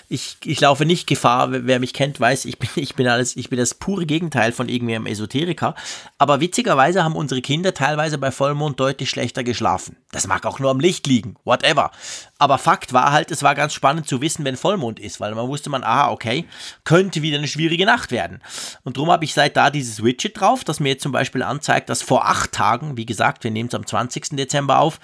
[0.10, 3.50] ich, ich laufe nicht Gefahr, wer mich kennt, weiß, ich bin, ich bin alles, ich
[3.50, 5.76] bin das pure Gegenteil von irgendeinem Esoteriker.
[6.18, 9.98] Aber witzigerweise haben unsere Kinder teilweise bei Vollmond deutlich schlechter geschlafen.
[10.12, 11.92] Das mag auch nur am Licht liegen, whatever.
[12.38, 15.48] Aber Fakt war halt, es war ganz spannend zu wissen, wenn Vollmond ist, weil man
[15.48, 16.46] wusste man, aha, okay,
[16.84, 18.40] könnte wieder eine schwierige Nacht werden.
[18.84, 21.90] Und darum habe ich seit da dieses Widget drauf, das mir jetzt zum Beispiel anzeigt,
[21.90, 24.38] dass vor acht Tagen, wie gesagt, wir nehmen es am 20.
[24.38, 25.00] Dezember auf,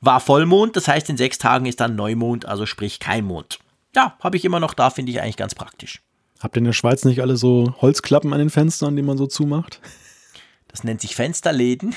[0.00, 3.58] war Vollmond, das heißt in sechs Tagen ist dann Neumond, also sprich kein Mond.
[3.94, 6.00] Ja, habe ich immer noch da, finde ich eigentlich ganz praktisch.
[6.40, 9.26] Habt ihr in der Schweiz nicht alle so Holzklappen an den Fenstern, die man so
[9.26, 9.80] zumacht?
[10.70, 11.94] Das nennt sich Fensterläden.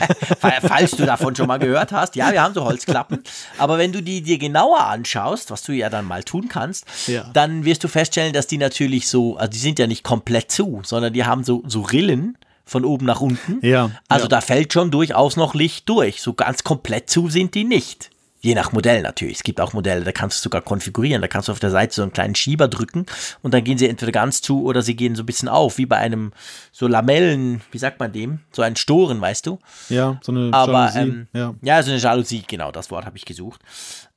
[0.40, 2.16] Falls du davon schon mal gehört hast.
[2.16, 3.22] Ja, wir haben so Holzklappen.
[3.58, 7.30] Aber wenn du die dir genauer anschaust, was du ja dann mal tun kannst, ja.
[7.32, 10.80] dann wirst du feststellen, dass die natürlich so, also die sind ja nicht komplett zu,
[10.84, 13.64] sondern die haben so, so Rillen von oben nach unten.
[13.64, 13.90] Ja.
[14.08, 14.28] Also ja.
[14.28, 16.20] da fällt schon durchaus noch Licht durch.
[16.20, 18.10] So ganz komplett zu sind die nicht.
[18.46, 19.38] Je nach Modell natürlich.
[19.38, 21.20] Es gibt auch Modelle, da kannst du sogar konfigurieren.
[21.20, 23.04] Da kannst du auf der Seite so einen kleinen Schieber drücken
[23.42, 25.86] und dann gehen sie entweder ganz zu oder sie gehen so ein bisschen auf, wie
[25.86, 26.32] bei einem
[26.70, 28.38] so Lamellen, wie sagt man dem?
[28.52, 29.58] So ein Storen, weißt du?
[29.88, 30.98] Ja, so eine Aber, Jalousie.
[31.00, 31.54] Ähm, ja.
[31.60, 33.60] ja, so eine Jalousie, genau, das Wort habe ich gesucht.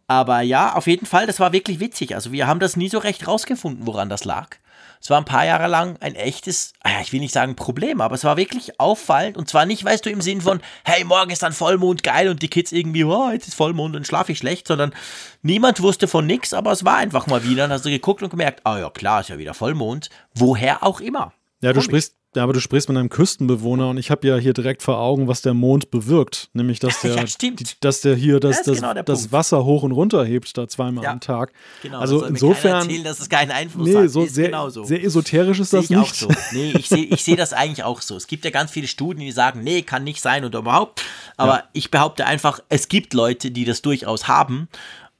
[0.05, 2.13] Aber ja, auf jeden Fall, das war wirklich witzig.
[2.13, 4.57] Also wir haben das nie so recht rausgefunden, woran das lag.
[5.02, 8.16] Es war ein paar Jahre lang ein echtes, ah ich will nicht sagen Problem, aber
[8.16, 9.38] es war wirklich auffallend.
[9.38, 12.41] Und zwar nicht, weißt du, im Sinn von, hey, morgen ist dann Vollmond, geil, und
[12.41, 14.93] die Kids irgendwie, oh, jetzt ist Vollmond und schlafe ich schlecht, sondern
[15.41, 17.64] niemand wusste von nichts, aber es war einfach mal wieder.
[17.64, 20.10] Dann hast du geguckt und gemerkt, ah oh ja, klar, ist ja wieder Vollmond.
[20.36, 21.34] Woher auch immer.
[21.62, 24.53] Ja, du sprichst, ja, aber du sprichst mit einem Küstenbewohner und ich habe ja hier
[24.53, 26.49] direkt vor Augen, was der Mond bewirkt.
[26.53, 29.91] Nämlich, dass der, ja, die, dass der hier das, das, genau das Wasser hoch und
[29.91, 31.51] runter hebt, da zweimal ja, am Tag.
[31.82, 32.84] Genau, also insofern.
[32.84, 34.10] erzählen, dass es keinen Einfluss nee, hat.
[34.10, 34.84] So sehr, genauso.
[34.86, 36.16] sehr esoterisch ist das nicht.
[36.16, 36.30] So.
[36.53, 38.16] Nee, ich sehe ich seh das eigentlich auch so.
[38.16, 41.03] Es gibt ja ganz viele Studien, die sagen, nee, kann nicht sein oder überhaupt.
[41.36, 41.64] Aber ja.
[41.74, 44.70] ich behaupte einfach, es gibt Leute, die das durchaus haben.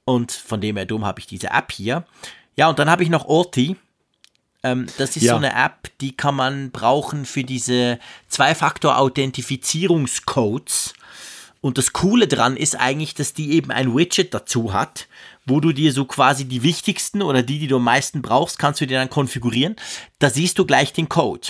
[0.04, 2.04] Und von dem her dumm habe ich diese App hier.
[2.56, 3.76] Ja, und dann habe ich noch Orti.
[4.62, 5.32] Ähm, das ist ja.
[5.32, 7.98] so eine App, die kann man brauchen für diese
[8.28, 10.92] Zwei-Faktor-Authentifizierungscodes.
[11.62, 15.08] Und das Coole dran ist eigentlich, dass die eben ein Widget dazu hat,
[15.44, 18.80] wo du dir so quasi die wichtigsten oder die, die du am meisten brauchst, kannst
[18.80, 19.76] du dir dann konfigurieren.
[20.18, 21.48] Da siehst du gleich den Code.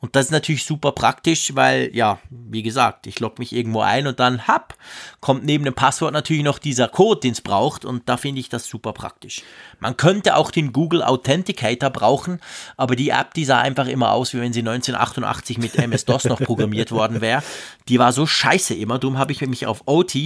[0.00, 4.06] Und das ist natürlich super praktisch, weil, ja, wie gesagt, ich logge mich irgendwo ein
[4.06, 4.74] und dann, hab,
[5.20, 7.84] kommt neben dem Passwort natürlich noch dieser Code, den es braucht.
[7.84, 9.42] Und da finde ich das super praktisch.
[9.78, 12.40] Man könnte auch den Google Authenticator brauchen,
[12.78, 16.40] aber die App, die sah einfach immer aus, wie wenn sie 1988 mit MS-DOS noch
[16.40, 17.42] programmiert worden wäre.
[17.88, 18.98] Die war so scheiße immer.
[18.98, 20.16] Darum habe ich mich auf OT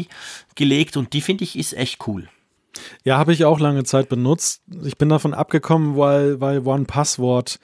[0.55, 2.29] gelegt und die finde ich ist echt cool.
[3.03, 4.63] Ja, habe ich auch lange Zeit benutzt.
[4.85, 7.59] Ich bin davon abgekommen, weil, weil One Password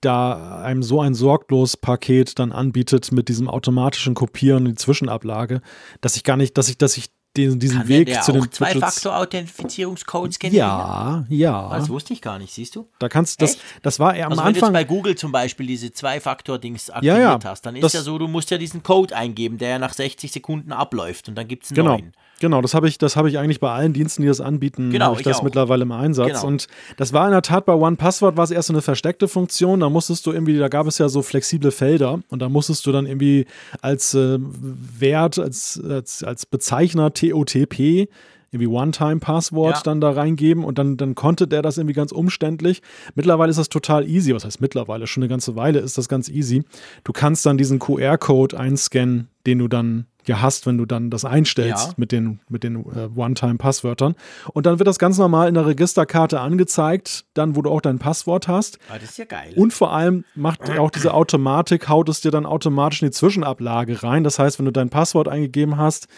[0.00, 5.60] da einem so ein sorglos Paket dann anbietet mit diesem automatischen Kopieren und die Zwischenablage,
[6.00, 8.36] dass ich gar nicht, dass ich, dass ich diesen, diesen Kann Weg der zu auch
[8.36, 10.66] den Zwei-Faktor-Authentifizierungscodes generieren?
[10.68, 11.68] Ja, ja.
[11.78, 12.88] Das wusste ich gar nicht, siehst du?
[12.98, 13.62] Da kannst das, Echt?
[13.82, 14.72] das war eher am Also wenn du jetzt Anfang.
[14.72, 17.40] bei Google zum Beispiel diese Zwei-Faktor-Dings aktiviert Ja, ja.
[17.44, 19.92] hast, dann ist Das- ja so, du musst ja diesen Code eingeben, der ja nach
[19.92, 21.90] 60 Sekunden abläuft und dann gibt es einen Genau.
[21.98, 22.12] neuen.
[22.40, 25.06] Genau, das habe ich, das habe ich eigentlich bei allen Diensten, die das anbieten, Genau,
[25.06, 25.42] habe ich ich das auch.
[25.42, 26.28] mittlerweile im Einsatz.
[26.28, 26.46] Genau.
[26.46, 29.80] Und das war in der Tat bei OnePassword war es erst so eine versteckte Funktion.
[29.80, 32.92] Da musstest du irgendwie, da gab es ja so flexible Felder und da musstest du
[32.92, 33.46] dann irgendwie
[33.82, 38.08] als äh, Wert, als, als, als Bezeichner TOTP
[38.50, 39.82] irgendwie One-Time-Passwort Ja.
[39.82, 42.80] dann da reingeben und dann, dann konnte der das irgendwie ganz umständlich.
[43.14, 44.34] Mittlerweile ist das total easy.
[44.34, 45.06] Was heißt mittlerweile?
[45.06, 46.62] Schon eine ganze Weile ist das ganz easy.
[47.04, 51.24] Du kannst dann diesen QR-Code einscannen, den du dann ja hast, wenn du dann das
[51.24, 51.94] einstellst Ja.
[51.96, 54.14] mit den, mit den äh, One-Time-Passwörtern.
[54.52, 57.98] Und dann wird das ganz normal in der Registerkarte angezeigt, dann, wo du auch dein
[57.98, 58.78] Passwort hast.
[58.90, 59.52] Ah, das ist ja geil.
[59.56, 64.02] Und vor allem macht auch diese Automatik, haut es dir dann automatisch in die Zwischenablage
[64.02, 64.24] rein.
[64.24, 66.08] Das heißt, wenn du dein Passwort eingegeben hast,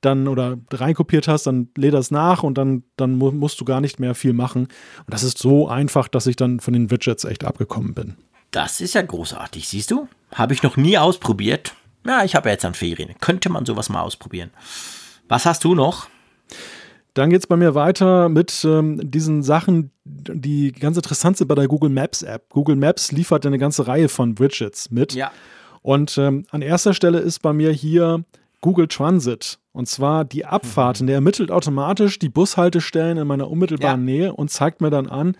[0.00, 3.80] dann oder reinkopiert hast, dann lädt das nach und dann, dann mu musst du gar
[3.80, 4.62] nicht mehr viel machen.
[4.62, 8.16] Und das ist so einfach, dass ich dann von den Widgets echt abgekommen bin.
[8.52, 10.08] Das ist ja großartig, siehst du?
[10.32, 11.74] Habe ich noch nie ausprobiert.
[12.08, 13.14] Ja, ich habe ja jetzt an Ferien.
[13.20, 14.50] Könnte man sowas mal ausprobieren.
[15.28, 16.08] Was hast du noch?
[17.14, 21.54] Dann geht es bei mir weiter mit ähm, diesen Sachen, die ganz interessant sind bei
[21.54, 22.48] der Google Maps App.
[22.50, 25.14] Google Maps liefert eine ganze Reihe von Widgets mit.
[25.14, 25.30] Ja.
[25.82, 28.24] Und ähm, an erster Stelle ist bei mir hier
[28.60, 29.58] Google Transit.
[29.72, 31.06] Und zwar die Abfahrten.
[31.06, 34.12] Der ermittelt automatisch die Bushaltestellen in meiner unmittelbaren Ja.
[34.14, 35.36] Nähe und zeigt mir dann an,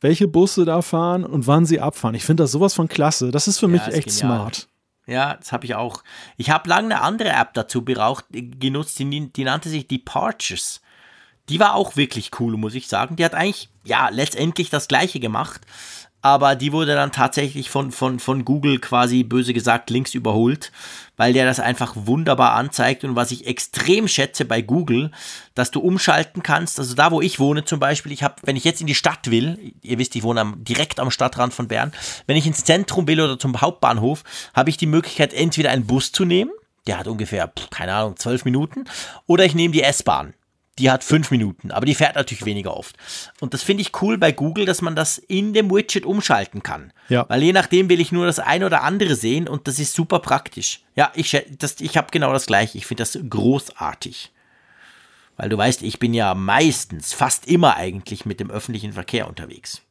[0.00, 2.14] welche Busse da fahren und wann sie abfahren.
[2.14, 3.30] Ich finde das sowas von klasse.
[3.30, 4.36] Das ist für Ja, mich echt genial.
[4.38, 4.68] smart.
[5.12, 6.02] Ja, das habe ich auch.
[6.38, 10.80] Ich habe lange eine andere App dazu beraucht, genutzt, die, die nannte sich Departures.
[11.50, 13.16] Die war auch wirklich cool, muss ich sagen.
[13.16, 15.60] Die hat eigentlich, ja, letztendlich das gleiche gemacht,
[16.22, 20.70] aber die wurde dann tatsächlich von, von, von Google quasi böse gesagt links überholt,
[21.16, 25.10] weil der das einfach wunderbar anzeigt und was ich extrem schätze bei Google,
[25.54, 28.64] dass du umschalten kannst, also da wo ich wohne zum Beispiel, ich habe, wenn ich
[28.64, 31.92] jetzt in die Stadt will, ihr wisst, ich wohne am, direkt am Stadtrand von Bern,
[32.26, 34.22] wenn ich ins Zentrum will oder zum Hauptbahnhof,
[34.54, 36.52] habe ich die Möglichkeit entweder einen Bus zu nehmen,
[36.86, 38.84] der hat ungefähr, keine Ahnung, zwölf Minuten,
[39.26, 40.34] oder ich nehme die S-Bahn.
[40.78, 42.96] Die hat fünf Minuten, aber die fährt natürlich weniger oft.
[43.40, 46.94] Und das finde ich cool bei Google, dass man das in dem Widget umschalten kann.
[47.10, 47.26] Ja.
[47.28, 50.20] Weil je nachdem will ich nur das eine oder andere sehen und das ist super
[50.20, 50.80] praktisch.
[50.96, 52.78] Ja, ich, das, ich habe genau das gleiche.
[52.78, 54.32] Ich finde das großartig.
[55.36, 59.82] Weil du weißt, ich bin ja meistens, fast immer eigentlich mit dem öffentlichen Verkehr unterwegs.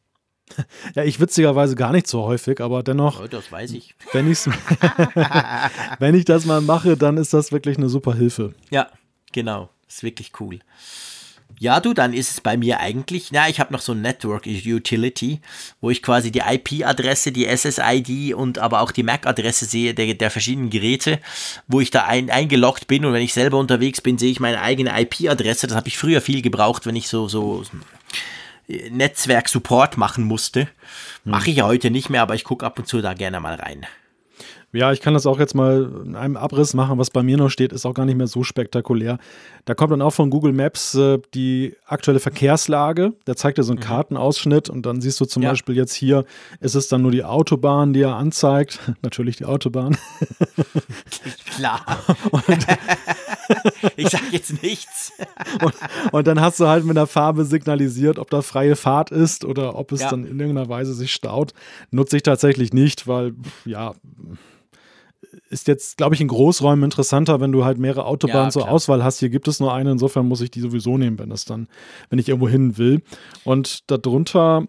[0.95, 3.95] Ja, ich witzigerweise gar nicht so häufig, aber dennoch, Oh, das weiß ich.
[4.11, 4.49] wenn, ich's,
[5.99, 8.53] wenn ich das mal mache, dann ist das wirklich eine super Hilfe.
[8.69, 8.87] Ja,
[9.31, 9.69] genau.
[9.91, 10.59] Ist wirklich cool.
[11.59, 14.47] Ja, du, dann ist es bei mir eigentlich, na, ich habe noch so ein Network
[14.47, 15.41] Utility,
[15.81, 20.31] wo ich quasi die IP-Adresse, die SSID und aber auch die MAC-Adresse sehe der, der
[20.31, 21.19] verschiedenen Geräte,
[21.67, 24.61] wo ich da ein, eingeloggt bin und wenn ich selber unterwegs bin, sehe ich meine
[24.61, 25.67] eigene IP-Adresse.
[25.67, 27.63] Das habe ich früher viel gebraucht, wenn ich so, so
[28.69, 30.69] äh, Netzwerk-Support machen musste.
[31.25, 33.55] Mache ich ja heute nicht mehr, aber ich gucke ab und zu da gerne mal
[33.55, 33.85] rein.
[34.73, 36.97] Ja, ich kann das auch jetzt mal in einem Abriss machen.
[36.97, 39.17] Was bei mir noch steht, ist auch gar nicht mehr so spektakulär.
[39.65, 43.13] Da kommt dann auch von Google Maps äh, die aktuelle Verkehrslage.
[43.27, 45.49] Der zeigt dir so einen Kartenausschnitt und dann siehst du zum Ja.
[45.49, 46.23] Beispiel jetzt hier,
[46.61, 48.79] ist es dann nur die Autobahn, die er anzeigt.
[49.01, 49.97] Natürlich die Autobahn.
[51.55, 51.81] Klar.
[53.97, 55.11] ich sage jetzt nichts.
[56.11, 59.75] Und dann hast du halt mit der Farbe signalisiert, ob da freie Fahrt ist oder
[59.75, 60.09] ob es Ja.
[60.11, 61.53] dann in irgendeiner Weise sich staut.
[61.91, 63.33] Nutze ich tatsächlich nicht, weil,
[63.65, 63.93] ja,
[65.51, 68.69] ist jetzt, glaube ich, in Großräumen interessanter, wenn du halt mehrere Autobahnen Ja, zur.
[68.69, 69.19] Auswahl hast.
[69.19, 71.67] Hier gibt es nur eine, insofern muss ich die sowieso nehmen, wenn das dann,
[72.09, 73.01] wenn ich irgendwo hin will.
[73.43, 74.65] Und darunter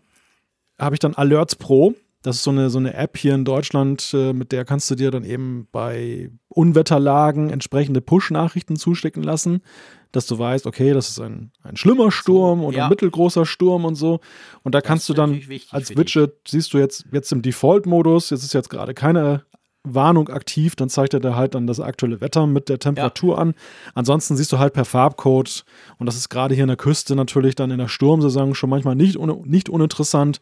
[0.78, 1.94] habe ich dann Alerts Pro.
[2.22, 4.94] Das ist so eine, so eine App hier in Deutschland, äh, mit der kannst du
[4.94, 9.62] dir dann eben bei Unwetterlagen entsprechende Push-Nachrichten zuschicken lassen,
[10.12, 12.84] dass du weißt, okay, das ist ein, ein schlimmer Sturm oder ja.
[12.84, 14.20] ein mittelgroßer Sturm und so.
[14.62, 15.96] Und da kannst du dann als.
[15.96, 19.44] Widget, siehst du jetzt, jetzt im Default-Modus, jetzt ist jetzt gerade keine
[19.84, 23.54] Warnung aktiv, dann zeigt er dir halt dann das aktuelle Wetter mit der Temperatur an.
[23.94, 25.64] Ansonsten siehst du halt per Farbcode,
[25.98, 28.94] und das ist gerade hier in der Küste natürlich dann in der Sturmsaison schon manchmal
[28.94, 30.40] nicht, un nicht uninteressant,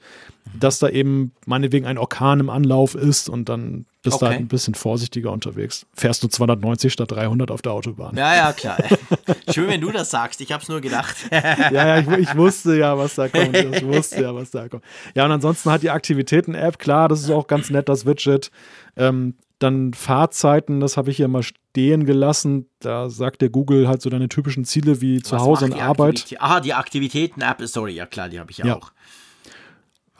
[0.58, 4.24] dass da eben meinetwegen ein Orkan im Anlauf ist und dann Bist Okay.
[4.24, 5.84] da halt ein bisschen vorsichtiger unterwegs.
[5.94, 8.16] Fährst du 290 statt 300 auf der Autobahn.
[8.16, 8.78] Ja, ja, klar.
[9.52, 10.40] Schön, wenn du das sagst.
[10.40, 11.14] Ich habe es nur gedacht.
[11.30, 13.54] ja, ja, ich, ich wusste ja, was da kommt.
[13.54, 14.82] Ich wusste ja, was da kommt.
[15.14, 18.50] Ja, und ansonsten hat die Aktivitäten-App, klar, das ist auch ganz nett, das Widget.
[18.96, 22.70] Ähm, dann Fahrzeiten, das habe ich hier mal stehen gelassen.
[22.78, 26.14] Da sagt der Google halt so deine typischen Ziele wie zu Was Hause und Arbeit.
[26.20, 27.60] Aktivität- Aha, die Aktivitäten-App.
[27.68, 28.76] Sorry, ja klar, die habe ich ja, Ja.
[28.76, 28.92] auch.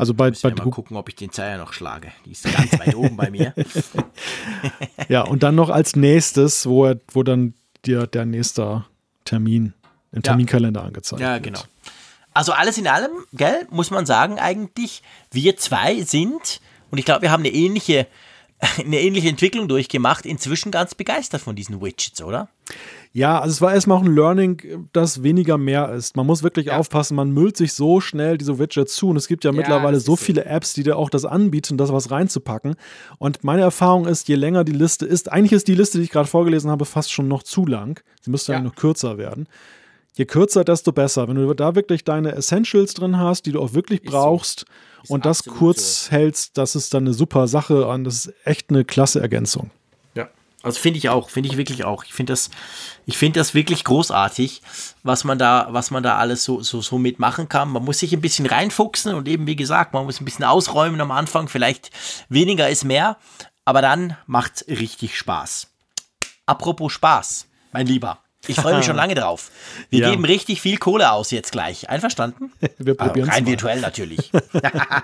[0.00, 2.10] Also bei, bei ja mal gucken, ob ich den Zeiger noch schlage.
[2.24, 3.54] Die ist ganz weit oben bei mir.
[5.08, 8.84] Ja, und dann noch als nächstes, wo, er, wo dann dir der nächste
[9.24, 9.74] Termin
[10.12, 10.22] im Ja.
[10.22, 11.44] Terminkalender angezeigt Ja, wird.
[11.44, 11.60] genau.
[12.32, 17.22] Also alles in allem, gell, muss man sagen, eigentlich, wir zwei sind, und ich glaube,
[17.22, 18.06] wir haben eine ähnliche,
[18.78, 22.48] eine ähnliche Entwicklung durchgemacht, inzwischen ganz begeistert von diesen Widgets, oder?
[23.12, 26.16] Ja, also es war erstmal auch ein Learning, dass weniger mehr ist.
[26.16, 29.42] Man muss wirklich aufpassen, man müllt sich so schnell diese Widgets zu und es gibt
[29.42, 30.26] ja, mittlerweile das so ist so.
[30.26, 32.76] viele Apps, die dir auch das anbieten, das was reinzupacken.
[33.18, 36.10] Und meine Erfahrung ist, je länger die Liste ist, eigentlich ist die Liste, die ich
[36.10, 38.00] gerade vorgelesen habe, fast schon noch zu lang.
[38.20, 38.58] Sie müsste Ja.
[38.58, 39.48] ja noch kürzer werden.
[40.14, 41.26] Je kürzer, desto besser.
[41.26, 44.10] Wenn du da wirklich deine Essentials drin hast, die du auch wirklich so.
[44.10, 44.66] brauchst
[45.08, 48.84] und das kurz hältst, das ist dann eine super Sache und das ist echt eine
[48.84, 49.70] klasse Ergänzung.
[50.62, 52.04] Also finde ich auch, finde ich wirklich auch.
[52.04, 52.50] Ich finde das,
[53.06, 54.60] ich finde das wirklich großartig,
[55.02, 57.70] was man da, was man da alles so, so, so mitmachen kann.
[57.70, 61.00] Man muss sich ein bisschen reinfuchsen und eben, wie gesagt, man muss ein bisschen ausräumen
[61.00, 61.48] am Anfang.
[61.48, 61.90] Vielleicht
[62.28, 63.16] weniger ist mehr,
[63.64, 65.68] aber dann macht's richtig Spaß.
[66.44, 68.18] Apropos Spaß, mein Lieber.
[68.46, 69.50] Ich freue mich schon lange drauf.
[69.90, 70.10] Wir Ja.
[70.10, 71.88] geben richtig viel Kohle aus jetzt gleich.
[71.90, 72.52] Einverstanden?
[72.78, 73.50] Wir probieren rein es mal.
[73.50, 74.30] virtuell natürlich.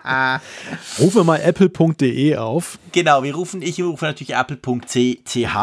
[0.98, 2.78] Rufe mal apple.de auf.
[2.92, 5.56] Genau, wir rufen, ich rufe natürlich apple.ch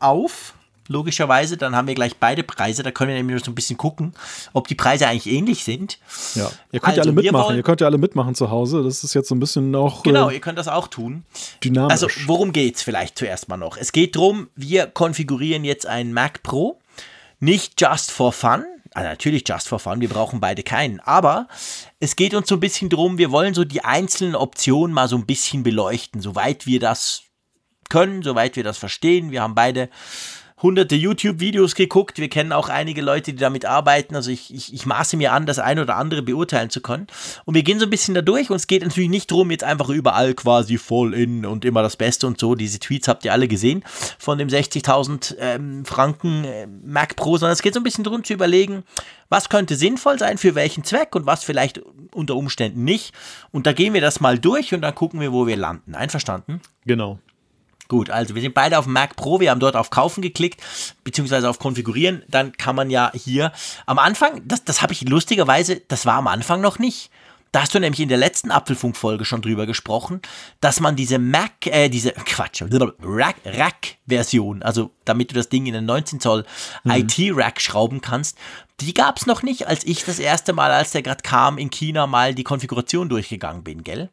[0.00, 0.54] auf.
[0.90, 2.82] Logischerweise, dann haben wir gleich beide Preise.
[2.82, 4.14] Da können wir nämlich so ein bisschen gucken,
[4.54, 5.98] ob die Preise eigentlich ähnlich sind.
[6.34, 6.50] Ja.
[6.72, 7.56] Ihr könnt ja Also, alle mitmachen.
[7.56, 8.82] Ihr könnt ja alle mitmachen zu Hause.
[8.82, 11.24] Das ist jetzt so ein bisschen noch Genau, äh, ihr könnt das auch tun.
[11.62, 11.92] dynamisch.
[11.92, 13.76] Also, worum geht's vielleicht zuerst mal noch?
[13.76, 16.78] Es geht darum, wir konfigurieren jetzt einen Mac Pro.
[17.40, 18.64] Nicht just for fun.
[18.94, 21.00] Also natürlich just for fun, wir brauchen beide keinen.
[21.00, 21.46] Aber
[22.00, 25.16] es geht uns so ein bisschen drum, wir wollen so die einzelnen Optionen mal so
[25.16, 27.22] ein bisschen beleuchten, soweit wir das
[27.90, 29.30] können, soweit wir das verstehen.
[29.30, 29.88] Wir haben beide
[30.62, 32.18] hunderte YouTube-Videos geguckt.
[32.18, 34.14] Wir kennen auch einige Leute, die damit arbeiten.
[34.16, 37.06] Also ich, ich, ich maße mir an, das eine oder andere beurteilen zu können.
[37.44, 39.64] Und wir gehen so ein bisschen da durch und es geht natürlich nicht darum, jetzt
[39.64, 42.54] einfach überall quasi voll in und immer das Beste und so.
[42.54, 43.84] Diese Tweets habt ihr alle gesehen
[44.18, 48.24] von dem 60.000 ähm, Franken äh, Mac Pro, sondern es geht so ein bisschen darum
[48.24, 48.84] zu überlegen,
[49.28, 51.82] was könnte sinnvoll sein, für welchen Zweck und was vielleicht
[52.12, 53.14] unter Umständen nicht.
[53.50, 55.94] Und da gehen wir das mal durch und dann gucken wir, wo wir landen.
[55.94, 56.60] Einverstanden?
[56.84, 57.18] genau.
[57.88, 60.60] Gut, also wir sind beide auf dem Mac Pro, wir haben dort auf Kaufen geklickt,
[61.04, 63.50] beziehungsweise auf Konfigurieren, dann kann man ja hier
[63.86, 67.10] am Anfang, das, das habe ich lustigerweise, das war am Anfang noch nicht.
[67.50, 70.20] Da hast du nämlich in der letzten Apfelfunk-Folge schon drüber gesprochen,
[70.60, 75.74] dass man diese Mac, äh, diese, Quatsch, Rack, Rack-Version, also damit du das Ding in
[75.74, 76.44] einen 19 Zoll
[76.84, 78.36] IT-Rack schrauben kannst,
[78.80, 81.70] die gab es noch nicht, als ich das erste Mal, als der gerade kam, in
[81.70, 84.10] China mal die Konfiguration durchgegangen bin, gell?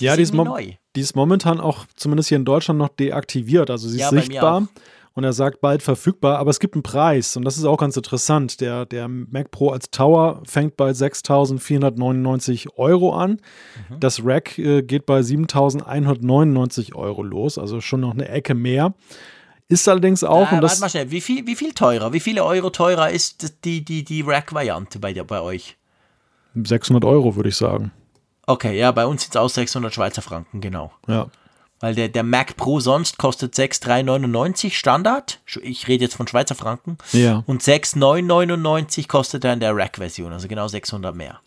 [0.00, 0.56] Ja, die ist, mom
[0.96, 3.70] die ist momentan auch, zumindest hier in Deutschland, noch deaktiviert.
[3.70, 4.68] Also sie ist Ja, sichtbar
[5.14, 7.96] und er sagt bald verfügbar, aber es gibt einen Preis und das ist auch ganz
[7.96, 8.60] interessant.
[8.60, 13.40] Der, der Mac Pro als Tower fängt bei 6.499 Euro an.
[13.90, 14.00] Mhm.
[14.00, 18.94] Das Rack äh, geht bei 7.199 Euro los, also schon noch eine Ecke mehr.
[19.68, 22.20] Ist allerdings auch, Äh, und warte das mal schnell, wie viel, wie viel teurer, wie
[22.20, 25.76] viele Euro teurer ist die, die, die Rack-Variante bei, der- bei euch?
[26.54, 27.90] 600 Euro, würde ich sagen.
[28.46, 30.92] Okay, ja, bei uns sind es auch 600 Schweizer Franken, genau.
[31.08, 31.28] Ja.
[31.80, 35.40] Weil der, der Mac Pro sonst kostet 6,399 Standard.
[35.62, 36.98] Ich rede jetzt von Schweizer Franken.
[37.12, 37.42] Ja.
[37.46, 41.40] Und 6,999 kostet er in der Rack-Version, also genau 600 mehr.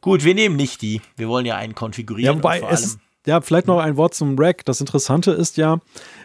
[0.00, 1.00] Gut, wir nehmen nicht die.
[1.16, 2.36] Wir wollen ja einen konfigurieren.
[2.36, 4.66] Ja, wobei es ja, vielleicht noch ein Wort zum Rack.
[4.66, 5.78] Das Interessante ist ja,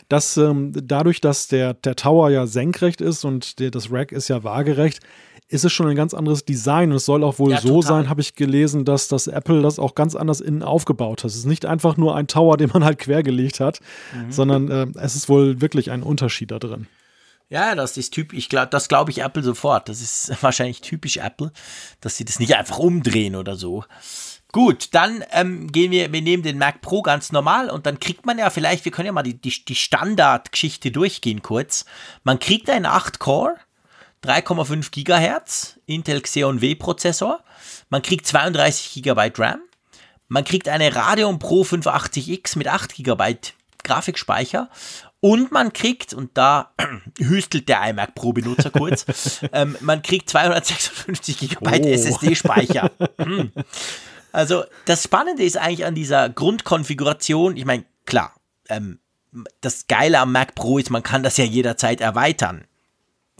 [0.09, 4.27] dass ähm, dadurch, dass der, der Tower ja senkrecht ist und der, das Rack ist
[4.27, 4.99] ja waagerecht,
[5.49, 6.91] ist es schon ein ganz anderes Design.
[6.91, 7.83] Und es soll auch wohl Ja, so total.
[8.03, 11.31] sein, habe ich gelesen, dass das Apple das auch ganz anders innen aufgebaut hat.
[11.31, 13.79] Es ist nicht einfach nur ein Tower, den man halt quergelegt hat,
[14.15, 14.31] Mhm.
[14.31, 16.87] sondern äh, es ist wohl wirklich ein Unterschied da drin.
[17.49, 19.89] Ja, das ist typisch, ich glaub, das glaube ich Apple sofort.
[19.89, 21.51] Das ist wahrscheinlich typisch Apple,
[21.99, 23.83] dass sie das nicht einfach umdrehen oder so.
[24.51, 28.25] Gut, dann ähm, gehen wir, wir nehmen den Mac Pro ganz normal und dann kriegt
[28.25, 31.85] man ja vielleicht, wir können ja mal die, die, die Standardgeschichte durchgehen kurz.
[32.23, 33.55] Man kriegt einen 8-Core,
[34.23, 37.43] 3,5 Gigahertz, Intel Xeon W-Prozessor.
[37.89, 39.61] Man kriegt 32 GB RAM.
[40.27, 43.37] Man kriegt eine Radeon Pro 580X mit 8 GB
[43.83, 44.69] Grafikspeicher.
[45.21, 46.73] Und man kriegt, und da
[47.19, 51.87] hüstelt der iMac Pro Benutzer kurz, ähm, man kriegt 256 GB Oh.
[51.87, 52.91] SSD-Speicher.
[53.17, 53.51] Hm.
[54.31, 58.35] Also das Spannende ist eigentlich an dieser Grundkonfiguration, ich meine, klar,
[58.69, 58.99] ähm,
[59.61, 62.65] das Geile am Mac Pro ist, man kann das ja jederzeit erweitern.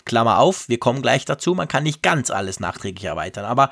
[0.10, 3.70] Klammer auf, wir kommen gleich dazu, man kann nicht ganz alles nachträglich erweitern, aber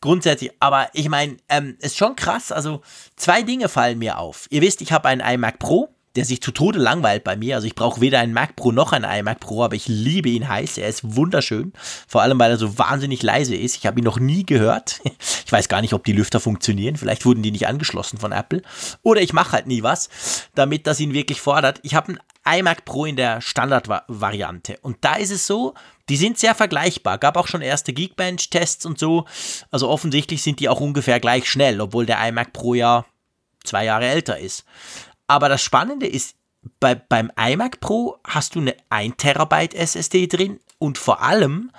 [0.00, 2.82] grundsätzlich, aber ich meine, ähm, ist schon krass, also
[3.14, 4.48] zwei Dinge fallen mir auf.
[4.50, 7.56] Ihr wisst, ich habe einen iMac Pro, der sich zu Tode langweilt bei mir.
[7.56, 10.48] Also ich brauche weder einen Mac Pro noch einen iMac Pro, aber ich liebe ihn
[10.48, 10.78] heiß.
[10.78, 11.72] Er ist wunderschön.
[12.08, 13.76] Vor allem, weil er so wahnsinnig leise ist.
[13.76, 15.00] Ich habe ihn noch nie gehört.
[15.46, 16.96] Ich weiß gar nicht, ob die Lüfter funktionieren.
[16.96, 18.62] Vielleicht wurden die nicht angeschlossen von Apple.
[19.04, 20.08] Oder ich mache halt nie was,
[20.56, 21.78] damit das ihn wirklich fordert.
[21.84, 24.78] Ich habe einen iMac Pro in der Standardvariante.
[24.82, 25.74] Und da ist es so,
[26.08, 27.18] die sind sehr vergleichbar.
[27.18, 29.24] Gab auch schon erste Geekbench-Tests und so.
[29.70, 33.04] Also offensichtlich sind die auch ungefähr gleich schnell, obwohl der iMac Pro ja
[33.64, 34.64] zwei Jahre älter ist.
[35.26, 36.36] Aber das Spannende ist,
[36.80, 41.70] bei, beim iMac Pro hast du eine 1 Terabyte SSD drin und vor allem,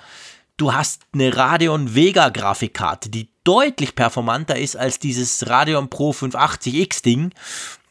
[0.56, 7.02] du hast eine Radeon Vega Grafikkarte, die deutlich performanter ist als dieses Radeon Pro 580X
[7.02, 7.32] Ding.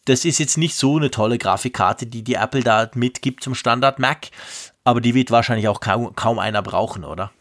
[0.05, 3.99] Das ist jetzt nicht so eine tolle Grafikkarte, die die Apple da mitgibt zum Standard
[3.99, 4.27] Mac,
[4.83, 7.31] aber die wird wahrscheinlich auch kaum, kaum einer brauchen, oder?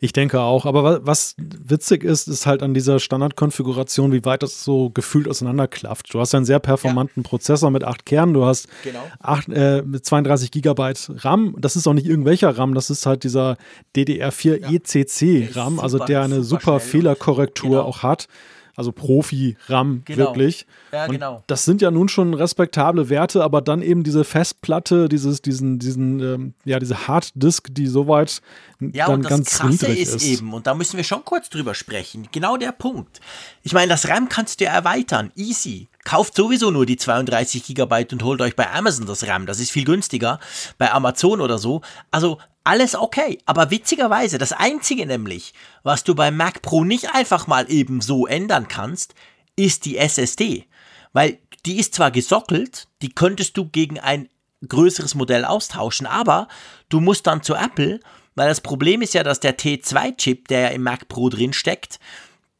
[0.00, 0.66] Ich denke auch.
[0.66, 6.12] Aber was witzig ist, ist halt an dieser Standardkonfiguration, wie weit das so gefühlt auseinanderklafft.
[6.12, 7.28] Du hast einen sehr performanten ja.
[7.28, 9.00] Prozessor mit acht Kernen, du hast genau.
[9.20, 11.56] acht, äh, mit 32 Gigabyte RAM.
[11.58, 13.56] Das ist auch nicht irgendwelcher RAM, das ist halt dieser
[13.96, 14.70] DDR4 ja.
[14.70, 17.82] ECC RAM, also der eine super, super Fehlerkorrektur genau.
[17.82, 18.28] auch hat
[18.76, 20.26] also Profi-RAM genau.
[20.26, 20.66] wirklich.
[20.92, 21.42] Ja, genau.
[21.46, 26.20] Das sind ja nun schon respektable Werte, aber dann eben diese Festplatte, dieses, diesen, diesen,
[26.20, 28.42] ähm, ja, diese Harddisk, die soweit
[28.80, 31.48] ja, dann und das ganz Krasse ist, ist eben, und da müssen wir schon kurz
[31.48, 33.20] drüber sprechen, genau der Punkt.
[33.62, 35.88] Ich meine, das RAM kannst du ja erweitern, easy.
[36.04, 39.70] Kauft sowieso nur die 32 Gigabyte und holt euch bei Amazon das RAM, das ist
[39.70, 40.38] viel günstiger,
[40.76, 41.80] bei Amazon oder so.
[42.10, 45.52] Also alles okay, aber witzigerweise, das Einzige nämlich,
[45.82, 49.14] was du beim Mac Pro nicht einfach mal eben so ändern kannst,
[49.54, 50.66] ist die SSD.
[51.12, 54.28] Weil die ist zwar gesockelt, die könntest du gegen ein
[54.66, 56.48] größeres Modell austauschen, aber
[56.88, 58.00] du musst dann zu Apple,
[58.34, 62.00] weil das Problem ist ja, dass der T2-Chip, der ja im Mac Pro drin steckt,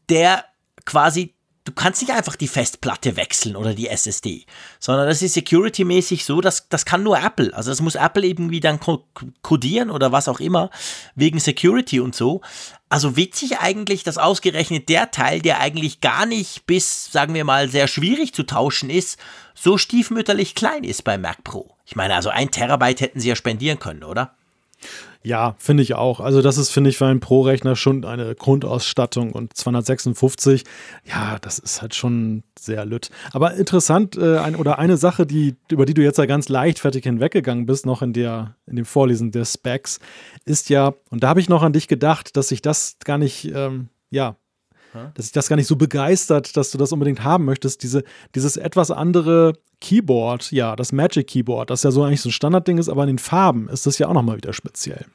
[0.09, 0.45] der
[0.85, 1.34] quasi
[1.65, 4.45] du kannst nicht einfach die Festplatte wechseln oder die SSD,
[4.79, 7.55] sondern das ist security-mäßig so, dass das kann nur Apple.
[7.55, 8.79] Also das muss Apple irgendwie dann
[9.43, 10.71] codieren oder was auch immer,
[11.15, 12.43] wegen Security und so.
[12.91, 17.69] Also witzig eigentlich, dass ausgerechnet der Teil, der eigentlich gar nicht bis, sagen wir mal,
[17.69, 19.19] sehr schwierig zu tauschen ist,
[19.55, 21.77] so stiefmütterlich klein ist beim Mac Pro.
[21.87, 24.35] Ich meine, also ein Terabyte hätten sie ja spendieren können, oder?
[25.27, 26.21] Ja, finde ich auch.
[26.21, 30.65] Also das ist, finde ich, für einen Pro-Rechner schon eine Grundausstattung und 256,
[31.05, 33.09] ja, das ist halt schon sehr lütt.
[33.33, 37.05] Aber interessant, äh, ein, oder eine Sache, die, über die du jetzt ja ganz leichtfertig
[37.05, 39.99] hinweggegangen bist, noch in, der, in dem Vorlesen der Specs,
[40.45, 43.51] ist ja, und da habe ich noch an dich gedacht, dass ich das gar nicht,
[43.55, 44.37] ähm, ja,
[45.15, 47.83] dass ich das gar nicht so begeistert, dass du das unbedingt haben möchtest.
[47.83, 52.33] Diese, dieses etwas andere Keyboard, ja, das Magic Keyboard, das ja so eigentlich so ein
[52.33, 55.07] Standardding ist, aber in den Farben ist das ja auch nochmal wieder speziell.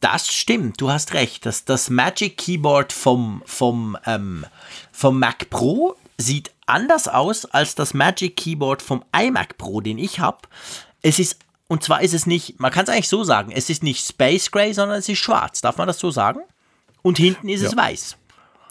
[0.00, 1.46] Das stimmt, du hast recht.
[1.46, 4.44] Das, das Magic Keyboard vom, vom, ähm,
[4.92, 10.20] vom Mac Pro sieht anders aus als das Magic Keyboard vom iMac Pro, den ich
[10.20, 10.38] habe.
[11.02, 13.82] Es ist, und zwar ist es nicht, man kann es eigentlich so sagen, es ist
[13.82, 15.60] nicht Space Gray, sondern es ist schwarz.
[15.60, 16.40] Darf man das so sagen?
[17.02, 17.68] Und hinten ist ja.
[17.68, 18.16] es weiß.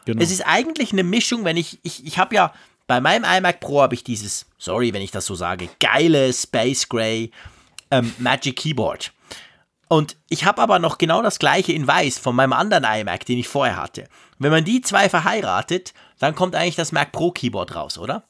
[0.06, 0.22] Genau.
[0.22, 2.54] Es ist eigentlich eine Mischung, wenn ich, ich, ich habe ja,
[2.88, 6.88] bei meinem iMac Pro habe ich dieses, sorry, wenn ich das so sage, geile Space
[6.88, 7.32] Gray
[7.92, 9.12] ähm, Magic Keyboard.
[9.88, 13.38] Und ich habe aber noch genau das gleiche in weiß von meinem anderen iMac, den
[13.38, 14.08] ich vorher hatte.
[14.40, 18.24] Wenn man die zwei verheiratet, dann kommt eigentlich das Mac Pro Keyboard raus, oder?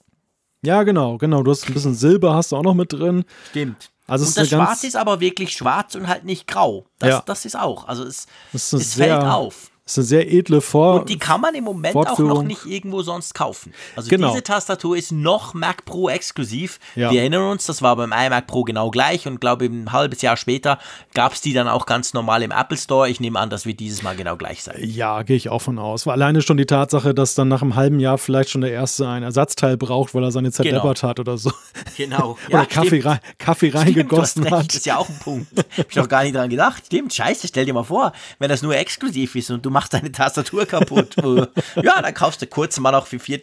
[0.62, 1.44] Ja, genau, genau.
[1.44, 3.24] Du hast ein bisschen Silber, hast du auch noch mit drin.
[3.50, 3.92] Stimmt.
[4.08, 6.86] Also und das Schwarz ist aber wirklich schwarz und halt nicht grau.
[7.00, 7.24] Das, ja.
[7.26, 7.88] das ist auch.
[7.88, 9.72] Also es, es fällt auf.
[9.86, 12.66] Das ist eine sehr edle Vor Und die kann man im Moment auch noch nicht
[12.66, 13.72] irgendwo sonst kaufen.
[13.96, 14.32] Also genau.
[14.32, 16.80] diese Tastatur ist noch Mac Pro exklusiv.
[16.96, 17.12] Ja.
[17.12, 20.38] Wir erinnern uns, das war beim iMac Pro genau gleich und glaube ein halbes Jahr
[20.38, 20.80] später
[21.14, 23.08] gab es die dann auch ganz normal im Apple Store.
[23.08, 24.78] Ich nehme an, das wird dieses Mal genau gleich sein.
[24.80, 26.08] Ja, gehe ich auch von aus.
[26.08, 29.22] Alleine schon die Tatsache, dass dann nach einem halben Jahr vielleicht schon der Erste ein
[29.22, 31.10] Ersatzteil braucht, weil er seine zerdeppert genau.
[31.10, 31.52] hat oder so.
[31.96, 32.40] Genau.
[32.50, 34.68] Ja, oder Kaffee, rein, Kaffee reingegossen stimmt, hat.
[34.70, 35.48] Das ist ja auch ein Punkt.
[35.78, 36.84] Hab ich noch gar nicht dran gedacht.
[36.86, 40.12] Stimmt, scheiße, stell dir mal vor, wenn das nur exklusiv ist und du machst deine
[40.12, 41.16] Tastatur kaputt.
[41.76, 43.36] ja, dann kaufst du kurz mal noch für, für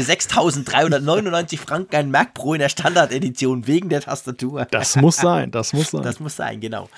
[0.00, 4.66] 6.399 Franken ein Mac Pro in der Standard-Edition wegen der Tastatur.
[4.70, 6.02] Das muss sein, das muss sein.
[6.02, 6.88] Das muss sein, genau.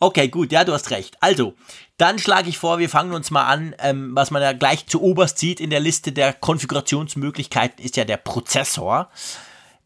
[0.00, 1.18] Okay, gut, ja, du hast recht.
[1.20, 1.52] Also,
[1.98, 3.74] dann schlage ich vor, wir fangen uns mal an.
[3.78, 8.06] Ähm, was man ja gleich zu oberst sieht in der Liste der Konfigurationsmöglichkeiten, ist ja
[8.06, 9.10] der Prozessor.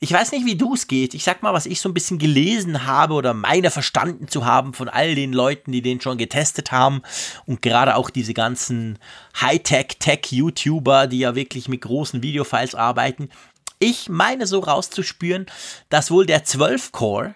[0.00, 1.14] Ich weiß nicht, wie du es geht.
[1.14, 4.74] Ich sag mal, was ich so ein bisschen gelesen habe oder meine verstanden zu haben
[4.74, 7.02] von all den Leuten, die den schon getestet haben
[7.46, 8.98] und gerade auch diese ganzen
[9.40, 13.30] Hightech-Tech-YouTuber, die ja wirklich mit großen Videofiles arbeiten.
[13.78, 15.46] ich meine so rauszuspüren,
[15.88, 17.34] dass wohl der 12-Core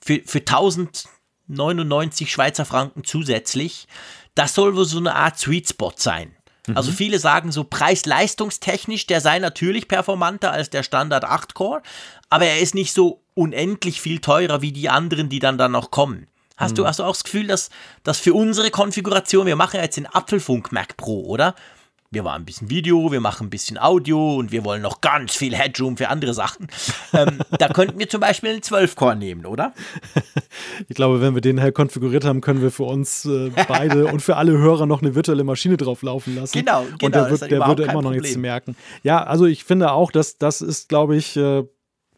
[0.00, 3.86] für, für 1099 Schweizer Franken zusätzlich,
[4.34, 6.34] das soll wohl so eine Art Sweet Spot sein.
[6.76, 11.82] Also viele sagen so preis-leistungstechnisch, der sei natürlich performanter als der Standard 8-Core,
[12.28, 15.90] aber er ist nicht so unendlich viel teurer wie die anderen, die dann dann noch
[15.90, 16.26] kommen.
[16.56, 17.70] Hast, du, hast du auch das Gefühl, dass,
[18.04, 21.54] dass für unsere Konfiguration, wir machen ja jetzt den Apfelfunk Mac Pro, oder?
[22.12, 25.36] Wir machen ein bisschen Video, wir machen ein bisschen Audio und wir wollen noch ganz
[25.36, 26.66] viel Headroom für andere Sachen.
[27.12, 29.72] ähm, da könnten wir zum Beispiel einen 12-Core nehmen, oder?
[30.88, 34.20] Ich glaube, wenn wir den halt konfiguriert haben, können wir für uns äh, beide und
[34.20, 36.58] für alle Hörer noch eine virtuelle Maschine drauf laufen lassen.
[36.58, 37.06] Genau, genau.
[37.06, 38.22] Und der, wird, der kein immer noch Problem.
[38.22, 38.76] nichts merken.
[39.04, 41.62] Ja, also ich finde auch, dass das ist, glaube ich, äh,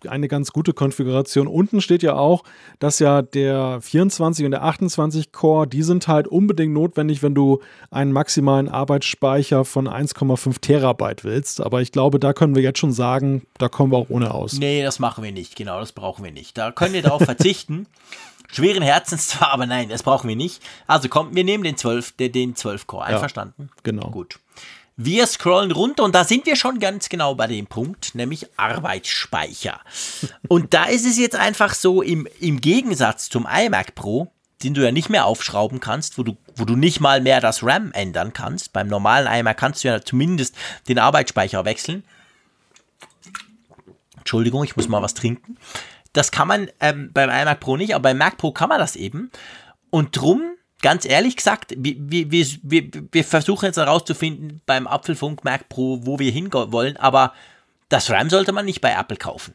[0.08, 1.46] eine ganz gute Konfiguration.
[1.46, 2.44] Unten steht ja auch,
[2.78, 7.60] dass ja der 24 und der 28 Core, die sind halt unbedingt notwendig, wenn du
[7.90, 11.60] einen maximalen Arbeitsspeicher von 1,5 Terabyte willst.
[11.60, 14.54] Aber ich glaube, da können wir jetzt schon sagen, da kommen wir auch ohne aus.
[14.54, 15.56] Nee, das machen wir nicht.
[15.56, 16.56] Genau, das brauchen wir nicht.
[16.58, 17.86] Da können wir darauf verzichten.
[18.52, 20.62] Schweren Herzens zwar, aber nein, das brauchen wir nicht.
[20.86, 23.04] Also komm, wir nehmen den 12, den, den 12 Core.
[23.04, 23.70] Einverstanden?
[23.82, 24.10] Genau.
[24.10, 24.38] Gut.
[24.96, 29.80] Wir scrollen runter und da sind wir schon ganz genau bei dem Punkt, nämlich Arbeitsspeicher.
[30.48, 34.30] Und da ist es jetzt einfach so, im, im Gegensatz zum iMac Pro,
[34.62, 37.62] den du ja nicht mehr aufschrauben kannst, wo du, wo du nicht mal mehr das
[37.62, 38.72] RAM ändern kannst.
[38.72, 40.54] Beim normalen iMac kannst du ja zumindest
[40.88, 42.04] den Arbeitsspeicher wechseln.
[44.18, 45.56] Entschuldigung, ich muss mal was trinken.
[46.12, 48.96] Das kann man ähm, beim iMac Pro nicht, aber beim Mac Pro kann man das
[48.96, 49.30] eben.
[49.90, 50.42] Und drum,
[50.82, 52.30] ganz ehrlich gesagt, wir, wir,
[52.62, 57.32] wir, wir, versuchen jetzt herauszufinden beim Apfelfunk Mac Pro, wo wir hin wollen, aber
[57.88, 59.54] das RAM sollte man nicht bei Apple kaufen.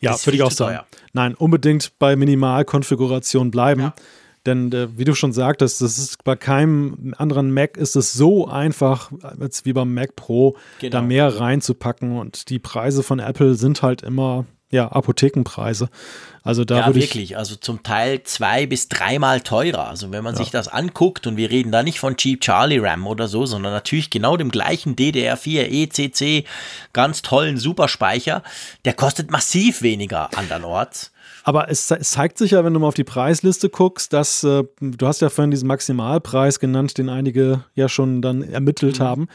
[0.00, 0.76] Ja, würde ich auch sagen.
[0.76, 0.86] teuer.
[1.12, 3.80] Nein, unbedingt bei Minimalkonfiguration bleiben.
[3.82, 3.94] Ja.
[4.46, 8.46] Denn äh, wie du schon sagtest, das ist bei keinem anderen Mac ist es so
[8.46, 9.10] einfach,
[9.40, 10.92] als wie beim Mac Pro, Genau.
[10.92, 12.16] da mehr reinzupacken.
[12.16, 15.88] Und die Preise von Apple sind halt immer ja, Apothekenpreise.
[16.42, 17.06] Also da ja, würde ich.
[17.06, 17.36] wirklich.
[17.36, 19.88] Also zum Teil zwei bis dreimal teurer.
[19.88, 23.06] Also wenn man sich das anguckt und wir reden da nicht von Cheap Charlie RAM
[23.06, 26.46] oder so, sondern natürlich genau dem gleichen DDR4 ECC,
[26.92, 28.42] ganz tollen Superspeicher,
[28.84, 31.12] der kostet massiv weniger andernorts.
[31.44, 34.64] Aber es, es zeigt sich ja, wenn du mal auf die Preisliste guckst, dass äh,
[34.80, 38.52] du hast ja vorhin diesen Maximalpreis genannt, den einige ja schon dann Mhm.
[38.52, 39.28] ermittelt haben.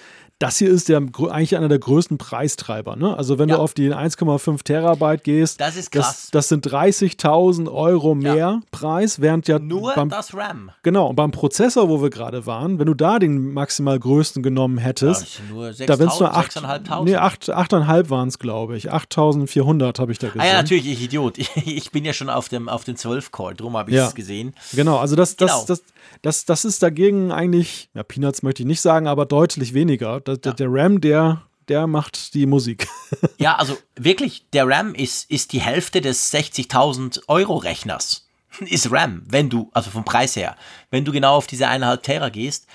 [0.44, 2.96] Das hier ist ja grö- eigentlich einer der größten Preistreiber.
[2.96, 3.16] Ne?
[3.18, 3.56] Also wenn Ja.
[3.56, 6.28] du auf die 1,5 Terabyte gehst, Das ist das, krass.
[6.32, 10.72] das sind 30.000 Euro mehr Preis, während ja Nur beim, das RAM.
[10.84, 14.78] genau und beim Prozessor, wo wir gerade waren, wenn du da den maximal größten genommen
[14.78, 17.04] hättest, Das sind nur da wären es nur 8, 6.500.
[17.06, 18.91] nee, 8, 8,5 waren es, glaube ich.
[18.91, 20.41] 8.400 habe ich da gesehen.
[20.41, 21.38] Ah ja, natürlich, ich Idiot.
[21.66, 24.08] Ich bin ja schon auf dem, auf dem 12-Core, drum habe ich Ja.
[24.08, 24.54] es gesehen.
[24.74, 25.66] Genau, also das, das, Genau.
[25.68, 25.84] das,
[26.22, 30.20] das, das ist dagegen eigentlich, ja, Peanuts möchte ich nicht sagen, aber deutlich weniger.
[30.22, 32.88] Das, der- Der RAM, der, der macht die Musik.
[33.38, 38.28] Ja, also wirklich, der RAM ist, ist die Hälfte des 60.000 Euro Rechners.
[38.60, 40.56] Ist RAM, wenn du, also vom Preis her,
[40.92, 42.68] wenn du genau auf diese 1,5 Tera gehst,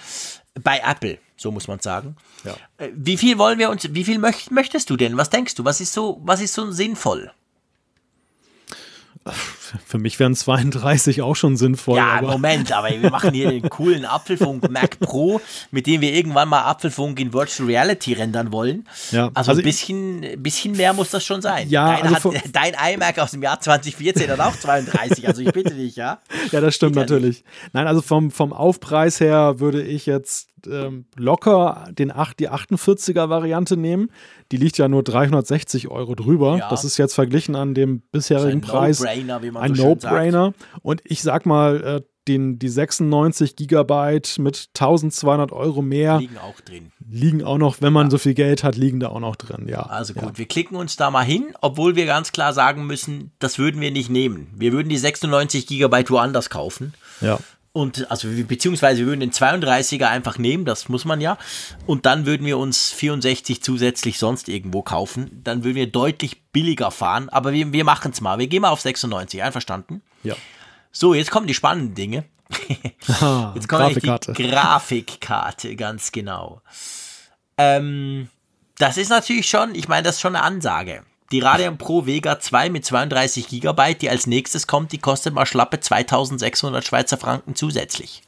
[0.60, 2.16] bei Apple, so muss man sagen.
[2.44, 2.54] Ja.
[2.78, 5.16] Äh, Wie viel wollen wir uns, wie viel möcht, möchtest du denn?
[5.16, 5.64] Was denkst du?
[5.64, 7.30] Was ist so, was ist so sinnvoll?
[9.86, 11.96] Für mich wären 32 auch schon sinnvoll.
[11.96, 15.40] Ja, aber Moment, aber wir machen hier den coolen Apfelfunk Mac Pro,
[15.70, 18.88] mit dem wir irgendwann mal Apfelfunk in Virtual Reality rendern wollen.
[19.10, 21.68] Ja, also, also ein bisschen, bisschen mehr muss das schon sein.
[21.68, 25.52] Ja, dein, also hat, dein iMac aus dem Jahr 2014 hat auch 32, also ich
[25.52, 26.18] bitte dich, ja.
[26.50, 27.44] Ja, das stimmt natürlich.
[27.72, 33.28] Nein, also vom, vom Aufpreis her würde ich jetzt ähm, locker den 8, die 48er
[33.28, 34.10] Variante nehmen.
[34.50, 36.58] Die liegt ja nur 360 Euro drüber.
[36.58, 36.70] Ja.
[36.70, 39.88] Das ist jetzt verglichen an dem bisherigen Ein Preis No-Brainer, wie man ein so.
[39.88, 40.54] No-Brainer.
[40.82, 46.60] Und ich sag mal, äh, den, die 96 Gigabyte mit 1200 Euro mehr Liegen auch
[46.60, 46.92] drin.
[47.08, 49.66] liegen auch noch, wenn man so viel Geld hat, liegen da auch noch drin.
[49.66, 49.82] Ja.
[49.82, 53.58] Also gut, wir klicken uns da mal hin, obwohl wir ganz klar sagen müssen, das
[53.58, 54.48] würden wir nicht nehmen.
[54.54, 56.94] Wir würden die 96 Gigabyte woanders kaufen.
[57.20, 57.38] Ja.
[57.78, 61.38] Und also beziehungsweise wir würden den 32er einfach nehmen, das muss man ja.
[61.86, 65.40] Und dann würden wir uns 64 zusätzlich sonst irgendwo kaufen.
[65.44, 67.28] Dann würden wir deutlich billiger fahren.
[67.28, 68.40] Aber wir, wir machen es mal.
[68.40, 70.02] Wir gehen mal auf 96, einverstanden?
[70.24, 70.34] Ja.
[70.90, 72.24] So, jetzt kommen die spannenden Dinge.
[73.54, 74.32] Jetzt kommt Grafikkarte.
[74.32, 76.62] die Grafikkarte, ganz genau.
[77.58, 78.28] Ähm,
[78.78, 81.04] das ist natürlich schon, ich meine, das ist schon eine Ansage.
[81.30, 85.46] Die Radeon Pro Vega 2 mit 32 GB, die als nächstes kommt, die kostet mal
[85.46, 88.22] schlappe 2600 Schweizer Franken zusätzlich.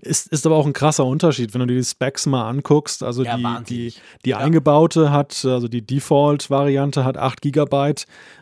[0.00, 3.02] Ist, ist aber auch ein krasser Unterschied, wenn du dir die Specs mal anguckst.
[3.02, 7.94] Also Ja, die, die, die eingebaute hat, also die Default-Variante hat 8 GB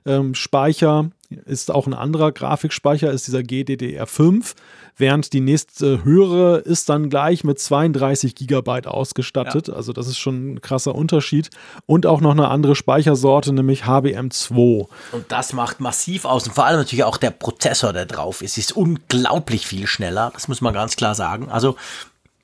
[0.05, 4.55] ähm, Speicher ist auch ein anderer Grafikspeicher, ist dieser GDDR5,
[4.97, 9.68] während die nächste höhere ist dann gleich mit 32 Gigabyte ausgestattet.
[9.68, 9.75] Ja.
[9.75, 11.51] Also das ist schon ein krasser Unterschied.
[11.87, 14.89] Und auch noch eine andere Speichersorte, nämlich HBM2.
[15.12, 16.47] Und das macht massiv aus.
[16.47, 20.31] Und vor allem natürlich auch der Prozessor, der drauf ist, ist unglaublich viel schneller.
[20.35, 21.49] Das muss man ganz klar sagen.
[21.49, 21.77] Also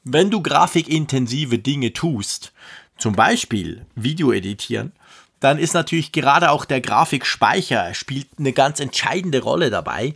[0.05, 2.53] wenn du grafikintensive Dinge tust,
[2.97, 4.93] zum Beispiel Video editieren,
[5.41, 10.15] dann ist natürlich gerade auch der Grafikspeicher spielt eine ganz entscheidende Rolle dabei.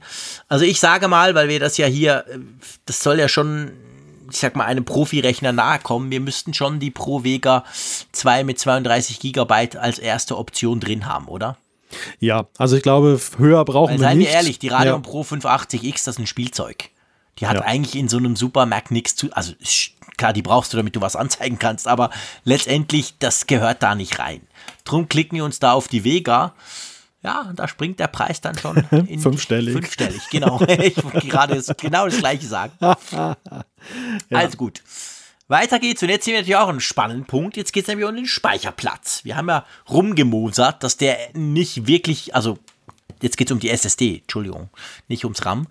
[0.49, 2.25] Also ich sage mal, weil wir das ja hier,
[2.85, 3.73] das soll ja schon,
[4.31, 7.65] ich sag mal, einem Profi-Rechner nahe kommen, wir müssten schon die Pro Vega
[8.13, 11.57] 2 mit 32 Gigabyte als erste Option drin haben, oder?
[12.21, 14.27] Ja, also ich glaube, höher brauchen weil, wir seien nicht.
[14.27, 15.11] Seien wir ehrlich, die Radeon ja.
[15.11, 16.91] Pro 580X, das ist ein Spielzeug.
[17.39, 17.63] Die hat ja.
[17.63, 19.55] eigentlich in so einem Super Mac nichts zu, also
[20.17, 22.11] klar, die brauchst du, damit du was anzeigen kannst, aber
[22.45, 24.43] letztendlich, das gehört da nicht rein.
[24.85, 26.55] Drum klicken wir uns da auf die Vega.
[27.23, 28.77] Ja, da springt der Preis dann schon
[29.09, 29.73] in fünfstellig.
[29.73, 30.61] Fünfstellig, genau.
[30.69, 32.73] ich wollte gerade genau das gleiche sagen.
[33.11, 33.37] ja.
[34.31, 34.83] Also gut.
[35.49, 37.57] Weiter geht's und jetzt sehen wir natürlich auch einen spannenden Punkt.
[37.57, 39.25] Jetzt geht es nämlich um den Speicherplatz.
[39.25, 42.59] Wir haben ja rumgemosert, dass der nicht wirklich, also
[43.21, 44.71] jetzt geht es um die SSD, Entschuldigung,
[45.09, 45.67] nicht ums RAM.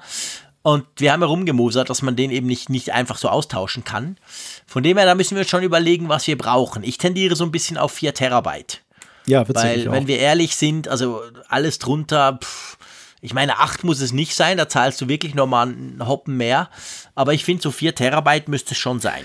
[0.64, 4.18] Und wir haben herumgemosert, dass man den eben nicht, nicht einfach so austauschen kann.
[4.66, 6.84] Von dem her, da müssen wir schon überlegen, was wir brauchen.
[6.84, 8.82] Ich tendiere so ein bisschen auf 4 Terabyte.
[9.26, 12.78] Ja, Weil, wenn wir ehrlich sind, also alles drunter, pff,
[13.22, 16.70] ich meine, 8 muss es nicht sein, da zahlst du wirklich nochmal einen Hoppen mehr.
[17.14, 19.24] Aber ich finde, so 4 Terabyte müsste es schon sein.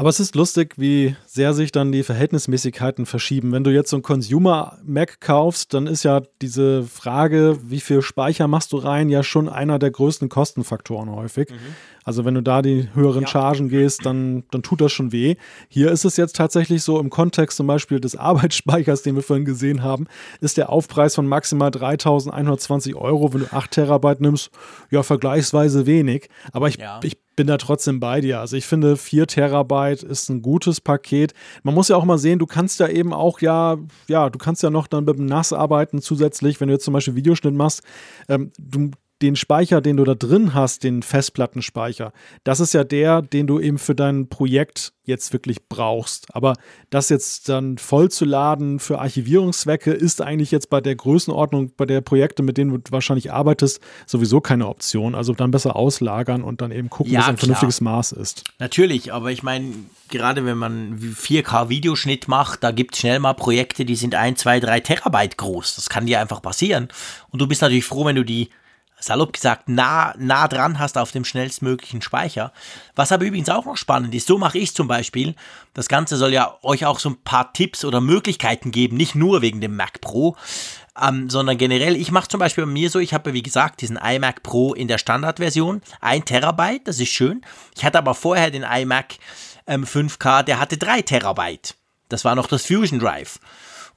[0.00, 3.52] Aber es ist lustig, wie sehr sich dann die Verhältnismäßigkeiten verschieben.
[3.52, 8.48] Wenn du jetzt so ein Consumer-Mac kaufst, dann ist ja diese Frage, wie viel Speicher
[8.48, 11.50] machst du rein, ja schon einer der größten Kostenfaktoren häufig.
[11.50, 11.74] Mhm.
[12.04, 13.28] Also wenn du da die höheren ja.
[13.28, 15.36] Chargen gehst, dann, dann tut das schon weh.
[15.68, 19.44] Hier ist es jetzt tatsächlich so im Kontext zum Beispiel des Arbeitsspeichers, den wir vorhin
[19.44, 20.06] gesehen haben,
[20.40, 24.50] ist der Aufpreis von maximal 3120 Euro, wenn du 8 Terabyte nimmst,
[24.90, 26.28] ja vergleichsweise wenig.
[26.52, 27.00] Aber ich, ja.
[27.02, 28.40] ich bin da trotzdem bei dir.
[28.40, 31.32] Also ich finde, 4 Terabyte ist ein gutes Paket.
[31.62, 33.78] Man muss ja auch mal sehen, du kannst ja eben auch ja,
[34.08, 36.94] ja, du kannst ja noch dann mit dem NAS arbeiten zusätzlich, wenn du jetzt zum
[36.94, 37.82] Beispiel Videoschnitt machst.
[38.28, 38.90] Ähm, du
[39.22, 42.12] den Speicher, den du da drin hast, den Festplattenspeicher,
[42.44, 46.34] das ist ja der, den du eben für dein Projekt jetzt wirklich brauchst.
[46.34, 46.54] Aber
[46.88, 51.84] das jetzt dann voll zu laden für Archivierungszwecke ist eigentlich jetzt bei der Größenordnung, bei
[51.84, 55.14] der Projekte, mit denen du wahrscheinlich arbeitest, sowieso keine Option.
[55.14, 57.46] Also dann besser auslagern und dann eben gucken, ja, was ein klar.
[57.46, 58.44] vernünftiges Maß ist.
[58.58, 59.72] Natürlich, aber ich meine,
[60.08, 64.60] gerade wenn man 4K-Videoschnitt macht, da gibt es schnell mal Projekte, die sind 1, 2,
[64.60, 65.74] 3 Terabyte groß.
[65.74, 66.88] Das kann dir einfach passieren.
[67.30, 68.48] Und du bist natürlich froh, wenn du die
[69.00, 72.52] salopp gesagt, nah, nah dran hast auf dem schnellstmöglichen Speicher.
[72.94, 75.34] Was aber übrigens auch noch spannend ist, so mache ich zum Beispiel.
[75.74, 79.42] Das Ganze soll ja euch auch so ein paar Tipps oder Möglichkeiten geben, nicht nur
[79.42, 80.36] wegen dem Mac Pro,
[81.00, 81.96] ähm, sondern generell.
[81.96, 84.88] Ich mache zum Beispiel bei mir so, ich habe wie gesagt diesen iMac Pro in
[84.88, 87.42] der Standardversion, 1 Terabyte, das ist schön.
[87.76, 89.16] Ich hatte aber vorher den iMac
[89.66, 91.74] ähm, 5K, der hatte 3 Terabyte.
[92.08, 93.38] Das war noch das Fusion Drive.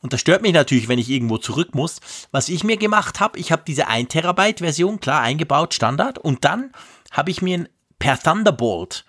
[0.04, 2.02] Und das stört mich natürlich, wenn ich irgendwo zurück muss.
[2.32, 6.20] Was ich mir gemacht habe, ich habe diese 1 Terabyte Version, klar, eingebaut, Standard.
[6.20, 6.74] Und dann
[7.10, 9.06] habe ich mir per Thunderbolt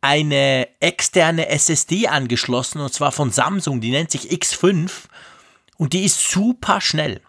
[0.00, 4.90] eine externe SSD angeschlossen, und zwar von Samsung, die nennt sich X5.
[5.78, 7.20] Und die ist super schnell.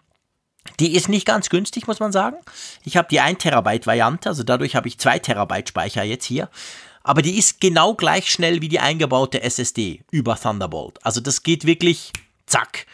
[0.78, 2.36] Die ist nicht ganz günstig, muss man sagen.
[2.84, 6.48] Ich habe die 1 Terabyte Variante, also dadurch habe ich 2 Terabyte Speicher jetzt hier.
[7.02, 11.04] Aber die ist genau gleich schnell wie die eingebaute SSD über Thunderbolt.
[11.04, 12.12] Also das geht wirklich
[12.46, 12.86] zack.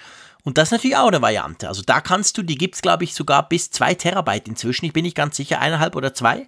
[0.44, 1.68] Und das ist natürlich auch eine Variante.
[1.68, 4.84] Also da kannst du, die gibt es glaube ich sogar bis 2 Terabyte inzwischen.
[4.84, 6.46] Ich bin nicht ganz sicher, eineinhalb oder zwei.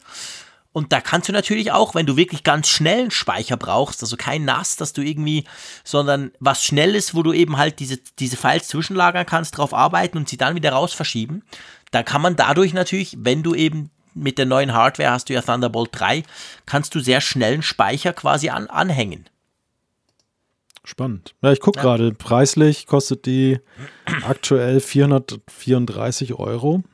[0.76, 4.44] Und da kannst du natürlich auch, wenn du wirklich ganz schnellen Speicher brauchst, also kein
[4.44, 5.44] NAS, dass du irgendwie,
[5.84, 10.28] sondern was Schnelles, wo du eben halt diese, diese Files zwischenlagern kannst, drauf arbeiten und
[10.28, 11.42] sie dann wieder raus verschieben.
[11.92, 15.40] Da kann man dadurch natürlich, wenn du eben mit der neuen Hardware hast du ja
[15.40, 16.24] Thunderbolt 3,
[16.66, 19.30] kannst du sehr schnellen Speicher quasi an, anhängen.
[20.86, 21.34] Spannend.
[21.42, 21.82] Ja, ich gucke ja.
[21.82, 23.58] gerade, preislich kostet die
[24.24, 26.84] aktuell 434 Euro.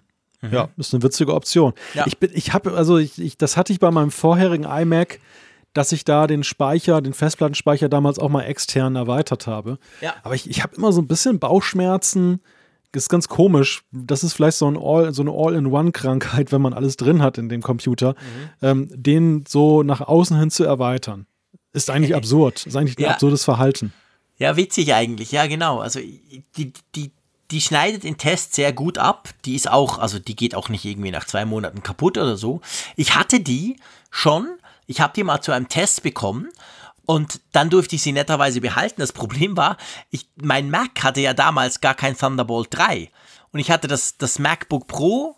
[0.40, 0.50] Mhm.
[0.50, 1.74] Ja, ist eine witzige Option.
[1.92, 2.06] Ja.
[2.06, 5.20] Ich bin, ich habe, also ich, ich, das hatte ich bei meinem vorherigen iMac,
[5.74, 9.78] dass ich da den Speicher, den Festplattenspeicher damals auch mal extern erweitert habe.
[10.00, 10.14] Ja.
[10.22, 12.40] Aber ich, ich habe immer so ein bisschen Bauchschmerzen.
[12.92, 13.84] Das ist ganz komisch.
[13.92, 17.50] Das ist vielleicht so, ein All, so eine All-in-One-Krankheit, wenn man alles drin hat in
[17.50, 18.66] dem Computer, mhm.
[18.66, 21.26] ähm, den so nach außen hin zu erweitern.
[21.72, 22.66] Ist eigentlich absurd.
[22.66, 23.10] Ist eigentlich ein ja.
[23.10, 23.92] absurdes Verhalten.
[24.38, 25.32] Ja, witzig eigentlich.
[25.32, 25.80] Ja, genau.
[25.80, 27.12] Also die, die,
[27.50, 29.28] die schneidet den Test sehr gut ab.
[29.44, 32.60] Die ist auch, also die geht auch nicht irgendwie nach zwei Monaten kaputt oder so.
[32.96, 33.76] Ich hatte die
[34.10, 34.48] schon.
[34.86, 36.48] Ich habe die mal zu einem Test bekommen
[37.06, 39.00] und dann durfte ich sie netterweise behalten.
[39.00, 39.76] Das Problem war,
[40.10, 43.10] ich, mein Mac hatte ja damals gar kein Thunderbolt 3.
[43.52, 45.36] Und ich hatte das, das MacBook Pro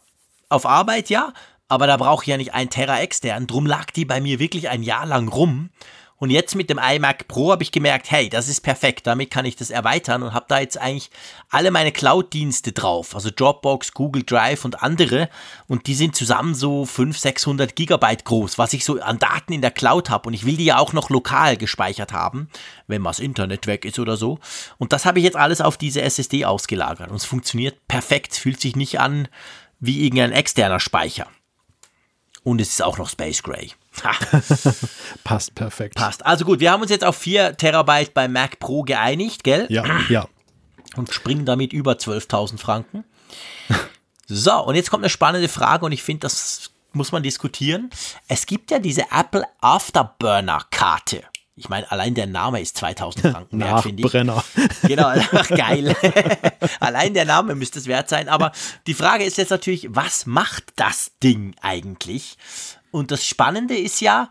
[0.48, 1.32] auf Arbeit ja,
[1.68, 3.46] aber da brauche ich ja nicht ein Terra extern.
[3.46, 5.70] Drum lag die bei mir wirklich ein Jahr lang rum.
[6.16, 9.44] Und jetzt mit dem iMac Pro habe ich gemerkt, hey, das ist perfekt, damit kann
[9.44, 11.10] ich das erweitern und habe da jetzt eigentlich
[11.50, 15.28] alle meine Cloud-Dienste drauf, also Dropbox, Google Drive und andere.
[15.66, 19.60] Und die sind zusammen so 500, 600 Gigabyte groß, was ich so an Daten in
[19.60, 20.28] der Cloud habe.
[20.28, 22.48] Und ich will die ja auch noch lokal gespeichert haben,
[22.86, 24.38] wenn mal das Internet weg ist oder so.
[24.78, 27.10] Und das habe ich jetzt alles auf diese SSD ausgelagert.
[27.10, 29.28] Und es funktioniert perfekt, es fühlt sich nicht an
[29.80, 31.26] wie irgendein externer Speicher.
[32.42, 33.72] Und es ist auch noch Space Gray.
[35.24, 35.94] Passt perfekt.
[35.94, 36.24] Passt.
[36.24, 39.66] Also gut, wir haben uns jetzt auf 4 Terabyte bei Mac Pro geeinigt, gell?
[39.70, 40.28] Ja, ja.
[40.96, 43.04] Und springen damit über 12.000 Franken.
[44.26, 47.90] So, und jetzt kommt eine spannende Frage und ich finde, das muss man diskutieren.
[48.26, 51.24] Es gibt ja diese Apple Afterburner-Karte.
[51.56, 54.10] Ich meine, allein der Name ist 2000 Franken wert, finde ich.
[54.10, 54.42] Brenner.
[54.82, 55.12] Genau,
[55.56, 55.94] geil.
[56.80, 58.30] allein der Name müsste es wert sein.
[58.30, 58.52] Aber
[58.86, 62.38] die Frage ist jetzt natürlich, was macht das Ding eigentlich?
[62.94, 64.30] Und das Spannende ist ja,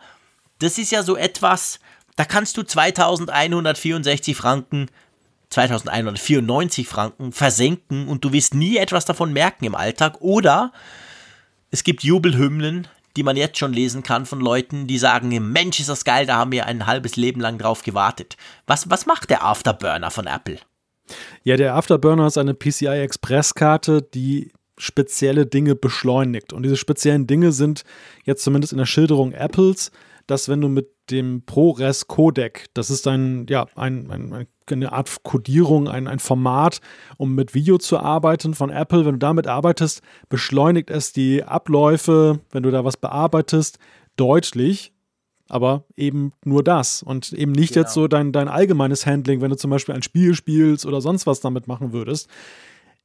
[0.59, 1.81] das ist ja so etwas,
[2.15, 4.89] da kannst du 2164 Franken
[5.49, 10.21] 2194 Franken versenken und du wirst nie etwas davon merken im Alltag.
[10.21, 10.71] Oder
[11.71, 12.87] es gibt Jubelhymnen,
[13.17, 16.37] die man jetzt schon lesen kann von Leuten, die sagen, Mensch, ist das geil, da
[16.37, 18.37] haben wir ein halbes Leben lang drauf gewartet.
[18.65, 20.57] Was, was macht der Afterburner von Apple?
[21.43, 26.53] Ja, der Afterburner ist eine PCI Express-Karte, die spezielle Dinge beschleunigt.
[26.53, 27.83] Und diese speziellen Dinge sind
[28.25, 29.91] jetzt zumindest in der Schilderung Apples,
[30.27, 35.23] dass wenn du mit dem ProRes Codec, das ist ein, ja, ein, ein, eine Art
[35.23, 36.79] Codierung, ein, ein Format,
[37.17, 42.39] um mit Video zu arbeiten von Apple, wenn du damit arbeitest, beschleunigt es die Abläufe,
[42.51, 43.79] wenn du da was bearbeitest,
[44.15, 44.91] deutlich.
[45.49, 47.83] Aber eben nur das und eben nicht Genau.
[47.83, 51.27] jetzt so dein, dein allgemeines Handling, wenn du zum Beispiel ein Spiel spielst oder sonst
[51.27, 52.29] was damit machen würdest.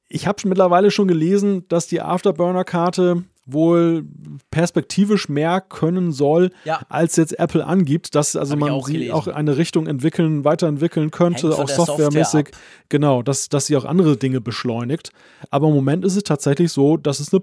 [0.08, 4.04] Ich habe mittlerweile schon gelesen, dass die Afterburner-Karte wohl
[4.50, 6.80] perspektivisch mehr können soll, Ja.
[6.90, 9.12] als jetzt Apple angibt, dass also Hab man auch sie gelesen.
[9.12, 12.48] auch eine Richtung entwickeln, weiterentwickeln könnte, auch Software softwaremäßig.
[12.48, 12.52] ab.
[12.90, 15.12] Genau, dass, dass sie auch andere Dinge beschleunigt.
[15.50, 17.40] Aber im Moment ist es tatsächlich so, dass es eine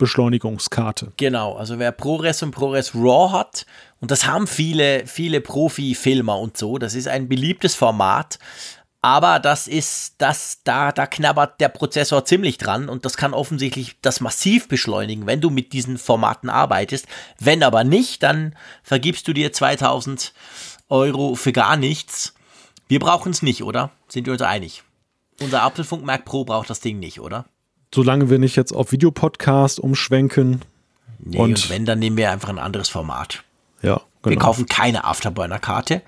[0.00, 1.12] ProRes-Beschleunigungskarte.
[1.16, 3.66] Genau, also wer ProRes und ProRes RAW hat,
[4.00, 8.38] und das haben viele, viele Profi-Filmer und so, das ist ein beliebtes Format,
[9.02, 13.96] aber das ist, das, da, da knabbert der Prozessor ziemlich dran und das kann offensichtlich
[14.02, 17.06] das massiv beschleunigen, wenn du mit diesen Formaten arbeitest.
[17.38, 20.32] Wenn aber nicht, dann vergibst du dir 2000
[20.88, 22.34] Euro für gar nichts.
[22.88, 23.90] Wir brauchen es nicht, oder?
[24.08, 24.82] Sind wir uns einig?
[25.40, 27.46] Unser Apfelfunk Mac Pro braucht das Ding nicht, oder?
[27.94, 30.62] Solange wir nicht jetzt auf Videopodcast umschwenken.
[31.18, 33.42] Nee, Und- und wenn, dann nehmen wir einfach ein anderes Format.
[33.82, 34.44] Ja, Wir genau.
[34.44, 36.02] kaufen keine Afterburner-Karte.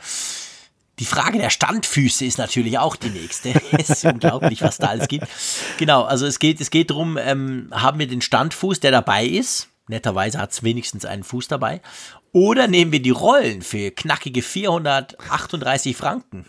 [0.98, 3.54] Die Frage der Standfüße ist natürlich auch die nächste.
[3.72, 5.26] es ist unglaublich, was da alles gibt.
[5.78, 9.68] Genau, also es geht, es geht darum, ähm, haben wir den Standfuß, der dabei ist.
[9.88, 11.80] Netterweise hat es wenigstens einen Fuß dabei.
[12.34, 16.46] Oder nehmen wir die Rollen für knackige 438 Franken.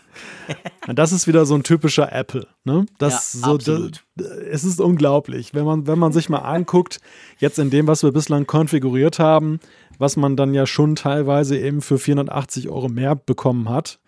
[0.86, 2.46] Das ist wieder so ein typischer Apple.
[2.64, 2.86] Ne?
[2.98, 4.04] Das, Ja, so, absolut.
[4.16, 7.00] da- es ist unglaublich, wenn man, wenn man sich mal anguckt,
[7.38, 9.60] jetzt in dem, was wir bislang konfiguriert haben,
[9.98, 13.98] was man dann ja schon teilweise eben für 480 Euro mehr bekommen hat.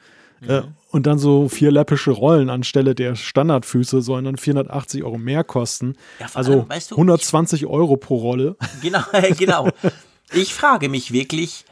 [0.47, 5.45] Äh, und dann so vier läppische Rollen anstelle der Standardfüße sollen dann 480 Euro mehr
[5.45, 5.95] kosten.
[6.21, 8.57] Ja, also allem, weißt du, ich- 120 Euro pro Rolle.
[8.83, 9.03] Genau,
[9.39, 9.69] genau.
[10.33, 11.65] Ich frage mich wirklich,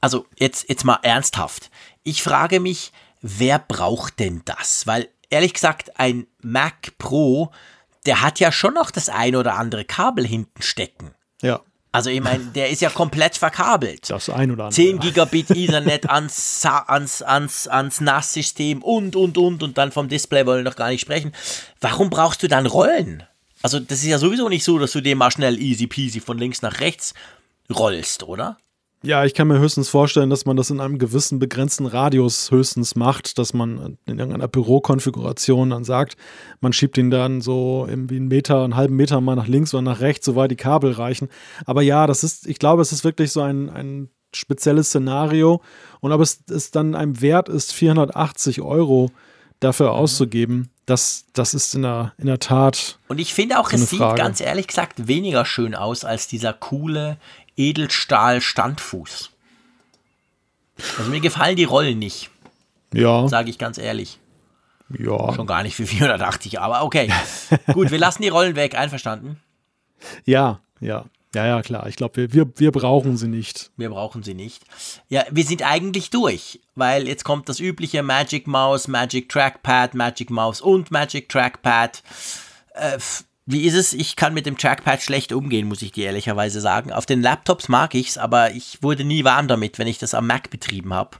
[0.00, 1.70] also jetzt, jetzt mal ernsthaft.
[2.02, 4.86] Ich frage mich, wer braucht denn das?
[4.86, 7.50] Weil ehrlich gesagt, ein Mac Pro,
[8.06, 11.10] der hat ja schon noch das ein oder andere Kabel hinten stecken.
[11.42, 11.60] Ja,
[11.94, 14.10] Also ich meine, der ist ja komplett verkabelt.
[14.10, 14.74] das ein oder andere.
[14.74, 20.44] 10 Gigabit Ethernet ans, ans, ans, ans NAS-System und, und, und, und dann vom Display
[20.44, 21.30] wollen wir noch gar nicht sprechen.
[21.80, 23.22] Warum brauchst du dann Rollen?
[23.62, 26.36] Also das ist ja sowieso nicht so, dass du den mal schnell easy peasy von
[26.36, 27.14] links nach rechts
[27.72, 28.58] rollst, oder?
[29.04, 32.96] Ja, ich kann mir höchstens vorstellen, dass man das in einem gewissen begrenzten Radius höchstens
[32.96, 36.16] macht, dass man in irgendeiner Bürokonfiguration dann sagt,
[36.60, 39.82] man schiebt ihn dann so irgendwie einen Meter, einen halben Meter mal nach links oder
[39.82, 41.28] nach rechts, soweit die Kabel reichen.
[41.66, 45.60] Aber ja, das ist, ich glaube, es ist wirklich so ein, ein spezielles Szenario.
[46.00, 49.10] Und ob es, es dann einem wert ist, 480 Euro
[49.60, 52.98] dafür auszugeben, das, das ist in der, in der Tat.
[53.08, 54.18] Und ich finde auch, So es sieht Frage.
[54.18, 57.16] ganz ehrlich gesagt weniger schön aus als dieser coole
[57.56, 59.30] Edelstahl-Standfuß.
[60.98, 62.30] Also mir gefallen die Rollen nicht,
[62.92, 64.18] Ja, sage ich ganz ehrlich.
[64.90, 65.32] ja.
[65.34, 67.10] Schon gar nicht für 480, aber okay.
[67.72, 69.40] Gut, wir lassen die Rollen weg, einverstanden?
[70.24, 71.04] Ja, ja.
[71.34, 71.88] Ja, ja, klar.
[71.88, 73.72] Ich glaube, wir, wir, wir brauchen sie nicht.
[73.76, 74.62] Wir brauchen sie nicht.
[75.08, 80.30] Ja, wir sind eigentlich durch, weil jetzt kommt das übliche Magic Mouse, Magic Trackpad, Magic
[80.30, 82.04] Mouse und Magic Trackpad.
[82.74, 82.98] Äh,
[83.46, 83.92] Wie ist es?
[83.92, 86.92] Ich kann mit dem Trackpad schlecht umgehen, muss ich dir ehrlicherweise sagen.
[86.92, 90.26] Auf den Laptops mag ich's, aber ich wurde nie warm damit, wenn ich das am
[90.26, 91.18] Mac betrieben habe.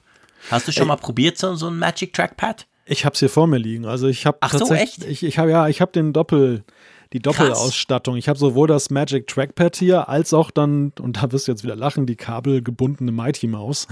[0.50, 0.88] Hast du schon Ey.
[0.88, 2.66] mal probiert, so, so ein Magic Trackpad?
[2.86, 3.86] Ich habe es hier vor mir liegen.
[3.86, 5.22] Also ich habe Ach so, tatsächlich, echt?
[5.22, 6.64] ich, ich habe ja, ich habe den Doppel,
[7.12, 8.16] die Doppelausstattung.
[8.16, 11.62] Ich habe sowohl das Magic Trackpad hier als auch dann, und da wirst du jetzt
[11.62, 13.86] wieder lachen, die kabelgebundene Mighty Maus.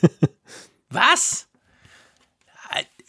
[0.90, 1.46] Was?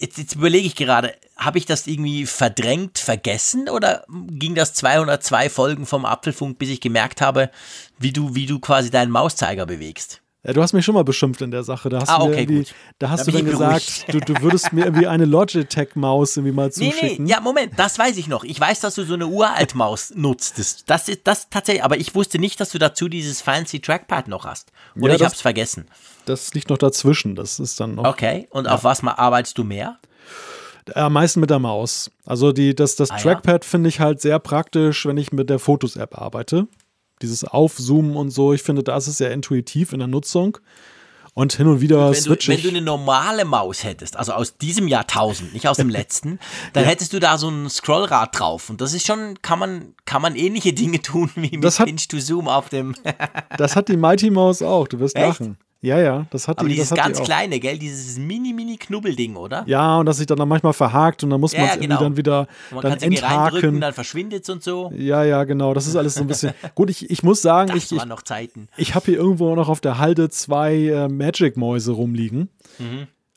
[0.01, 5.47] Jetzt, jetzt überlege ich gerade, habe ich das irgendwie verdrängt, vergessen oder ging das 202
[5.51, 7.51] Folgen vom Apfelfunk, bis ich gemerkt habe,
[7.99, 10.23] wie du, wie du quasi deinen Mauszeiger bewegst?
[10.43, 11.89] Ja, du hast mich schon mal beschimpft in der Sache.
[11.89, 12.73] Da hast Ah, du mir okay, gut.
[12.97, 16.71] da hast Da du dann gesagt, du, du würdest mir irgendwie eine Logitech-Maus irgendwie mal
[16.75, 17.25] Nee, zuschicken.
[17.25, 18.43] nee, ja, Moment, das weiß ich noch.
[18.43, 20.85] Ich weiß, dass du so eine Uralt-Maus nutztest.
[20.89, 24.45] Das ist das tatsächlich, aber ich wusste nicht, dass du dazu dieses fancy Trackpad noch
[24.45, 24.71] hast.
[24.95, 25.85] Oder Ja, ich das- hab's vergessen.
[26.25, 27.35] Das liegt noch dazwischen.
[27.35, 29.99] Das ist dann noch Okay, und auf was mal arbeitest du mehr?
[30.95, 32.09] Äh, am meisten mit der Maus.
[32.25, 33.21] Also die, das, das Ah, ja?
[33.21, 36.67] Trackpad finde ich halt sehr praktisch, wenn ich mit der Fotos-App arbeite.
[37.21, 40.57] Dieses Aufzoomen und so, ich finde, da ist sehr intuitiv in der Nutzung.
[41.33, 44.57] Und hin und wieder Wenn du, switche wenn du eine normale Maus hättest, also aus
[44.57, 46.39] diesem Jahrtausend, nicht aus dem letzten,
[46.73, 48.69] dann hättest du da so ein Scrollrad drauf.
[48.69, 51.87] Und das ist schon, kann man, kann man ähnliche Dinge tun wie mit Das hat-
[51.87, 52.95] Pinch to Zoom auf dem.
[53.57, 55.39] das hat die Mighty Maus auch, du wirst Echt?
[55.39, 55.57] lachen.
[55.83, 57.79] Ja, ja, das hat Aber die, dieses das hat ganz die kleine, gell?
[57.79, 59.63] Dieses mini, mini Knubbelding, oder?
[59.65, 61.81] Ja, und dass sich dann, dann manchmal verhakt und dann muss Ja, man es ja,
[61.81, 62.01] irgendwie genau.
[62.01, 63.81] dann wieder Und man dann enthaken.
[63.81, 64.91] dann verschwindet es und so.
[64.95, 65.73] Ja, ja, genau.
[65.73, 66.53] Das ist alles so ein bisschen.
[66.75, 68.67] Gut, ich, ich muss sagen, Das ich, ich, waren noch Zeiten.
[68.77, 72.49] ich habe hier irgendwo noch auf der Halde zwei äh, Magic-Mäuse rumliegen.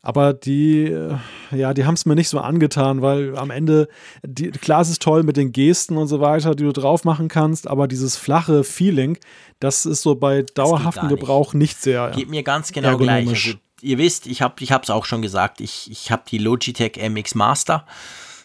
[0.05, 1.16] Aber die, äh,
[1.51, 3.89] ja, die haben es mir nicht so angetan, weil am Ende,
[4.22, 7.28] die, klar, es ist toll mit den Gesten und so weiter, die du drauf machen
[7.28, 9.16] kannst, aber dieses flache Feeling,
[9.60, 11.20] das ist so bei dauerhaftem nicht.
[11.20, 12.10] Gebrauch nicht sehr.
[12.10, 13.28] Geht mir ganz genau gleich.
[13.28, 17.35] Also, ihr wisst, ich habe es auch schon gesagt, ich, ich habe die Logitech MX
[17.35, 17.86] Master.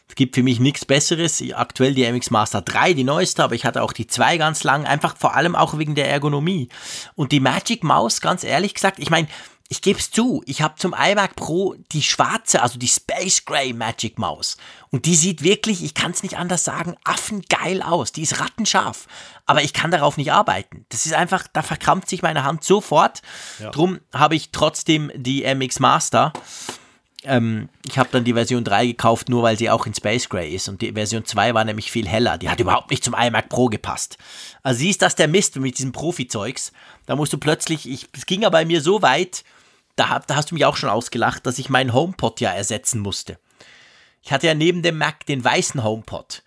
[0.07, 1.43] Es gibt für mich nichts Besseres.
[1.53, 4.85] Aktuell die MX Master 3, die neueste, aber ich hatte auch die 2 ganz lang,
[4.85, 6.69] einfach vor allem auch wegen der Ergonomie.
[7.15, 9.27] Und die Magic Maus, ganz ehrlich gesagt, ich meine,
[9.71, 13.71] ich gebe es zu, ich habe zum iMac Pro die schwarze, also die Space Gray
[13.71, 14.57] Magic Maus.
[14.89, 18.11] Und die sieht wirklich, ich kann es nicht anders sagen, affengeil aus.
[18.11, 19.07] Die ist rattenscharf.
[19.45, 20.87] Aber ich kann darauf nicht arbeiten.
[20.89, 23.21] Das ist einfach, da verkrampft sich meine Hand sofort.
[23.71, 26.33] Drum habe ich trotzdem die MX Master.
[27.23, 30.55] Ähm, ich habe dann die Version 3 gekauft, nur weil sie auch in Space Gray
[30.55, 30.67] ist.
[30.67, 32.39] Und die Version 2 war nämlich viel heller.
[32.39, 34.17] Die hat überhaupt nicht zum iMac Pro gepasst.
[34.63, 36.71] Also siehst das der Mist mit diesem Profi-Zeugs.
[37.05, 39.43] Da musst du plötzlich, ich, es ging ja bei mir so weit,
[39.99, 43.37] da, da hast du mich auch schon ausgelacht, dass ich meinen HomePod ja ersetzen musste.
[44.21, 46.43] Ich hatte ja neben dem Mac den weißen HomePod.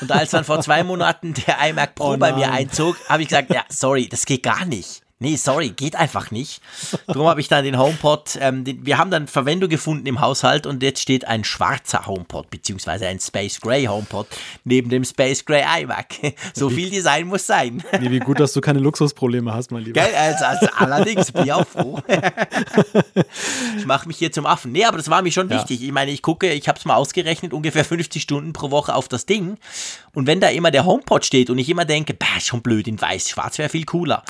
[0.00, 3.28] Und als dann vor zwei Monaten der iMac Pro Oh bei mir einzog, habe ich
[3.28, 5.02] gesagt, ja, sorry, das geht gar nicht.
[5.18, 6.60] Nee, sorry, geht einfach nicht.
[7.06, 10.66] Darum habe ich dann den HomePod, ähm, den, wir haben dann Verwendung gefunden im Haushalt
[10.66, 14.26] und jetzt steht ein schwarzer HomePod, beziehungsweise ein Space Gray HomePod
[14.64, 16.16] neben dem Space Gray iMac.
[16.54, 17.82] So viel Design muss sein.
[17.98, 20.02] Nee, wie gut, dass du keine Luxusprobleme hast, mein Lieber.
[20.02, 20.14] Gell?
[20.14, 21.98] Also, also allerdings bin ich auch froh.
[23.78, 24.72] ich mache mich hier zum Affen.
[24.72, 25.56] Nee, aber das war mir schon Ja.
[25.58, 25.82] wichtig.
[25.82, 29.08] Ich meine, ich gucke, ich habe es mal ausgerechnet, ungefähr 50 Stunden pro Woche auf
[29.08, 29.56] das Ding.
[30.14, 33.00] Und wenn da immer der HomePod steht und ich immer denke, bah, schon blöd in
[33.00, 34.22] weiß, schwarz wäre viel cooler,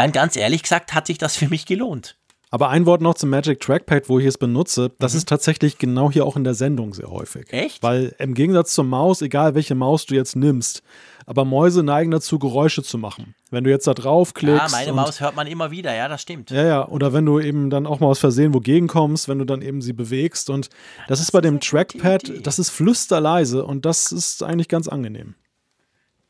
[0.00, 2.16] dann ganz ehrlich gesagt hat sich das für mich gelohnt.
[2.52, 4.90] Aber ein Wort noch zum Magic Trackpad, wo ich es benutze.
[4.98, 7.46] Das ist tatsächlich genau hier auch in der Sendung sehr häufig.
[7.52, 7.58] Mhm.
[7.58, 7.82] Echt?
[7.82, 10.82] Weil im Gegensatz zur Maus, egal welche Maus du jetzt nimmst,
[11.26, 13.36] aber Mäuse neigen dazu, Geräusche zu machen.
[13.50, 14.72] Wenn du jetzt da draufklickst.
[14.72, 16.50] Ja, meine Maus hört man immer wieder, ja, das stimmt.
[16.50, 19.44] Ja, ja, oder wenn du eben dann auch mal aus Versehen wogegen kommst, wenn du
[19.44, 20.50] dann eben sie bewegst.
[20.50, 20.70] Und
[21.06, 25.36] das, ist bei dem Trackpad, das ist flüsterleise und das ist eigentlich ganz angenehm.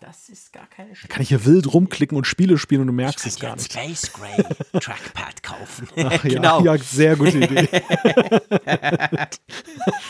[0.00, 1.08] Das ist gar keine Schwäche.
[1.08, 3.70] Kann ich hier wild rumklicken und Spiele spielen und du merkst es gar nicht.
[3.70, 4.42] Space Gray
[4.80, 5.88] Trackpad kaufen.
[5.96, 6.64] Ach, genau.
[6.64, 7.68] ja, ja, sehr gute Idee.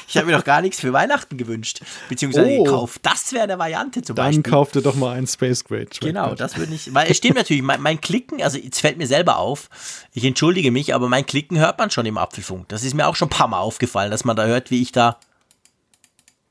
[0.08, 2.64] Ich habe mir doch gar nichts für Weihnachten gewünscht, beziehungsweise Oh.
[2.64, 3.00] gekauft.
[3.04, 4.42] Das wäre eine Variante zum Dann Beispiel.
[4.42, 6.00] kauf dir doch mal ein Space Gray Trackpad.
[6.08, 9.06] Genau, das würde ich, weil es stimmt natürlich, mein, mein Klicken, also jetzt fällt mir
[9.06, 9.68] selber auf,
[10.12, 12.68] ich entschuldige mich, aber mein Klicken hört man schon im Apfelfunk.
[12.68, 14.90] Das ist mir auch schon ein paar Mal aufgefallen, dass man da hört, wie ich
[14.90, 15.18] da,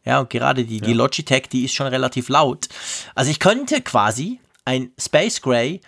[0.06, 2.68] ja, und gerade die, die Logitech, die ist schon relativ laut.
[3.16, 5.82] Also ich könnte quasi ein Space Gray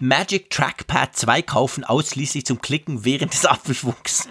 [0.00, 4.28] Magic Trackpad 2 kaufen, ausschließlich zum Klicken während des Apfelfunks.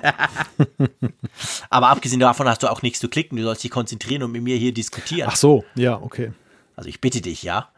[1.69, 4.43] aber abgesehen davon hast du auch nichts zu klicken, du sollst dich konzentrieren und mit
[4.43, 5.29] mir hier diskutieren.
[5.29, 6.31] Ach so, ja, okay.
[6.77, 7.69] Also ich bitte dich, ja.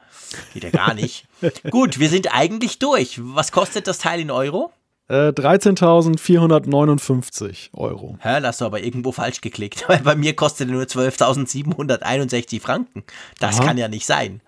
[0.53, 1.27] Geht ja gar nicht.
[1.71, 3.19] Gut, wir sind eigentlich durch.
[3.19, 4.71] Was kostet das Teil in Euro?
[5.09, 8.17] Äh, 13.459 Euro.
[8.21, 9.85] Hä, da hast du aber irgendwo falsch geklickt.
[9.89, 13.03] Weil bei mir kostet er nur 12.761 Franken.
[13.39, 13.65] Das Aha.
[13.67, 14.41] kann ja nicht sein.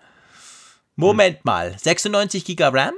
[0.96, 1.74] Moment mal.
[1.78, 2.92] 96 Giga RAM?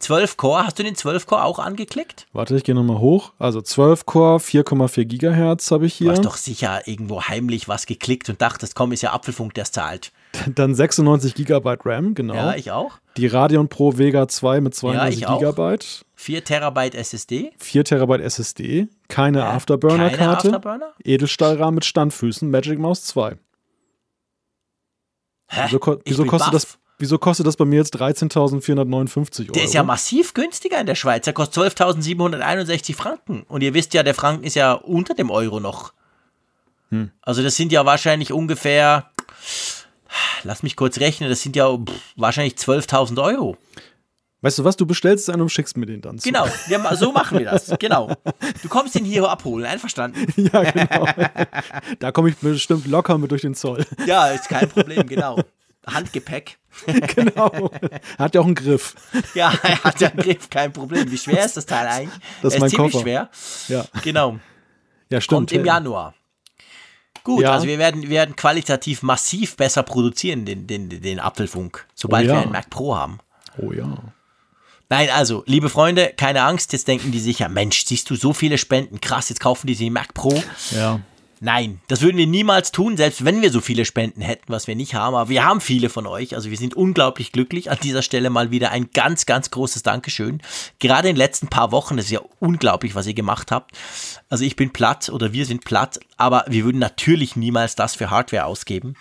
[0.00, 0.64] 12 Core?
[0.66, 2.26] Hast du den 12 Core auch angeklickt?
[2.32, 3.32] Warte, ich gehe nochmal hoch.
[3.38, 6.12] Also 12 Core, 4,4 Gigahertz habe ich Du hier.
[6.12, 9.72] hast doch sicher irgendwo heimlich was geklickt und dachtest, komm, ist ja Apfelfunk, der es
[9.72, 10.12] zahlt.
[10.54, 12.34] Dann 96 GB RAM, genau.
[12.34, 12.92] Ja, ich auch.
[13.16, 15.36] Die Radeon Pro Vega 2 mit 32 Ja.
[15.38, 15.78] GB.
[16.18, 17.52] 4 Terabyte SSD.
[17.58, 18.88] 4 Terabyte SSD.
[19.06, 20.16] Keine Ja, Afterburner-Karte.
[20.16, 20.94] Keine Afterburner?
[21.04, 22.50] Edelstahlrahmen mit Standfüßen.
[22.50, 23.38] Magic Mouse 2.
[25.46, 25.60] Hä?
[25.66, 29.52] Wieso, ko wieso, kostet das, wieso kostet das bei mir jetzt 13.459 Euro?
[29.52, 31.24] Der ist ja massiv günstiger in der Schweiz.
[31.24, 33.44] Der kostet 12.761 Franken.
[33.44, 35.92] Und ihr wisst ja, der Franken ist ja unter dem Euro noch.
[36.90, 37.12] Hm.
[37.22, 39.12] Also das sind ja wahrscheinlich ungefähr,
[40.42, 41.78] lass mich kurz rechnen, das sind ja
[42.16, 43.56] wahrscheinlich 12.000 Euro.
[44.40, 44.76] Weißt du was?
[44.76, 46.28] Du bestellst einen und schickst mir den dann zu.
[46.28, 46.46] Genau,
[46.80, 47.74] ma- so machen wir das.
[47.80, 48.14] Genau.
[48.62, 50.26] Du kommst ihn hier abholen, einverstanden?
[50.52, 51.06] Ja, genau.
[51.98, 53.84] da komme ich bestimmt locker mit durch den Zoll.
[54.06, 55.40] Ja, ist kein Problem, genau.
[55.86, 56.58] Handgepäck.
[56.86, 57.70] genau.
[58.18, 58.94] Hat ja auch einen Griff.
[59.34, 61.10] Ja, er hat ja einen Griff, kein Problem.
[61.10, 62.20] Wie schwer ist das Teil eigentlich?
[62.42, 63.02] Das ist er mein ist ziemlich Koffer.
[63.04, 63.30] schwer.
[63.68, 64.38] Ja, Genau.
[65.10, 65.36] ja stimmt.
[65.38, 66.14] Kommt im Januar.
[67.24, 67.52] Gut, Ja.
[67.54, 72.28] also wir werden, wir werden qualitativ massiv besser produzieren, den, den, den Apfelfunk, sobald Oh
[72.28, 72.34] ja.
[72.36, 73.18] wir einen Mac Pro haben.
[73.58, 73.98] Oh ja.
[74.90, 78.32] Nein, also, liebe Freunde, keine Angst, jetzt denken die sich ja, Mensch, siehst du so
[78.32, 80.42] viele Spenden, krass, jetzt kaufen die sich Mac Pro.
[80.70, 81.00] Ja.
[81.40, 84.74] Nein, das würden wir niemals tun, selbst wenn wir so viele Spenden hätten, was wir
[84.74, 85.14] nicht haben.
[85.14, 86.34] Aber wir haben viele von euch.
[86.34, 87.70] Also wir sind unglaublich glücklich.
[87.70, 90.42] An dieser Stelle mal wieder ein ganz, ganz großes Dankeschön.
[90.80, 93.76] Gerade in den letzten paar Wochen, das ist ja unglaublich, was ihr gemacht habt.
[94.28, 98.10] Also ich bin platt oder wir sind platt, aber wir würden natürlich niemals das für
[98.10, 98.94] Hardware ausgeben.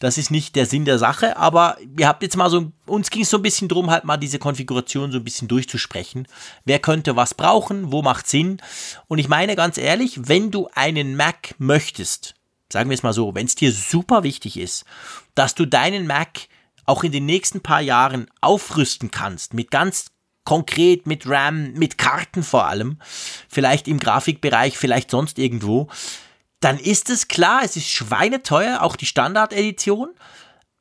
[0.00, 3.22] Das ist nicht der Sinn der Sache, aber ihr habt jetzt mal so, uns ging
[3.22, 6.26] es so ein bisschen drum, halt mal diese Konfiguration so ein bisschen durchzusprechen.
[6.64, 7.92] Wer könnte was brauchen?
[7.92, 8.62] Wo macht Sinn?
[9.08, 12.34] Und ich meine ganz ehrlich, wenn du einen Mac möchtest,
[12.72, 14.86] sagen wir es mal so, wenn es dir super wichtig ist,
[15.34, 16.48] dass du deinen Mac
[16.86, 20.06] auch in den nächsten paar Jahren aufrüsten kannst mit ganz
[20.44, 22.98] konkret mit RAM, mit Karten vor allem,
[23.48, 25.88] vielleicht im Grafikbereich, vielleicht sonst irgendwo,
[26.60, 30.10] dann ist es klar, es ist schweineteuer, auch die Standard-Edition,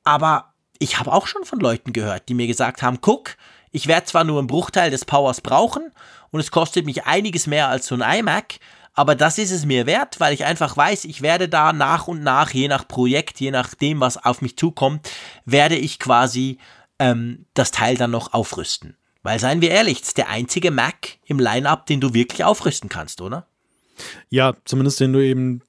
[0.04, 3.36] aber ich habe auch schon von Leuten gehört, die mir gesagt haben, guck,
[3.72, 5.92] ich werde zwar nur einen Bruchteil des Powers brauchen
[6.32, 8.60] und es kostet mich einiges mehr als so ein iMac,
[8.94, 12.24] aber das ist es mir wert, weil ich einfach weiß, ich werde da nach und
[12.24, 15.10] nach, je nach Projekt, je nachdem, was auf mich zukommt,
[15.46, 16.58] werde ich quasi
[16.98, 18.98] ähm, das Teil dann noch aufrüsten.
[19.22, 22.90] Weil, seien wir ehrlich, das ist der einzige Mac im Line-Up, den du wirklich aufrüsten
[22.90, 23.46] kannst, oder?
[24.30, 25.62] Ja, zumindest den du eben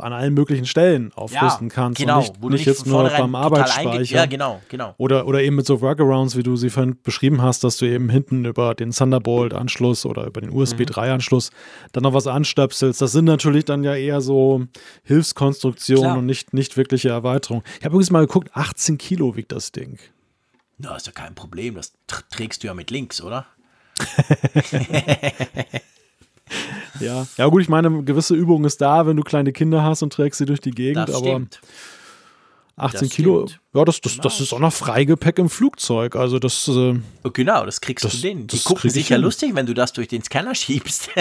[0.00, 1.98] an allen möglichen Stellen aufrüsten kannst.
[2.00, 4.14] Genau, Und nicht, wo du nicht jetzt nur beim Arbeitsspeicher.
[4.16, 4.94] Ja, genau, genau.
[4.98, 8.08] Oder, oder eben mit so Workarounds, wie du sie vorhin beschrieben hast, dass du eben
[8.08, 11.50] hinten über den Thunderbolt-Anschluss oder über den USB 3-Anschluss
[11.92, 13.00] dann noch was anstöpselst.
[13.00, 14.66] Das sind natürlich dann ja eher so
[15.04, 16.18] Hilfskonstruktionen Klar.
[16.18, 17.64] und nicht, nicht wirkliche Erweiterungen.
[17.78, 19.98] Ich habe übrigens mal geguckt, 18 Kilo wiegt das Ding.
[20.78, 23.46] Na, ist ja kein Problem, das tr- trägst du ja mit links, oder?
[26.98, 27.26] Ja.
[27.36, 30.12] ja, gut, ich meine, eine gewisse Übung ist da, wenn du kleine Kinder hast und
[30.12, 31.60] trägst sie durch die Gegend, Das aber stimmt.
[32.76, 33.60] 18 das Kilo, stimmt.
[33.74, 36.16] ja, das, das, das ist auch noch Freigepäck im Flugzeug.
[36.16, 36.98] Also das, äh,
[37.32, 38.46] Genau, das kriegst Das- du denen.
[38.46, 39.22] Die das gucken sicher hin.
[39.22, 41.10] lustig, wenn du das durch den Scanner schiebst.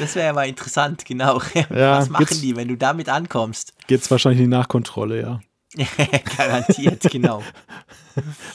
[0.00, 1.40] das wäre ja mal interessant, genau.
[1.70, 3.72] Ja, Was machen die, wenn du damit ankommst?
[3.86, 5.40] geht's wahrscheinlich in die Nachkontrolle, ja.
[6.36, 7.42] Garantiert, genau.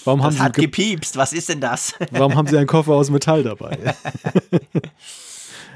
[0.03, 1.93] Warum haben, Das sie, hat ge- gepiepst, was ist denn das?
[2.11, 3.77] warum haben sie einen Koffer aus Metall dabei?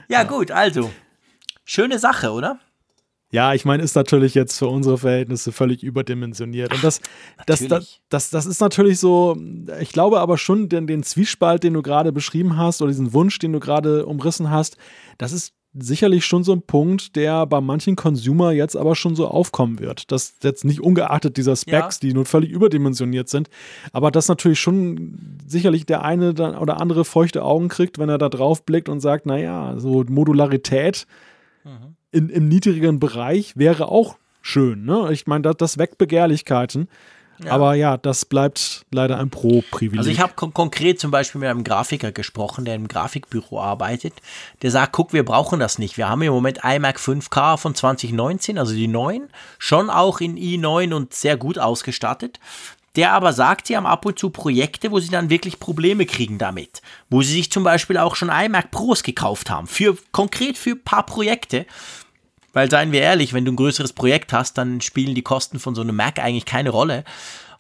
[0.07, 0.91] Ja, gut, also.
[1.63, 2.59] Schöne Sache, oder?
[3.31, 6.73] Ja, ich meine, ist natürlich jetzt für unsere Verhältnisse völlig überdimensioniert.
[6.73, 8.01] Und das, das, das, natürlich.
[8.09, 9.37] das, das ist natürlich so,
[9.79, 13.39] ich glaube aber schon, den, den Zwiespalt, den du gerade beschrieben hast, oder diesen Wunsch,
[13.39, 14.75] den du gerade umrissen hast,
[15.17, 19.27] das ist sicherlich schon so ein Punkt, der bei manchen Consumer jetzt aber schon so
[19.27, 20.11] aufkommen wird.
[20.11, 23.49] Das jetzt nicht ungeachtet dieser Specs, die nun völlig überdimensioniert sind,
[23.93, 28.29] aber das natürlich schon sicherlich der eine oder andere feuchte Augen kriegt, wenn er da
[28.29, 31.07] drauf blickt und sagt, naja, so Modularität
[32.11, 34.85] in, im niedrigeren Bereich wäre auch schön.
[34.85, 35.09] Ne?
[35.11, 36.87] Ich meine, das, das weckt Begehrlichkeiten.
[37.49, 39.99] Aber ja, das bleibt leider ein Pro-Privileg.
[39.99, 44.13] Also ich habe kon konkret zum Beispiel mit einem Grafiker gesprochen, der im Grafikbüro arbeitet.
[44.61, 45.97] Der sagt, guck, wir brauchen das nicht.
[45.97, 50.93] Wir haben im Moment iMac 5K von 2019, also die neuen, schon auch in i9
[50.93, 52.39] und sehr gut ausgestattet.
[52.97, 56.37] Der aber sagt, sie haben ab und zu Projekte, wo sie dann wirklich Probleme kriegen
[56.37, 56.81] damit.
[57.09, 59.67] Wo sie sich zum Beispiel auch schon iMac Pros gekauft haben.
[59.67, 61.65] Für, konkret für ein paar Projekte.
[62.53, 65.75] Weil seien wir ehrlich, wenn du ein größeres Projekt hast, dann spielen die Kosten von
[65.75, 67.03] so einem Mac eigentlich keine Rolle.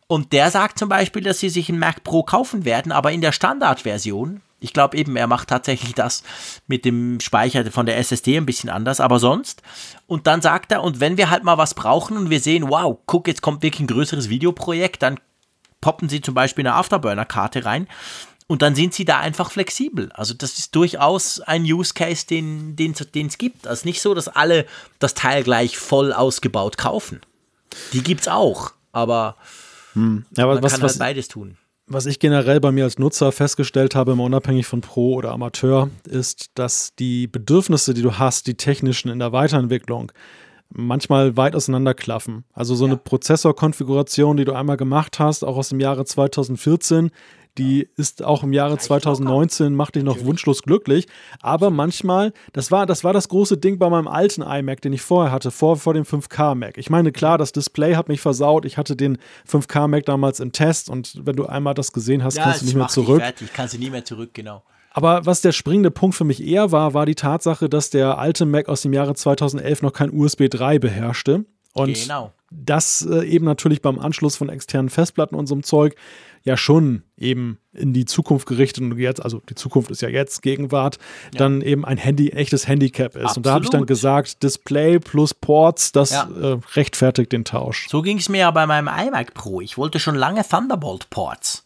[0.07, 3.21] Und der sagt zum Beispiel, dass sie sich einen Mac Pro kaufen werden, aber in
[3.21, 4.41] der Standardversion.
[4.59, 6.23] Ich glaube eben, er macht tatsächlich das
[6.67, 9.63] mit dem Speicher von der SSD ein bisschen anders, aber sonst.
[10.07, 12.97] Und dann sagt er, und wenn wir halt mal was brauchen und wir sehen, wow,
[13.05, 15.17] guck, jetzt kommt wirklich ein größeres Videoprojekt, dann
[15.79, 17.87] poppen sie zum Beispiel eine Afterburner-Karte rein.
[18.51, 20.11] Und dann sind sie da einfach flexibel.
[20.11, 23.65] Also das ist durchaus ein Use Case, den es gibt.
[23.65, 24.65] Also nicht so, dass alle
[24.99, 27.21] das Teil gleich voll ausgebaut kaufen.
[27.93, 29.37] Die gibt es auch, aber,
[29.93, 30.25] hm.
[30.35, 31.55] ja, aber man was, kann was, halt beides tun.
[31.87, 35.89] Was ich generell bei mir als Nutzer festgestellt habe, immer unabhängig von Pro oder Amateur,
[36.03, 40.11] ist, dass die Bedürfnisse, die du hast, die technischen in der Weiterentwicklung,
[40.73, 42.43] manchmal weit auseinanderklaffen.
[42.53, 42.91] Also so ja.
[42.91, 47.11] eine Prozessorkonfiguration, die du einmal gemacht hast, auch aus dem Jahre 2014,
[47.57, 51.07] die ist auch im Jahre 2019, macht dich noch wunschlos glücklich.
[51.41, 55.01] Aber manchmal, das war, das war das große Ding bei meinem alten iMac, den ich
[55.01, 56.77] vorher hatte, vor, vor dem 5K-Mac.
[56.77, 58.65] Ich meine, klar, das Display hat mich versaut.
[58.65, 59.17] Ich hatte den
[59.49, 62.75] 5K-Mac damals im Test und wenn du einmal das gesehen hast, ja, kannst du nicht
[62.75, 63.21] mehr zurück.
[63.21, 64.63] Fertig, kannst du nie mehr zurück, genau.
[64.93, 68.45] Aber was der springende Punkt für mich eher war, war die Tatsache, dass der alte
[68.45, 71.45] Mac aus dem Jahre 2011 noch kein USB 3 beherrschte.
[71.73, 72.33] Und genau.
[72.49, 75.95] das äh, eben natürlich beim Anschluss von externen Festplatten und so einem Zeug
[76.43, 80.41] ja schon eben in die Zukunft gerichtet und jetzt, also die Zukunft ist ja jetzt
[80.41, 80.97] Gegenwart,
[81.33, 81.39] ja.
[81.39, 83.21] dann eben ein Handy, echtes Handicap ist.
[83.21, 83.37] Absolut.
[83.37, 86.27] Und da habe ich dann gesagt, Display plus Ports, das ja.
[86.41, 87.87] äh, rechtfertigt den Tausch.
[87.89, 89.61] So ging es mir ja bei meinem iMac Pro.
[89.61, 91.63] Ich wollte schon lange Thunderbolt Ports.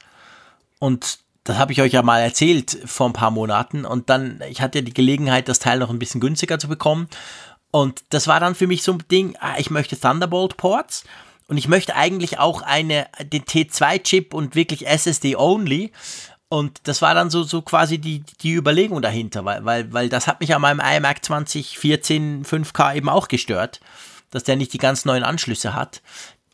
[0.80, 3.86] Und das habe ich euch ja mal erzählt vor ein paar Monaten.
[3.86, 7.08] Und dann, ich hatte ja die Gelegenheit, das Teil noch ein bisschen günstiger zu bekommen.
[7.72, 11.04] Und das war dann für mich so ein Ding, ah, ich möchte Thunderbolt Ports.
[11.48, 15.92] Und ich möchte eigentlich auch eine, den T2-Chip und wirklich SSD only.
[16.48, 20.28] Und das war dann so, so quasi die, die Überlegung dahinter, weil, weil, weil das
[20.28, 23.80] hat mich an meinem iMac 2014 5K eben auch gestört,
[24.32, 26.02] dass der nicht die ganz neuen Anschlüsse hat.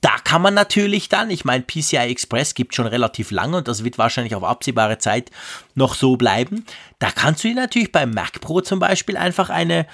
[0.01, 3.83] Da kann man natürlich dann, ich meine, PCI Express gibt schon relativ lange und das
[3.83, 5.29] wird wahrscheinlich auf absehbare Zeit
[5.75, 6.65] noch so bleiben.
[6.97, 9.85] Da kannst du dir natürlich beim Mac Pro zum Beispiel einfach eine,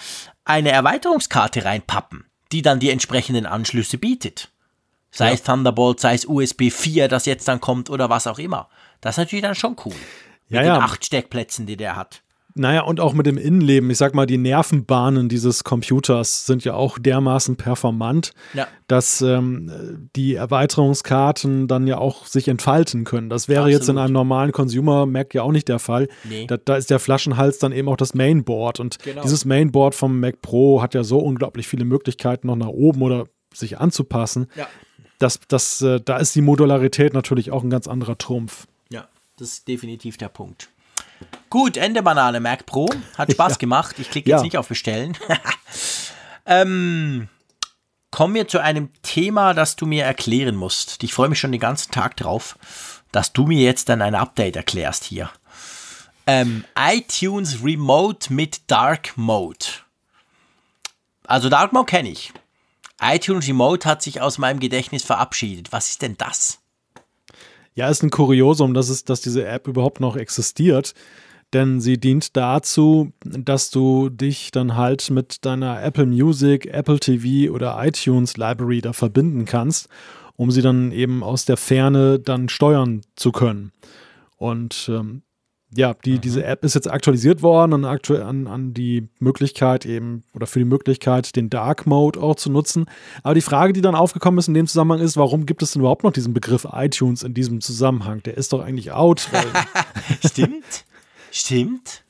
[0.45, 4.49] eine Erweiterungskarte reinpappen, die dann die entsprechenden Anschlüsse bietet.
[5.18, 5.34] Sei ja.
[5.34, 8.69] es Thunderbolt, sei es USB 4, das jetzt dann kommt oder was auch immer.
[9.02, 9.95] Das ist natürlich dann schon cool.
[10.48, 12.22] Mit ja, den acht Steckplätzen, die der hat.
[12.53, 13.89] Naja, und auch mit dem Innenleben.
[13.89, 18.68] Ich sag mal, die Nervenbahnen dieses Computers sind ja auch dermaßen performant, ja.
[18.88, 23.30] dass ähm, die Erweiterungskarten dann ja auch sich entfalten können.
[23.30, 23.80] Das wäre Absolut.
[23.80, 26.10] jetzt in einem normalen Consumer Mac ja auch nicht der Fall.
[26.26, 26.45] Nee.
[26.45, 28.80] Da, da, ist der Flaschenhals dann eben auch das Mainboard.
[28.80, 29.23] Und genau.
[29.23, 33.26] dieses Mainboard vom Mac Pro hat ja so unglaublich viele Möglichkeiten, noch nach oben oder
[33.52, 34.45] sich anzupassen.
[34.56, 34.68] Ja
[35.19, 38.68] das, das, äh, da ist die Modularität natürlich auch ein ganz anderer Trumpf.
[38.89, 39.07] Ja,
[39.38, 40.69] das ist definitiv der Punkt.
[41.49, 42.89] Gut, Ende Banane Mac Pro.
[43.18, 43.57] Hat Spaß ja.
[43.57, 43.95] gemacht.
[43.99, 44.44] Ich klicke jetzt ja.
[44.44, 45.18] nicht auf Bestellen.
[46.45, 47.30] ähm,
[48.11, 51.03] kommen wir zu einem Thema, das du mir erklären musst.
[51.03, 52.57] Ich freue mich schon den ganzen Tag drauf,
[53.11, 55.30] dass du mir jetzt dann ein Update erklärst hier.
[56.27, 59.65] Ähm, iTunes Remote mit Dark Mode.
[61.26, 62.34] Also Dark Mode kenne ich
[63.02, 65.72] iTunes Remote hat sich aus meinem Gedächtnis verabschiedet.
[65.72, 66.60] Was ist denn das?
[67.76, 70.94] Ja, ist ein Kuriosum, dass, es, dass diese App überhaupt noch existiert.
[71.53, 77.53] Denn sie dient dazu, dass du dich dann halt mit deiner Apple Music, Apple TV
[77.53, 79.88] oder iTunes Library da verbinden kannst,
[80.36, 83.72] um sie dann eben aus der Ferne dann steuern zu können.
[84.36, 85.22] Und ähm,
[85.76, 86.22] ja, die, mhm.
[86.22, 90.65] diese App ist jetzt aktualisiert worden an, an, an die Möglichkeit eben oder für die
[90.65, 92.85] Möglichkeit, den Dark Mode auch zu nutzen.
[93.23, 95.81] Aber die Frage, die dann aufgekommen ist in dem Zusammenhang ist, warum gibt es denn
[95.81, 98.23] überhaupt noch diesen Begriff iTunes in diesem Zusammenhang?
[98.23, 99.27] Der ist doch eigentlich out.
[100.26, 100.85] Stimmt.
[101.31, 102.03] Stimmt.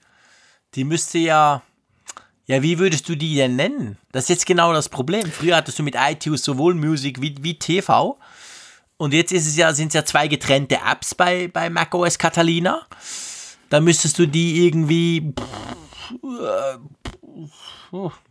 [0.75, 1.63] Die müsste ja.
[2.45, 3.97] Ja, wie würdest du die denn nennen?
[4.13, 5.25] Das ist jetzt genau das Problem.
[5.29, 8.17] Früher hattest du mit iTunes sowohl Musik wie, wie TV.
[8.95, 12.87] Und jetzt ist es ja, sind es ja zwei getrennte Apps bei, bei macOS Catalina
[13.69, 15.33] dann müsstest du die irgendwie.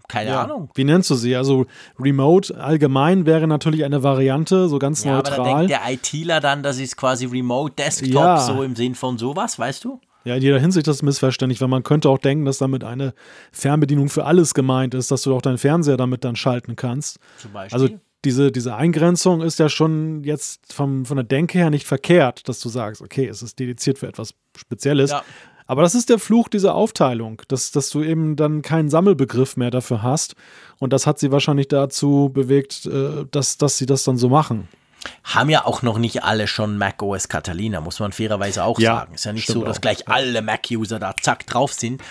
[0.08, 0.44] Keine ja.
[0.44, 0.70] Ahnung.
[0.74, 1.34] Wie nennst du sie?
[1.34, 1.66] Also
[1.98, 5.40] Remote allgemein wäre natürlich eine Variante, so ganz ja, neutral.
[5.40, 8.38] Aber da denkt der ITler dann, das ist quasi Remote Desktop, ja.
[8.38, 10.00] so im Sinn von sowas, weißt du?
[10.24, 13.14] Ja, in jeder Hinsicht ist das missverständlich, weil man könnte auch denken, dass damit eine
[13.52, 17.20] Fernbedienung für alles gemeint ist, dass du auch deinen Fernseher damit dann schalten kannst.
[17.38, 17.80] Zum Beispiel.
[17.80, 17.94] Also
[18.26, 22.60] diese, diese Eingrenzung ist ja schon jetzt vom, von der Denke her nicht verkehrt, dass
[22.60, 25.12] du sagst, okay, es ist dediziert für etwas Spezielles.
[25.12, 25.22] Ja.
[25.68, 29.70] Aber das ist der Fluch dieser Aufteilung, dass, dass du eben dann keinen Sammelbegriff mehr
[29.70, 30.34] dafür hast.
[30.78, 34.68] Und das hat sie wahrscheinlich dazu bewegt, äh, dass, dass sie das dann so machen.
[35.22, 38.96] Haben ja auch noch nicht alle schon Mac OS Catalina, muss man fairerweise auch ja,
[38.96, 39.14] sagen.
[39.14, 39.80] Ist ja nicht so, dass auch.
[39.80, 42.02] gleich alle Mac-User da zack drauf sind.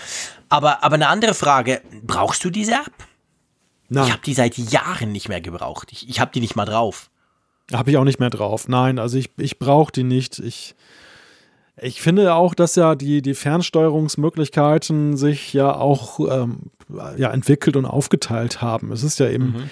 [0.48, 2.92] Aber, aber eine andere Frage, brauchst du diese App?
[3.88, 4.06] Nein.
[4.06, 5.92] Ich habe die seit Jahren nicht mehr gebraucht.
[5.92, 7.10] Ich, ich habe die nicht mal drauf.
[7.72, 8.68] Habe ich auch nicht mehr drauf.
[8.68, 10.38] Nein, also ich, ich brauche die nicht.
[10.38, 10.74] Ich,
[11.76, 16.70] ich finde auch, dass ja die, die Fernsteuerungsmöglichkeiten sich ja auch ähm,
[17.16, 18.92] ja, entwickelt und aufgeteilt haben.
[18.92, 19.70] Es ist ja eben, mhm.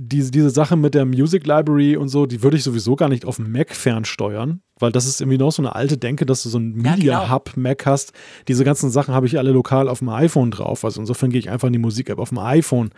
[0.00, 3.24] Diese, diese Sache mit der Music Library und so, die würde ich sowieso gar nicht
[3.24, 6.48] auf dem Mac fernsteuern, weil das ist irgendwie noch so eine alte Denke, dass du
[6.48, 7.30] so ein Media genau.
[7.30, 8.12] Hub Mac hast.
[8.46, 10.84] Diese ganzen Sachen habe ich alle lokal auf dem iPhone drauf.
[10.84, 12.90] Also insofern gehe ich einfach in die Musik-App auf dem iPhone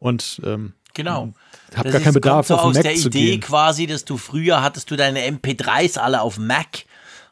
[0.00, 1.32] und ähm, Genau.
[1.76, 4.16] habe Das gar keinen Bedarf, kommt so auf aus Mac der Idee quasi, dass du
[4.16, 6.84] früher hattest du deine MP3s alle auf Mac,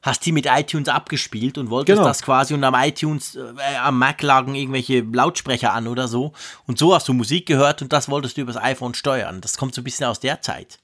[0.07, 2.09] hast die mit iTunes abgespielt und wolltest Genau.
[2.09, 6.33] das quasi und am iTunes, äh, am Mac lagen irgendwelche Lautsprecher an oder so
[6.67, 9.41] und so hast du Musik gehört und das wolltest du übers iPhone steuern.
[9.41, 10.79] Das kommt so ein bisschen aus der Zeit.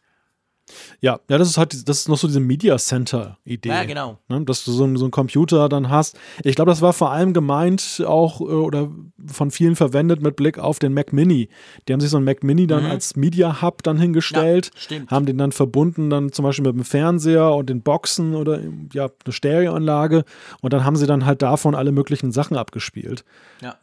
[1.01, 3.69] Ja, ja, das ist halt, das ist noch so diese Media Center Idee.
[3.71, 4.19] Ja, genau.
[4.29, 6.19] Ne, dass du so, einen- so einen Computer dann hast.
[6.45, 8.91] Ich glaube, das war vor allem gemeint auch äh, oder
[9.27, 11.49] von vielen verwendet mit Blick auf den Mac Mini.
[11.89, 14.77] Die haben sich so einen Mac Mini dann als Media Hub dann hingestellt, Mhm.
[14.77, 15.11] Ja, stimmt.
[15.11, 18.61] haben den dann verbunden dann zum Beispiel mit dem Fernseher und den Boxen oder
[18.93, 20.25] ja, eine Stereoanlage
[20.61, 23.25] und dann haben sie dann halt davon alle möglichen Sachen abgespielt.
[23.61, 23.77] Ja.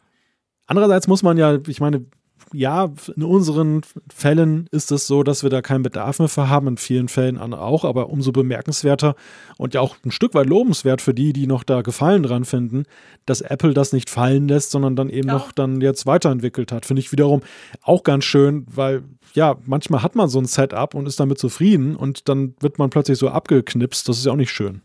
[0.66, 2.04] Andererseits muss man ja, ich meine,
[2.52, 3.82] ja, in unseren
[4.12, 7.38] Fällen ist es so, dass wir da keinen Bedarf mehr für haben, in vielen Fällen
[7.38, 9.14] auch, aber umso bemerkenswerter
[9.56, 12.84] und ja auch ein Stück weit lobenswert für die, die noch da Gefallen dran finden,
[13.26, 15.34] dass Apple das nicht fallen lässt, sondern dann eben Ja.
[15.34, 16.86] noch dann jetzt weiterentwickelt hat.
[16.86, 17.42] Finde ich wiederum
[17.82, 19.02] auch ganz schön, weil
[19.34, 22.90] ja, manchmal hat man so ein Setup und ist damit zufrieden und dann wird man
[22.90, 24.08] plötzlich so abgeknipst.
[24.08, 24.80] Das ist ja auch nicht schön.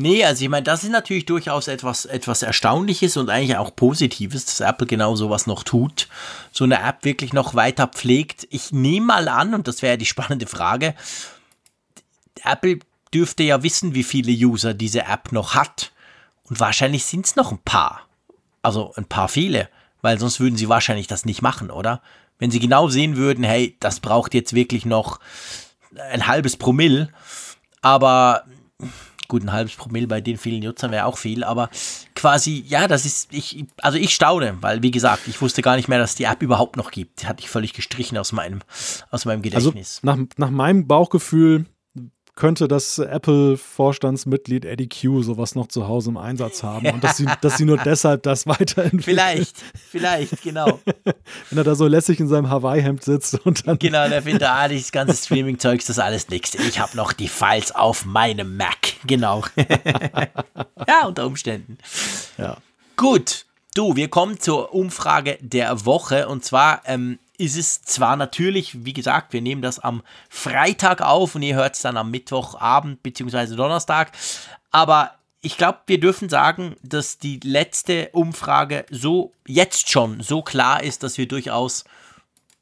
[0.00, 4.44] Nee, also ich meine, das ist natürlich durchaus etwas, etwas Erstaunliches und eigentlich auch Positives,
[4.44, 6.06] dass Apple genau sowas noch tut.
[6.52, 8.46] So eine App wirklich noch weiter pflegt.
[8.50, 10.94] Ich nehme mal an, und das wäre ja die spannende Frage,
[12.44, 12.78] Apple
[13.12, 15.90] dürfte ja wissen, wie viele User diese App noch hat.
[16.44, 18.06] Und wahrscheinlich sind es noch ein paar.
[18.62, 19.68] Also ein paar viele.
[20.00, 22.02] Weil sonst würden sie wahrscheinlich das nicht machen, oder?
[22.38, 25.18] Wenn sie genau sehen würden, hey, das braucht jetzt wirklich noch
[26.12, 27.08] ein halbes Promille.
[27.82, 28.44] Aber
[29.28, 31.68] gut, ein halbes Promille bei den vielen Nutzern wäre auch viel, aber
[32.14, 35.88] quasi, ja, das ist, ich, also ich staune, weil wie gesagt, ich wusste gar nicht
[35.88, 37.22] mehr, dass die App überhaupt noch gibt.
[37.22, 38.60] Die hatte ich völlig gestrichen aus meinem,
[39.10, 40.00] aus meinem Also Gedächtnis.
[40.02, 41.66] nach, nach meinem Bauchgefühl
[42.38, 47.26] könnte das Apple-Vorstandsmitglied Eddie Q sowas noch zu Hause im Einsatz haben und dass sie,
[47.40, 49.02] dass sie nur deshalb das weiterentwickeln.
[49.02, 49.56] vielleicht,
[49.90, 50.78] vielleicht, genau.
[51.50, 53.80] Wenn er da so lässig in seinem Hawaii-Hemd sitzt und dann.
[53.80, 56.54] Genau, der findet, ah, dieses ganze Streaming-Zeugs, das ist alles nichts.
[56.54, 58.94] Ich habe noch die Files auf meinem Mac.
[59.04, 59.42] Genau.
[60.86, 61.76] ja, unter Umständen.
[62.36, 62.58] Ja.
[62.96, 66.28] Gut, du, wir kommen zur Umfrage der Woche.
[66.28, 71.34] Und zwar ähm, ist es zwar natürlich, wie gesagt, wir nehmen das am Freitag auf
[71.34, 73.54] und ihr hört es dann am Mittwochabend bzw.
[73.54, 74.12] Donnerstag.
[74.70, 80.82] Aber ich glaube, wir dürfen sagen, dass die letzte Umfrage so jetzt schon so klar
[80.82, 81.84] ist, dass wir durchaus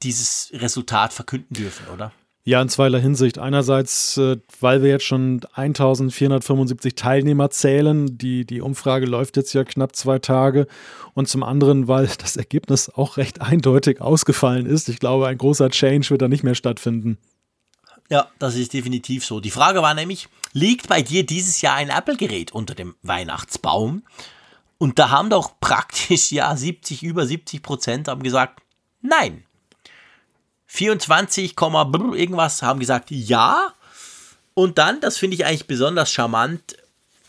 [0.03, 2.13] dieses Resultat verkünden dürfen, oder?
[2.49, 3.41] Ja, in zweierlei Hinsicht.
[3.41, 8.17] Einerseits, äh, weil wir jetzt schon 1475 Teilnehmer zählen.
[8.19, 10.69] Die, die Umfrage läuft jetzt ja knapp zwei Tage.
[11.13, 14.89] Und zum anderen, weil das Ergebnis auch recht eindeutig ausgefallen ist.
[14.89, 17.19] Ich glaube, ein großer Change wird da nicht mehr stattfinden.
[18.11, 19.41] Ja, das ist definitiv so.
[19.41, 24.05] Die Frage war nämlich, liegt bei dir dieses Jahr ein Apple-Gerät unter dem Weihnachtsbaum?
[24.79, 28.63] Und da haben doch praktisch ja 70, über 70 Prozent haben gesagt,
[29.03, 29.46] nein.
[30.67, 33.73] 24, brr irgendwas haben gesagt, ja.
[34.55, 36.77] Und dann, das finde ich eigentlich besonders charmant,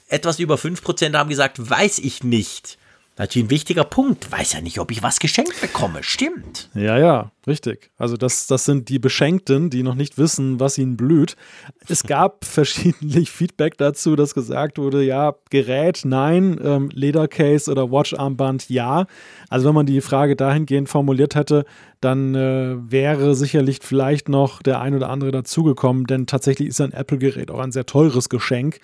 [0.08, 2.78] etwas über 5 Prozent haben gesagt, weiß ich nicht.
[3.18, 4.32] Natürlich ein wichtiger Punkt.
[4.32, 6.04] Weiß ja nicht, ob ich was geschenkt bekomme.
[6.04, 6.70] Stimmt.
[6.74, 7.92] Ja, ja, richtig.
[7.98, 11.36] Also das, das sind die Beschenkten, die noch nicht wissen, was ihnen blüht.
[11.88, 18.70] Es gab verschiedentlich Feedback dazu, dass gesagt wurde, ja, Gerät, nein, ähm, Ledercase oder Watcharmband,
[18.70, 19.06] ja.
[19.50, 21.66] Also wenn man die Frage dahingehend formuliert hätte,
[22.02, 26.92] dann äh, wäre sicherlich vielleicht noch der ein oder andere dazugekommen, denn tatsächlich ist ein
[26.92, 28.80] Apple-Gerät auch ein sehr teures Geschenk.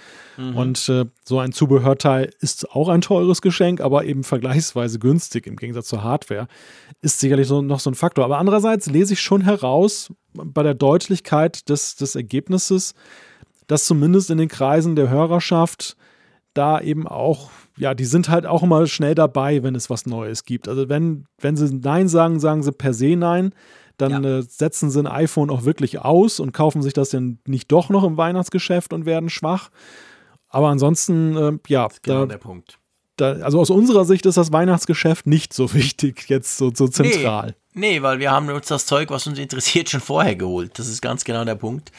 [0.55, 5.57] Und äh, so ein Zubehörteil ist auch ein teures Geschenk, aber eben vergleichsweise günstig im
[5.57, 6.47] Gegensatz zur Hardware.
[7.01, 8.25] Ist sicherlich so, noch so ein Faktor.
[8.25, 12.93] Aber andererseits lese ich schon heraus bei der Deutlichkeit des, des Ergebnisses,
[13.67, 15.95] dass zumindest in den Kreisen der Hörerschaft
[16.53, 20.45] da eben auch, ja, die sind halt auch immer schnell dabei, wenn es was Neues
[20.45, 20.67] gibt.
[20.67, 23.53] Also wenn, wenn sie Nein sagen, sagen sie per se Nein.
[23.97, 24.39] Dann Ja.
[24.39, 27.89] äh, setzen sie ein iPhone auch wirklich aus und kaufen sich das dann nicht doch
[27.89, 29.69] noch im Weihnachtsgeschäft und werden schwach.
[30.47, 32.79] Aber ansonsten, äh, ja, Genau da, der Punkt.
[33.23, 37.55] Da, also aus unserer Sicht ist das Weihnachtsgeschäft nicht so wichtig, jetzt so, so zentral.
[37.73, 40.77] Nee, nee, weil wir haben uns das Zeug, was uns interessiert, schon vorher geholt.
[40.77, 41.91] Das ist ganz genau der Punkt.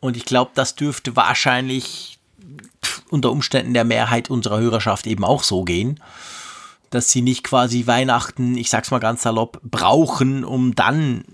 [0.00, 2.18] Und ich glaube, das dürfte wahrscheinlich
[3.10, 6.00] unter Umständen der Mehrheit unserer Hörerschaft eben auch so gehen,
[6.90, 11.24] dass sie nicht quasi Weihnachten, ich sag's mal ganz salopp, brauchen, um dann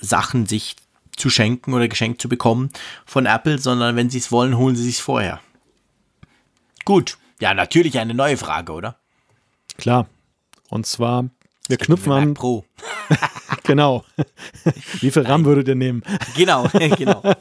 [0.00, 0.76] Sachen sich
[1.16, 2.70] zu schenken oder geschenkt zu bekommen
[3.06, 5.40] von Apple, sondern wenn sie es wollen, holen sie es vorher.
[6.84, 7.18] Gut.
[7.40, 8.96] Ja, natürlich eine neue Frage, oder?
[9.76, 10.06] Klar.
[10.70, 11.28] Und zwar,
[11.68, 12.64] wir knüpfen an, Pro.
[13.64, 14.04] genau.
[15.00, 16.02] Wie viel RAM würdet ihr nehmen?
[16.36, 17.22] Genau, genau.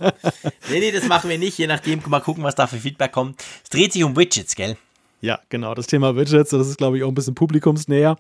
[0.69, 3.41] Nee, nee, das machen wir nicht, je nachdem, mal gucken, was da für Feedback kommt.
[3.63, 4.77] Es dreht sich um Widgets, gell?
[5.21, 5.73] Ja, genau.
[5.73, 8.17] Das Thema Widgets, das ist, glaube ich, auch ein bisschen publikumsnäher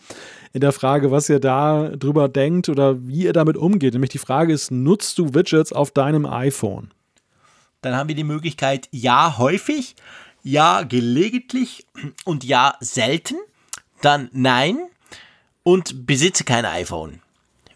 [0.53, 3.93] in der Frage, was ihr da drüber denkt oder wie ihr damit umgeht.
[3.93, 6.91] Nämlich die Frage ist, nutzt du Widgets auf deinem iPhone?
[7.81, 9.95] Dann haben wir die Möglichkeit, ja, häufig,
[10.45, 11.87] ja, gelegentlich
[12.23, 13.35] und ja, selten.
[14.01, 14.77] Dann nein
[15.63, 17.19] und besitze kein iPhone.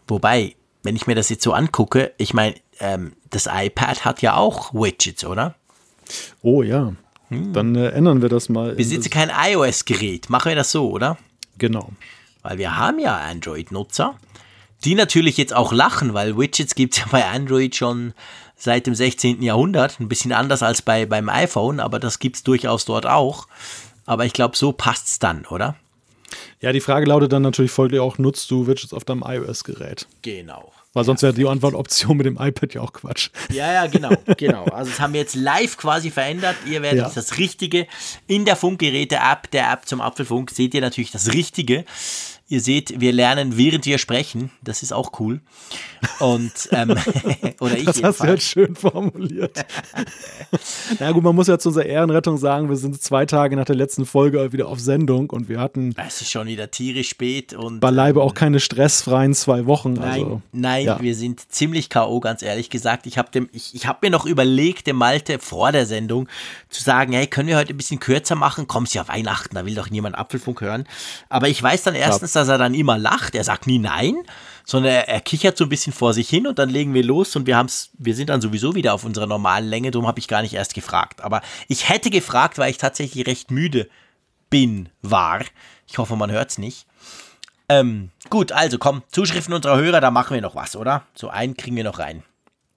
[0.06, 4.36] Wobei, wenn ich mir das jetzt so angucke, ich meine, ähm, das iPad hat ja
[4.36, 5.56] auch Widgets, oder?
[6.42, 6.94] Oh ja.
[7.28, 8.74] Dann äh, ändern wir das mal.
[8.74, 10.30] Besitze kein iOS-Gerät.
[10.30, 11.18] Machen wir das so, oder?
[11.58, 11.90] Genau.
[12.42, 14.16] Weil wir haben ja Android-Nutzer,
[14.84, 18.14] die natürlich jetzt auch lachen, weil Widgets gibt es ja bei Android schon
[18.60, 19.42] seit dem 16.
[19.42, 19.98] Jahrhundert.
[19.98, 23.48] Ein bisschen anders als bei, beim iPhone, aber das gibt es durchaus dort auch.
[24.06, 25.74] Aber ich glaube, so passt es dann, oder?
[26.60, 30.06] Ja, die Frage lautet dann natürlich folglich auch, nutzt du Widgets auf deinem iOS-Gerät?
[30.22, 30.72] Genau.
[30.92, 33.30] Weil sonst wäre die Antwortoption mit dem iPad ja auch Quatsch.
[33.52, 34.64] Ja, ja, genau, genau.
[34.64, 36.56] Also das haben wir jetzt live quasi verändert.
[36.68, 37.10] Ihr werdet Ja.
[37.14, 37.86] das Richtige
[38.26, 41.84] in der Funkgeräte-App, der App zum Apfelfunk, seht ihr natürlich das Richtige.
[42.50, 44.50] Ihr seht, wir lernen, während wir sprechen.
[44.60, 45.40] Das ist auch cool.
[46.18, 46.96] Und, ähm,
[47.60, 49.64] oder ich Das hast du jetzt schön formuliert.
[50.98, 53.76] Na gut, man muss ja zu unserer Ehrenrettung sagen, wir sind zwei Tage nach der
[53.76, 57.78] letzten Folge wieder auf Sendung und wir hatten Es ist schon wieder tierisch spät und
[57.78, 59.92] beileibe auch keine stressfreien zwei Wochen.
[59.92, 61.00] Nein, Also, nein, ja.
[61.00, 63.06] wir sind ziemlich K.O., ganz ehrlich gesagt.
[63.06, 66.28] Ich habe ich, ich hab mir noch überlegt, dem Malte vor der Sendung
[66.68, 68.66] zu sagen, hey, können wir heute ein bisschen kürzer machen?
[68.66, 70.84] Kommt's ja Weihnachten, da will doch niemand Apfelfunk hören.
[71.28, 73.34] Aber ich weiß dann erstens, dass er dann immer lacht.
[73.34, 74.16] Er sagt nie nein,
[74.64, 77.36] sondern er, er kichert so ein bisschen vor sich hin und dann legen wir los
[77.36, 79.90] und wir haben's, wir sind dann sowieso wieder auf unserer normalen Länge.
[79.90, 81.20] Darum habe ich gar nicht erst gefragt.
[81.22, 83.88] Aber ich hätte gefragt, weil ich tatsächlich recht müde
[84.48, 85.40] bin, war.
[85.86, 86.86] Ich hoffe, man hört's nicht.
[87.68, 91.04] Ähm, gut, also komm, Zuschriften unserer Hörer, da machen wir noch was, oder?
[91.14, 92.24] So einen kriegen wir noch rein.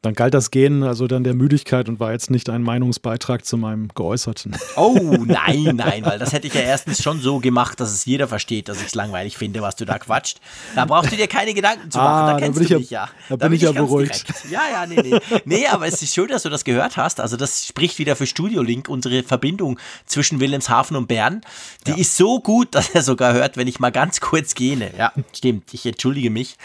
[0.04, 3.58] Dann galt das Gehen also dann der Müdigkeit und war jetzt nicht ein Meinungsbeitrag zu
[3.58, 4.56] meinem Geäußerten.
[4.76, 4.94] Oh,
[5.26, 8.68] nein, nein, weil das hätte ich ja erstens schon so gemacht, dass es jeder versteht,
[8.70, 10.40] dass ich es langweilig finde, was du da quatscht.
[10.76, 12.80] Da brauchst du dir keine Gedanken zu machen, Ah, da da kennst bin du ich
[12.82, 13.36] mich ja- ja.
[13.38, 14.28] da bin ich ja beruhigt.
[14.28, 14.52] direkt.
[14.52, 15.20] Ja, ja, nee, nee.
[15.46, 17.20] Nee, aber es ist schön, dass du das gehört hast.
[17.22, 21.42] Also das spricht wieder für Studio Link, unsere Verbindung zwischen Wilhelmshaven und Bern.
[21.88, 24.92] Die ist so gut, dass er sogar hört, wenn ich mal ganz kurz gehe.
[24.98, 26.58] Ja, stimmt, ich entschuldige mich.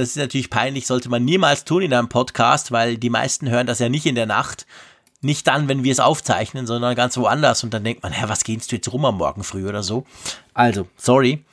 [0.00, 3.66] Das ist natürlich peinlich, sollte man niemals tun in einem Podcast, weil die meisten hören
[3.66, 4.64] das ja nicht in der Nacht.
[5.20, 7.62] Nicht dann, wenn wir es aufzeichnen, sondern ganz woanders.
[7.64, 10.06] Und dann denkt man, hä, was gehst du jetzt rum am Morgen früh oder so?
[10.54, 11.44] Also, sorry.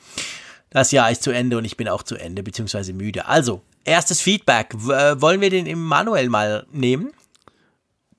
[0.70, 3.26] Das Jahr ist zu Ende und ich bin auch zu Ende, beziehungsweise müde.
[3.26, 4.72] Also, erstes Feedback.
[4.74, 7.12] W äh, wollen wir den Emanuel mal nehmen?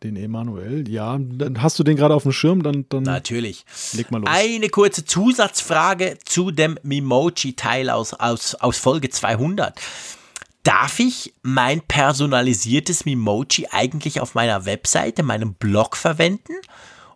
[0.03, 1.17] Den Emanuel, ja.
[1.19, 3.65] Dann hast du den gerade auf dem Schirm, dann, dann Natürlich.
[3.93, 4.29] leg mal los.
[4.31, 9.81] Eine kurze Zusatzfrage zu dem Mimoji-Teil aus, aus, aus Folge 200.
[10.69, 16.53] Darf ich mein personalisiertes Mimoji eigentlich auf meiner Webseite, meinem Blog verwenden?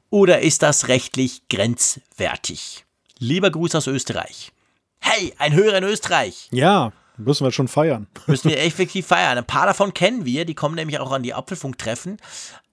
[0.10, 2.84] Oder ist das rechtlich grenzwertig?
[3.20, 4.52] Lieber Gruß aus Österreich.
[4.98, 6.48] Hey, ein Hörer in Österreich.
[6.50, 8.08] Ja, müssen wir schon feiern.
[8.26, 9.38] Müssen wir effektiv feiern.
[9.38, 12.18] Ein paar davon kennen wir, die kommen nämlich auch an die Apfelfunktreffen.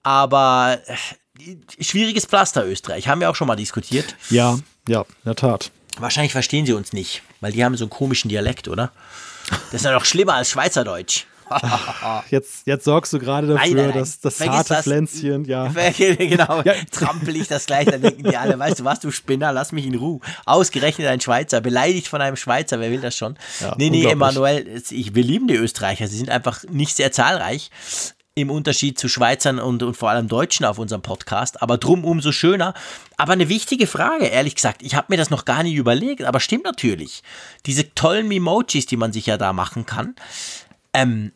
[0.01, 4.15] Aber äh, schwieriges Pflaster Österreich, haben wir auch schon mal diskutiert.
[4.31, 5.69] Ja, ja, in der Tat.
[5.99, 8.91] Wahrscheinlich verstehen sie uns nicht, weil die haben so einen komischen Dialekt, oder?
[9.71, 11.25] Das ist ja noch schlimmer als Schweizerdeutsch.
[12.29, 13.99] Jetzt, jetzt sorgst du gerade dafür, Nein, nein, nein.
[13.99, 14.83] dass das Vergiss harte das.
[14.83, 15.67] Pflänzchen, ja.
[15.97, 16.73] genau, Ja.
[16.91, 19.85] trampel ich das gleich, dann denken die alle, weißt du was, du Spinner, lass mich
[19.85, 20.21] in Ruhe.
[20.45, 23.37] Ausgerechnet ein Schweizer, beleidigt von einem Schweizer, wer will das schon?
[23.59, 24.05] Ja, nee, nee.
[24.05, 27.69] Emanuel, ich, wir lieben die Österreicher, sie sind einfach nicht sehr zahlreich.
[28.33, 32.31] Im Unterschied zu Schweizern und, und vor allem Deutschen auf unserem Podcast, aber drum umso
[32.31, 32.73] schöner.
[33.17, 36.39] Aber eine wichtige Frage, ehrlich gesagt, ich habe mir das noch gar nicht überlegt, aber
[36.39, 37.23] stimmt natürlich.
[37.65, 40.15] Diese tollen Memojis, die man sich ja da machen kann,
[40.93, 41.33] ähm,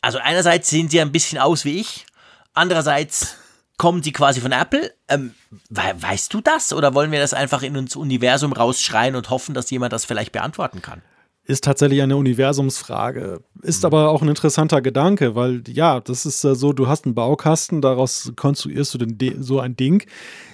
[0.00, 2.06] also einerseits sehen sie ein bisschen aus wie ich,
[2.54, 3.36] andererseits
[3.76, 4.94] kommen sie quasi von Apple.
[5.08, 5.34] Ähm,
[5.68, 9.54] we weißt du das oder wollen wir das einfach in uns Universum rausschreien und hoffen,
[9.54, 11.02] dass jemand das vielleicht beantworten kann?
[11.48, 13.40] Ist tatsächlich eine Universumsfrage.
[13.62, 17.80] Ist aber auch ein interessanter Gedanke, weil ja, das ist so, du hast einen Baukasten,
[17.80, 20.04] daraus konstruierst du den, De- so ein Ding.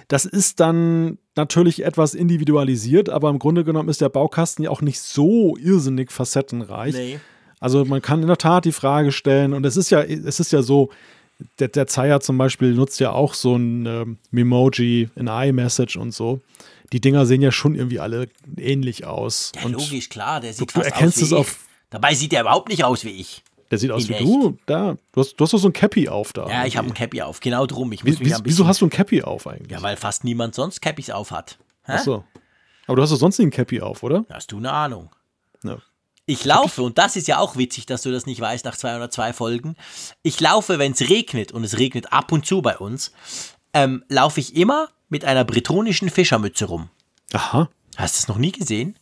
[0.09, 4.83] Das ist dann natürlich etwas individualisiert, aber im Grunde genommen ist der Baukasten ja auch
[4.83, 6.95] nicht so irrsinnig facettenreich.
[7.59, 10.53] Also man kann in der Tat die Frage stellen, und es ist ja, es ist
[10.53, 10.91] ja so,
[11.59, 16.13] der, der Zeier zum Beispiel nutzt ja auch so ein ähm, Memoji in iMessage und
[16.13, 16.41] so.
[16.93, 19.53] Die Dinger sehen ja schon irgendwie alle ähnlich aus.
[19.57, 21.59] Ja, und logisch, klar, der sieht du fast erkennst aus wie es auf-.
[21.91, 23.43] Dabei sieht er überhaupt nicht aus wie ich.
[23.71, 24.25] Der sieht aus In wie echt.
[24.25, 24.59] du.
[24.67, 26.47] Da, du hast, du hast doch so ein Cappy auf da.
[26.47, 26.95] Ja, ich habe ein.
[26.95, 27.91] Cappy auf, genau drum.
[27.93, 29.71] Ich muss Wie, mich ein wieso hast du ein Cappy auf eigentlich?
[29.71, 31.59] Ja, weil fast niemand sonst Cappys auf hat.
[31.85, 31.93] Hä?
[31.97, 32.25] Ach so.
[32.87, 34.27] Aber du hast doch sonst nie ein Cappy auf, oder?
[34.31, 35.09] Hast du eine Ahnung?
[35.65, 35.79] Ja.
[36.27, 39.33] Ich laufe, und das ist ja auch witzig, dass du das nicht weißt nach 202
[39.33, 39.77] Folgen.
[40.23, 43.13] Ich laufe, wenn es regnet, und es regnet ab und zu bei uns,
[43.73, 46.89] ähm, laufe ich immer mit einer bretonischen Fischermütze rum.
[47.35, 47.69] Aha.
[47.97, 48.97] Hast du es noch nie gesehen?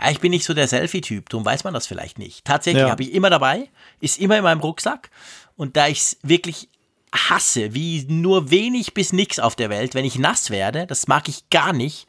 [0.00, 2.44] Ja, ich bin nicht so der Selfie-Typ, darum weiß man das vielleicht nicht.
[2.46, 2.90] Tatsächlich Ja.
[2.90, 3.68] habe ich immer dabei,
[4.00, 5.10] ist immer in meinem Rucksack.
[5.54, 6.68] Und da ich es wirklich
[7.14, 11.28] hasse, wie nur wenig bis nix auf der Welt, wenn ich nass werde, das mag
[11.28, 12.06] ich gar nicht,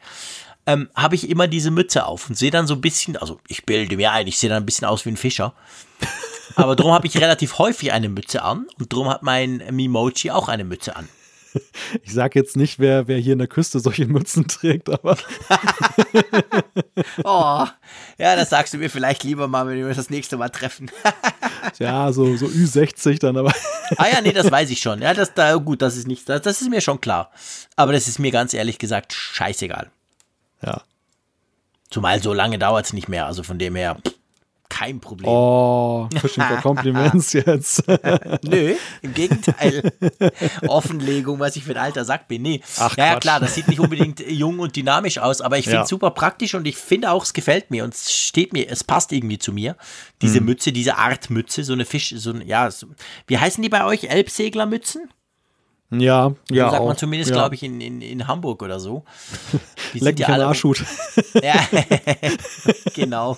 [0.66, 3.66] ähm, habe ich immer diese Mütze auf und sehe dann so ein bisschen, also ich
[3.66, 5.52] bilde mir ein, ich sehe dann ein bisschen aus wie ein Fischer.
[6.56, 10.48] Aber darum habe ich relativ häufig eine Mütze an und darum hat mein Mimochi auch
[10.48, 11.06] eine Mütze an.
[12.02, 15.16] Ich sage jetzt nicht, wer, wer hier in der Küste solche Mützen trägt, aber
[17.24, 17.66] Oh,
[18.18, 20.90] ja, das sagst du mir vielleicht lieber mal, wenn wir uns das nächste Mal treffen.
[21.78, 23.52] ja, so, so Ü60 dann, aber
[23.96, 25.02] Ah ja, nee, das weiß ich schon.
[25.02, 27.30] Ja, das da gut, das ist nicht, das, das ist mir schon klar.
[27.76, 29.90] Aber das ist mir ganz ehrlich gesagt scheißegal.
[30.64, 30.82] ja.
[31.90, 33.26] Zumal so lange dauert es nicht mehr.
[33.26, 34.14] Also von dem her pff,
[34.68, 35.28] kein Problem.
[35.28, 37.84] Oh, Fishing for Compliments jetzt.
[38.42, 39.92] Nö, im Gegenteil.
[40.66, 42.42] Offenlegung, was ich für ein alter Sack bin.
[42.42, 42.60] Nee.
[42.78, 45.82] Ach, ja, ja, klar, das sieht nicht unbedingt jung und dynamisch aus, aber ich finde
[45.82, 45.88] es Ja.
[45.88, 49.12] super praktisch und ich finde auch, es gefällt mir und es steht mir, es passt
[49.12, 49.76] irgendwie zu mir.
[50.22, 50.46] Diese Mhm.
[50.46, 52.86] Mütze, diese Art Mütze, so eine Fisch, so ein, ja, so,
[53.26, 54.04] wie heißen die bei euch?
[54.04, 55.08] Elbseglermützen?
[55.90, 56.64] ja, ja.
[56.66, 56.96] so sagt man auch.
[56.96, 57.36] zumindest, ja.
[57.36, 59.04] glaube ich, in, in, in Hamburg oder so.
[59.92, 60.84] Die Leck mich am Arschhut.
[61.40, 61.54] Ja,
[62.94, 63.36] genau.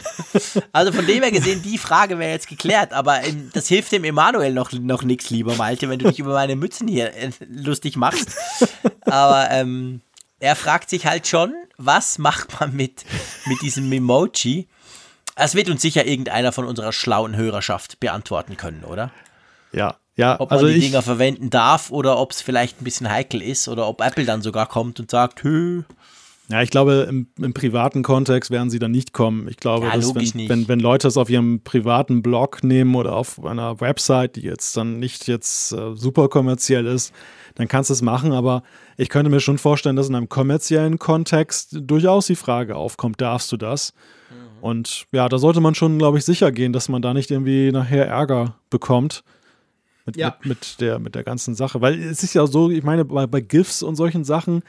[0.72, 4.04] Also von dem her gesehen, die Frage wäre jetzt geklärt, aber ähm, das hilft dem
[4.04, 7.96] Emanuel noch, noch nichts, lieber Malte, wenn du dich über meine Mützen hier äh, lustig
[7.96, 8.36] machst.
[9.02, 10.00] Aber ähm,
[10.40, 13.04] er fragt sich halt schon, was macht man mit,
[13.46, 14.68] mit diesem Memoji?
[15.36, 19.10] Das wird uns sicher irgendeiner von unserer schlauen Hörerschaft beantworten können, oder?
[19.72, 20.38] Ja, ja.
[20.38, 23.40] Ob man also die ich, Dinger verwenden darf oder ob es vielleicht ein bisschen heikel
[23.40, 25.82] ist oder ob Apple dann sogar kommt und sagt, hö,
[26.48, 29.48] Ja, ich glaube, im, im privaten Kontext werden sie dann nicht kommen.
[29.48, 33.14] Ich glaube, Ja, dass wenn, wenn, wenn Leute es auf ihrem privaten Blog nehmen oder
[33.14, 37.14] auf einer Website, die jetzt dann nicht jetzt äh, super kommerziell ist,
[37.54, 38.32] dann kannst du es machen.
[38.32, 38.64] Aber
[38.96, 43.50] ich könnte mir schon vorstellen, dass in einem kommerziellen Kontext durchaus die Frage aufkommt, darfst
[43.52, 43.94] du das?
[44.30, 44.62] Mhm.
[44.62, 47.70] Und ja, da sollte man schon, glaube ich, sicher gehen, dass man da nicht irgendwie
[47.72, 49.22] nachher Ärger bekommt.
[50.04, 50.36] Mit, Ja.
[50.40, 51.80] mit, mit, der, mit der ganzen Sache.
[51.80, 54.62] Weil es ist ja so, ich meine, bei, bei GIFs und solchen Sachen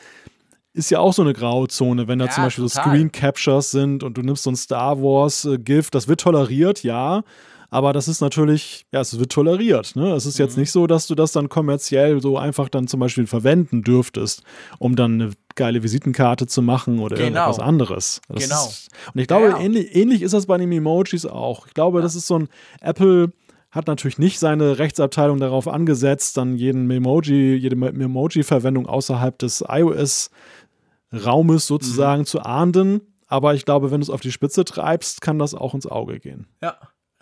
[0.73, 2.93] ist ja auch so eine Grauzone, wenn da Ja, zum Beispiel so total.
[2.95, 6.83] Screen Captures sind und du nimmst so ein Star Wars äh, GIF, das wird toleriert,
[6.83, 7.23] ja.
[7.69, 9.95] Aber das ist natürlich, ja, es wird toleriert.
[9.95, 10.11] Ne?
[10.13, 10.45] Es ist Mhm.
[10.45, 14.43] jetzt nicht so, dass du das dann kommerziell so einfach dann zum Beispiel verwenden dürftest,
[14.77, 17.27] um dann eine geile Visitenkarte zu machen oder Genau.
[17.39, 18.21] irgendwas anderes.
[18.29, 18.65] Das Genau.
[18.67, 19.59] Ist, und ich glaube, Ja, ja.
[19.59, 21.65] Ähnlich, ähnlich ist das bei den Emojis auch.
[21.65, 22.47] Ich glaube, das ist so ein
[22.81, 23.31] Apple
[23.71, 29.63] hat natürlich nicht seine Rechtsabteilung darauf angesetzt, dann jeden Memoji, jede Memoji-Verwendung außerhalb des
[31.13, 33.01] iOS-Raumes sozusagen zu ahnden.
[33.27, 36.19] Aber ich glaube, wenn du es auf die Spitze treibst, kann das auch ins Auge
[36.19, 36.47] gehen.
[36.61, 36.77] Ja.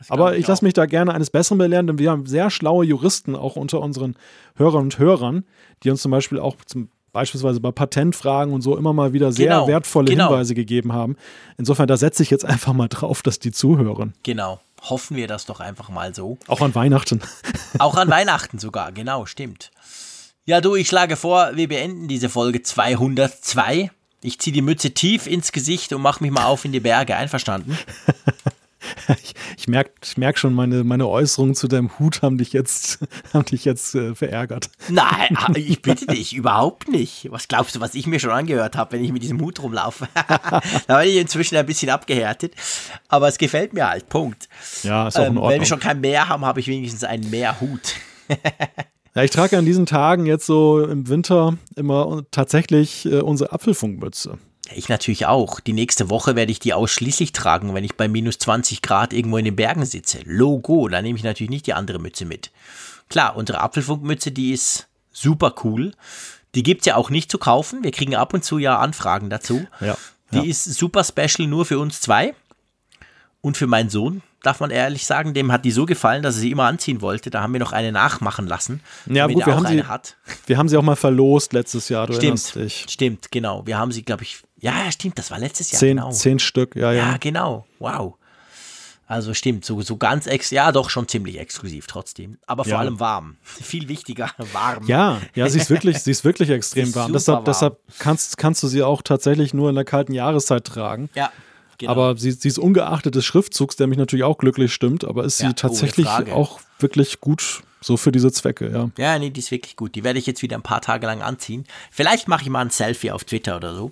[0.09, 2.85] Aber glaub ich lasse mich da gerne eines Besseren belehren, denn wir haben sehr schlaue
[2.85, 4.15] Juristen auch unter unseren
[4.55, 5.45] Hörern und Hörern,
[5.83, 9.47] die uns zum Beispiel auch zum, beispielsweise bei Patentfragen und so immer mal wieder sehr
[9.47, 10.29] Genau, wertvolle genau.
[10.29, 11.17] Hinweise gegeben haben.
[11.57, 14.13] Insofern, da setze ich jetzt einfach mal drauf, dass die zuhören.
[14.23, 14.59] Genau.
[14.89, 16.39] Hoffen wir das doch einfach mal so.
[16.47, 17.21] Auch an Weihnachten.
[17.77, 19.69] Auch an Weihnachten sogar, genau, stimmt.
[20.45, 23.91] Ja, du, ich schlage vor, wir beenden diese Folge 202.
[24.23, 27.15] Ich ziehe die Mütze tief ins Gesicht und mache mich mal auf in die Berge.
[27.15, 27.77] Einverstanden?
[29.21, 32.97] Ich, ich merke ich merk schon, meine, meine Äußerungen zu deinem Hut haben dich jetzt,
[33.33, 34.69] haben dich jetzt äh, verärgert.
[34.89, 37.27] Nein, ich bitte dich, überhaupt nicht.
[37.31, 40.07] Was glaubst du, was ich mir schon angehört habe, wenn ich mit diesem Hut rumlaufe?
[40.87, 42.55] da bin ich inzwischen ein bisschen abgehärtet.
[43.07, 44.49] Aber es gefällt mir halt, Punkt.
[44.81, 45.59] Ja, ist auch in Ähm, wenn Ordnung.
[45.59, 47.93] wir schon kein Meer haben, habe ich wenigstens einen Meerhut.
[49.13, 54.37] Ja, ich trage an diesen Tagen jetzt so im Winter immer tatsächlich äh, unsere Apfelfunkmütze.
[54.73, 55.59] Ich natürlich auch.
[55.59, 59.37] Die nächste Woche werde ich die ausschließlich tragen, wenn ich bei minus 20 Grad irgendwo
[59.37, 60.19] in den Bergen sitze.
[60.23, 62.51] Logo, da nehme ich natürlich nicht die andere Mütze mit.
[63.09, 65.93] Klar, unsere Apfelfunkmütze, die ist super cool.
[66.55, 67.83] Die gibt es ja auch nicht zu kaufen.
[67.83, 69.65] Wir kriegen ab und zu ja Anfragen dazu.
[69.81, 69.97] Ja.
[70.31, 70.43] Die ja.
[70.43, 72.33] ist super special nur für uns zwei.
[73.41, 76.41] Und für meinen Sohn, darf man ehrlich sagen, dem hat die so gefallen, dass er
[76.41, 77.29] sie immer anziehen wollte.
[77.29, 78.81] Da haben wir noch eine nachmachen lassen.
[79.05, 80.17] Ja, gut, wir haben sie- eine hat.
[80.47, 82.53] Wir haben sie auch mal verlost letztes Jahr, du Stimmt,
[82.87, 83.65] stimmt, genau.
[83.65, 86.11] Wir haben sie, glaube ich, ja, ja, stimmt, das war letztes Jahr, Zehn, genau.
[86.11, 87.17] zehn Stück, ja, Ja, ja.
[87.19, 87.65] genau.
[87.79, 88.15] Wow.
[89.07, 92.37] Also stimmt, so, so ganz ex, ja, doch schon ziemlich exklusiv trotzdem.
[92.47, 92.79] Aber vor Ja.
[92.79, 93.35] allem warm.
[93.43, 94.85] Viel wichtiger, warm.
[94.87, 97.11] Ja, ja, sie ist wirklich, sie ist wirklich extrem ist warm.
[97.11, 97.45] Deshalb, warm.
[97.45, 101.09] deshalb kannst, kannst du sie auch tatsächlich nur in der kalten Jahreszeit tragen.
[101.13, 101.29] Ja,
[101.81, 101.91] genau.
[101.91, 105.37] Aber sie, sie ist ungeachtet des Schriftzugs, der mich natürlich auch glücklich stimmt, aber ist
[105.37, 106.33] sie Ja, ohne tatsächlich Frage.
[106.33, 108.91] auch wirklich gut so für diese Zwecke, ja.
[108.97, 109.95] ja, nee, die ist wirklich gut.
[109.95, 111.65] Die werde ich jetzt wieder ein paar Tage lang anziehen.
[111.89, 113.91] Vielleicht mache ich mal ein Selfie auf Twitter oder so.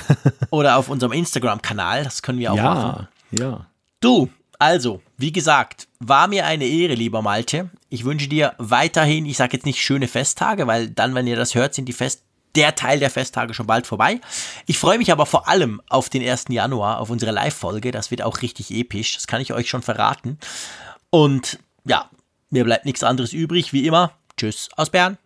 [0.50, 2.04] oder auf unserem Instagram-Kanal.
[2.04, 3.08] Das können wir auch machen.
[3.32, 3.66] Ja, ja.
[4.00, 4.30] Du,
[4.60, 7.70] also, wie gesagt, war mir eine Ehre, lieber Malte.
[7.88, 11.56] Ich wünsche dir weiterhin, ich sage jetzt nicht schöne Festtage, weil dann, wenn ihr das
[11.56, 12.22] hört, sind die Fest
[12.56, 14.20] der Teil der Festtage schon bald vorbei.
[14.66, 16.46] Ich freue mich aber vor allem auf den 1.
[16.48, 17.90] Januar, auf unsere Live-Folge.
[17.90, 19.14] Das wird auch richtig episch.
[19.14, 20.38] Das kann ich euch schon verraten.
[21.10, 22.10] Und ja,
[22.50, 24.12] mir bleibt nichts anderes übrig, wie immer.
[24.36, 25.18] Tschüss aus Bern.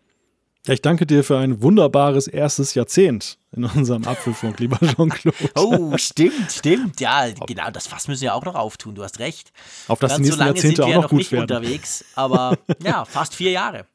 [0.67, 5.51] Ja, ich danke dir für ein wunderbares erstes Jahrzehnt in unserem Apfelfunk, lieber Jean-Claude.
[5.55, 7.01] Oh, stimmt, stimmt.
[7.01, 9.53] Ja, genau, das Fass müssen wir auch noch auftun, du hast recht.
[9.87, 11.43] Auf das Ganz die nächsten so Jahrzehnte auch noch, noch gut nicht werden.
[11.43, 13.87] unterwegs, aber ja, fast vier Jahre.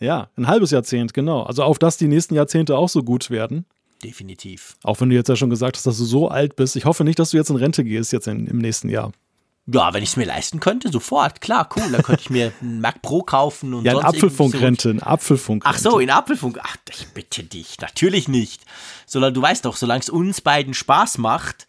[0.00, 1.42] Ja, ein halbes Jahrzehnt, genau.
[1.42, 3.66] Also auf das die nächsten Jahrzehnte auch so gut werden.
[4.02, 4.76] Definitiv.
[4.82, 6.74] Auch wenn du jetzt ja schon gesagt hast, dass du so alt bist.
[6.74, 9.12] Ich hoffe nicht, dass du jetzt in Rente gehst jetzt in, im nächsten Jahr.
[9.66, 11.84] Ja, wenn ich es mir leisten könnte, sofort, klar, cool.
[11.92, 15.64] Dann könnte ich mir einen Mac Pro kaufen und Ja, ein Apfelfunkrente, ein Apfelfunk.
[15.66, 16.58] Ach so, in Apfelfunk.
[16.62, 18.62] Ach, ich bitte dich, natürlich nicht.
[19.06, 21.66] Sondern du weißt doch, solange es uns beiden Spaß macht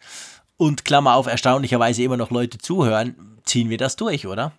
[0.56, 4.52] und Klammer auf, erstaunlicherweise immer noch Leute zuhören, ziehen wir das durch, oder?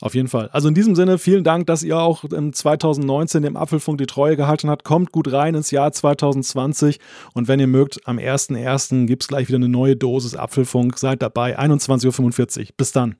[0.00, 0.48] Auf jeden Fall.
[0.52, 4.36] Also in diesem Sinne, vielen Dank, dass ihr auch im 2019 dem Apfelfunk die Treue
[4.36, 4.84] gehalten habt.
[4.84, 6.98] Kommt gut rein ins Jahr 2020
[7.34, 9.06] und wenn ihr mögt, am 1.1.
[9.06, 10.98] gibt es gleich wieder eine neue Dosis Apfelfunk.
[10.98, 12.66] Seid dabei, 21.45 Uhr.
[12.76, 13.16] Bis dann.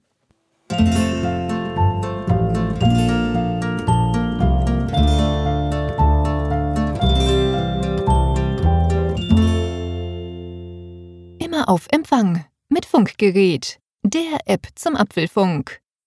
[11.38, 15.82] Immer auf Empfang mit Funkgerät, der App zum Apfelfunk.